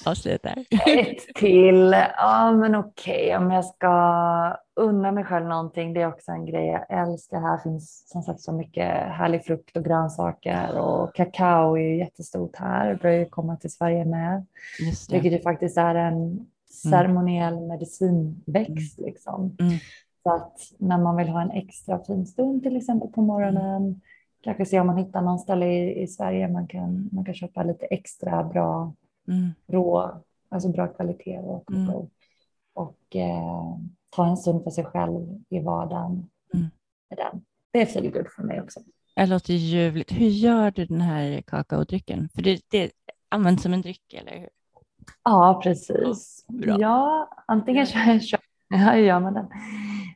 avslutar? 0.05 0.65
Ett 0.87 1.35
till, 1.35 1.95
ja 2.17 2.51
men 2.51 2.75
okej 2.75 3.25
okay. 3.25 3.37
om 3.37 3.51
jag 3.51 3.65
ska 3.65 4.57
unna 4.75 5.11
mig 5.11 5.23
själv 5.25 5.45
någonting, 5.45 5.93
det 5.93 6.01
är 6.01 6.07
också 6.07 6.31
en 6.31 6.45
grej 6.45 6.65
jag 6.65 7.01
älskar. 7.01 7.39
Här 7.39 7.57
finns 7.57 8.09
som 8.09 8.21
sagt 8.21 8.41
så 8.41 8.51
mycket 8.51 8.87
härlig 8.93 9.45
frukt 9.45 9.77
och 9.77 9.85
grönsaker 9.85 10.79
och 10.79 11.15
kakao 11.15 11.77
är 11.77 11.95
jättestort 11.95 12.55
här, 12.55 12.89
det 12.89 13.01
börjar 13.01 13.25
komma 13.25 13.55
till 13.55 13.71
Sverige 13.71 14.05
med. 14.05 14.45
Just 14.79 15.09
det. 15.09 15.15
Vilket 15.15 15.39
ju 15.39 15.43
faktiskt 15.43 15.77
är 15.77 15.95
en 15.95 16.47
ceremoniell 16.69 17.53
mm. 17.53 17.67
medicinväxt 17.67 18.99
mm. 18.99 19.09
liksom. 19.09 19.55
Mm. 19.59 19.73
Så 20.23 20.33
att 20.33 20.57
när 20.77 20.97
man 20.97 21.17
vill 21.17 21.29
ha 21.29 21.41
en 21.41 21.51
extra 21.51 22.03
fin 22.03 22.25
stund 22.25 22.63
till 22.63 22.77
exempel 22.77 23.09
på 23.09 23.21
morgonen, 23.21 23.83
mm. 23.83 24.01
Kanske 24.43 24.65
se 24.65 24.79
om 24.79 24.87
man 24.87 24.97
hittar 24.97 25.21
någon 25.21 25.39
ställe 25.39 25.65
i, 25.65 26.01
i 26.01 26.07
Sverige 26.07 26.47
man 26.47 26.67
kan, 26.67 27.09
man 27.11 27.25
kan 27.25 27.33
köpa 27.33 27.63
lite 27.63 27.85
extra 27.85 28.43
bra 28.43 28.93
mm. 29.27 29.49
rå, 29.67 30.11
alltså 30.49 30.69
bra 30.69 30.87
kvalitet 30.87 31.39
och, 31.39 31.71
mm. 31.71 31.89
och 32.73 33.15
eh, 33.15 33.77
ta 34.09 34.27
en 34.27 34.37
stund 34.37 34.63
för 34.63 34.71
sig 34.71 34.85
själv 34.85 35.43
i 35.49 35.59
vardagen 35.59 36.29
mm. 36.53 36.69
med 37.09 37.17
den. 37.17 37.41
Det 37.71 37.81
är 37.81 37.85
feel 37.85 38.11
good 38.11 38.27
för 38.35 38.43
mig 38.43 38.61
också. 38.61 38.79
Det 39.15 39.25
låter 39.25 39.53
ljuvligt. 39.53 40.11
Hur 40.11 40.27
gör 40.27 40.71
du 40.71 40.85
den 40.85 41.01
här 41.01 41.41
kakaodrycken? 41.41 42.29
För 42.35 42.41
det, 42.41 42.61
det 42.69 42.91
används 43.29 43.63
som 43.63 43.73
en 43.73 43.81
dryck, 43.81 44.13
eller 44.13 44.39
hur? 44.39 44.49
Ja, 45.23 45.59
precis. 45.63 46.45
Ja, 46.47 46.77
ja 46.79 47.29
antingen 47.47 47.85
kör, 47.85 48.19
kör, 48.19 48.39
ja, 48.69 48.97
gör 48.97 49.19
man 49.19 49.33
den. 49.33 49.45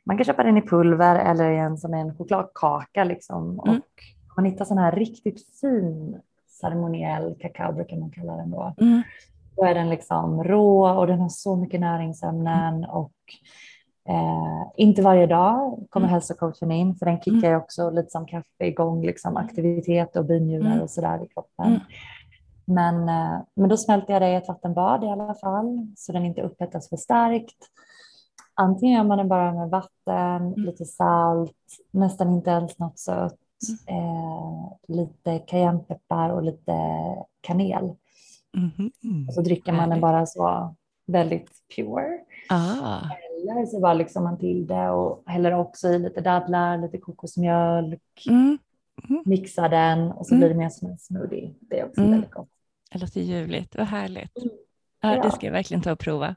Man 0.04 0.16
kan 0.16 0.24
köpa 0.24 0.42
den 0.42 0.56
i 0.56 0.62
pulver 0.62 1.16
eller 1.16 1.50
i 1.50 1.58
en 1.58 1.78
som 1.78 1.94
en 1.94 2.16
chokladkaka 2.16 3.04
liksom. 3.04 3.44
Mm. 3.44 3.58
Och 3.58 3.84
man 4.38 4.44
hittar 4.44 4.64
sån 4.64 4.78
här 4.78 4.92
riktigt 4.92 5.58
fin 5.60 6.20
ceremoniell 6.60 7.36
kakao 7.40 7.72
brukar 7.72 7.96
man 7.96 8.10
kalla 8.10 8.36
den 8.36 8.50
då. 8.50 8.74
Mm. 8.80 9.02
Då 9.56 9.64
är 9.64 9.74
den 9.74 9.90
liksom 9.90 10.44
rå 10.44 10.88
och 10.88 11.06
den 11.06 11.20
har 11.20 11.28
så 11.28 11.56
mycket 11.56 11.80
näringsämnen 11.80 12.74
mm. 12.74 12.90
och 12.90 13.12
eh, 14.08 14.72
inte 14.76 15.02
varje 15.02 15.26
dag 15.26 15.86
kommer 15.90 16.06
mm. 16.06 16.12
hälsocoachen 16.12 16.70
in 16.70 16.96
för 16.96 17.06
den 17.06 17.20
kickar 17.20 17.48
mm. 17.48 17.60
också 17.60 17.90
lite 17.90 18.10
som 18.10 18.26
kaffe 18.26 18.64
igång 18.64 19.06
liksom 19.06 19.36
aktivitet 19.36 20.16
och 20.16 20.24
binjurar 20.24 20.70
mm. 20.70 20.82
och 20.82 20.90
sådär 20.90 21.24
i 21.24 21.28
kroppen. 21.28 21.66
Mm. 21.66 21.80
Men, 22.64 23.08
eh, 23.08 23.40
men 23.54 23.68
då 23.68 23.76
smälter 23.76 24.12
jag 24.12 24.22
det 24.22 24.28
i 24.28 24.34
ett 24.34 24.48
vattenbad 24.48 25.04
i 25.04 25.08
alla 25.08 25.34
fall 25.34 25.86
så 25.96 26.12
den 26.12 26.24
inte 26.24 26.42
upphettas 26.42 26.88
för 26.88 26.96
starkt. 26.96 27.58
Antingen 28.54 28.96
gör 28.96 29.04
man 29.04 29.18
den 29.18 29.28
bara 29.28 29.52
med 29.52 29.70
vatten, 29.70 30.46
mm. 30.46 30.54
lite 30.54 30.84
salt, 30.84 31.52
nästan 31.90 32.32
inte 32.32 32.50
ens 32.50 32.78
något 32.78 32.98
sött, 32.98 33.16
mm. 33.20 33.47
Eh, 33.86 34.72
lite 34.88 35.38
cayennepeppar 35.38 36.30
och 36.30 36.42
lite 36.42 36.72
kanel. 37.40 37.94
Mm. 38.56 39.28
Och 39.28 39.34
så 39.34 39.40
dricker 39.40 39.72
man 39.72 39.90
den 39.90 40.00
bara 40.00 40.26
så 40.26 40.74
väldigt 41.06 41.50
pure. 41.76 42.20
Ah. 42.48 43.00
Eller 43.42 43.66
så 43.66 43.80
bara 43.80 43.94
liksom 43.94 44.24
man 44.24 44.38
till 44.38 44.66
det 44.66 44.90
och 44.90 45.22
häller 45.26 45.54
också 45.54 45.88
i 45.88 45.98
lite 45.98 46.20
dadlar, 46.20 46.78
lite 46.78 46.98
kokosmjölk. 46.98 48.26
Mm. 48.28 48.58
Mm. 49.08 49.22
Mixar 49.26 49.68
den 49.68 50.12
och 50.12 50.26
så 50.26 50.34
mm. 50.34 50.40
blir 50.40 50.48
det 50.48 50.58
mer 50.58 50.68
som 50.68 50.88
en 50.88 50.98
smoothie. 50.98 51.54
Det 51.60 51.80
är 51.80 51.86
också 51.86 52.00
mm. 52.00 52.12
väldigt 52.12 52.30
gott. 52.30 52.48
Det 52.92 52.98
låter 52.98 53.20
ljuvligt, 53.20 53.76
vad 53.76 53.86
härligt. 53.86 54.36
Mm. 54.36 54.48
Ja, 55.00 55.22
Det 55.22 55.30
ska 55.30 55.46
jag 55.46 55.52
verkligen 55.52 55.82
ta 55.82 55.92
och 55.92 55.98
prova. 55.98 56.34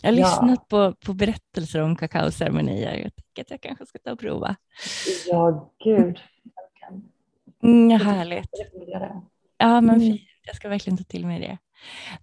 Jag 0.00 0.12
har 0.12 0.18
ja. 0.18 0.26
lyssnat 0.26 0.68
på, 0.68 0.92
på 0.92 1.14
berättelser 1.14 1.82
om 1.82 1.96
kakaoceremonier. 1.96 2.94
Jag 2.94 3.14
tänker 3.14 3.42
att 3.42 3.50
jag 3.50 3.60
kanske 3.60 3.86
ska 3.86 3.98
ta 3.98 4.12
och 4.12 4.18
prova. 4.18 4.56
Ja, 5.28 5.72
gud. 5.84 6.20
Mm, 7.62 7.90
ja, 7.90 7.98
härligt. 7.98 8.50
Ja, 9.58 9.80
men 9.80 9.94
mm. 9.94 10.00
fint. 10.00 10.20
Jag 10.46 10.56
ska 10.56 10.68
verkligen 10.68 10.96
ta 10.96 11.04
till 11.04 11.26
mig 11.26 11.40
det. 11.40 11.58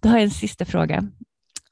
Då 0.00 0.08
har 0.08 0.16
jag 0.16 0.24
en 0.24 0.30
sista 0.30 0.64
fråga. 0.64 1.04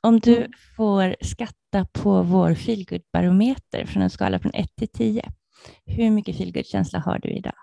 Om 0.00 0.20
du 0.20 0.36
mm. 0.36 0.52
får 0.76 1.16
skatta 1.20 1.86
på 1.92 2.22
vår 2.22 2.54
feelgood-barometer 2.54 3.86
från 3.86 4.02
en 4.02 4.10
skala 4.10 4.38
från 4.38 4.54
1 4.54 4.76
till 4.76 4.88
10, 4.88 5.32
hur 5.86 6.10
mycket 6.10 6.36
feelgood-känsla 6.36 6.98
har 6.98 7.18
du 7.18 7.28
idag? 7.28 7.54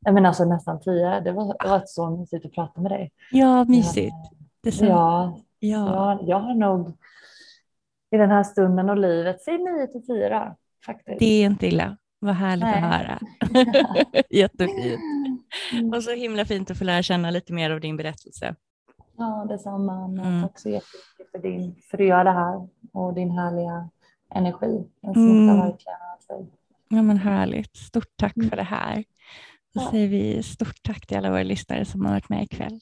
Nej, 0.00 0.14
men 0.14 0.26
alltså 0.26 0.44
nästan 0.44 0.80
10. 0.80 1.20
Det 1.20 1.32
var, 1.32 1.56
det 1.62 1.68
var 1.68 1.82
så 1.86 2.10
mysigt 2.10 2.46
att 2.46 2.52
prata 2.52 2.80
med 2.80 2.92
dig. 2.92 3.12
Ja, 3.30 3.64
mysigt. 3.64 4.14
Detsamma. 4.62 4.90
Ja, 4.90 5.40
ja. 5.62 6.12
Jag, 6.18 6.28
jag 6.28 6.40
har 6.40 6.54
nog 6.54 6.96
i 8.10 8.16
den 8.16 8.30
här 8.30 8.42
stunden 8.42 8.90
och 8.90 8.96
livet, 8.96 9.42
säg 9.42 9.58
9 9.58 9.86
till 9.86 10.02
4 10.06 10.56
faktiskt. 10.86 11.18
Det 11.18 11.42
är 11.42 11.46
inte 11.46 11.66
illa. 11.66 11.96
Vad 12.18 12.34
härligt 12.34 12.64
Nej. 12.64 12.82
att 12.82 12.92
höra. 12.92 13.18
Jättefint. 14.30 15.00
Mm. 15.72 15.92
Och 15.92 16.02
så 16.02 16.10
himla 16.10 16.44
fint 16.44 16.70
att 16.70 16.78
få 16.78 16.84
lära 16.84 17.02
känna 17.02 17.30
lite 17.30 17.52
mer 17.52 17.70
av 17.70 17.80
din 17.80 17.96
berättelse. 17.96 18.54
Ja, 19.16 19.46
detsamma. 19.48 20.04
Mm. 20.04 20.42
Tack 20.42 20.58
så 20.58 20.68
jättemycket 20.68 21.30
för, 21.32 21.38
din, 21.38 21.74
för 21.90 21.96
att 21.96 21.98
du 21.98 22.06
gör 22.06 22.24
det 22.24 22.30
här 22.30 22.68
och 22.92 23.14
din 23.14 23.30
härliga 23.30 23.88
energi. 24.34 24.84
Den 25.02 25.14
smittar 25.14 25.54
mm. 25.54 25.58
verkligen 25.58 25.96
av 26.28 26.46
Ja, 26.88 27.02
men 27.02 27.18
härligt. 27.18 27.76
Stort 27.76 28.16
tack 28.16 28.36
mm. 28.36 28.50
för 28.50 28.56
det 28.56 28.62
här. 28.62 29.04
Då 29.74 29.80
säger 29.80 30.08
vi 30.08 30.42
stort 30.42 30.82
tack 30.82 31.06
till 31.06 31.16
alla 31.16 31.30
våra 31.30 31.42
lyssnare 31.42 31.84
som 31.84 32.04
har 32.04 32.12
varit 32.12 32.28
med 32.28 32.42
ikväll. 32.42 32.80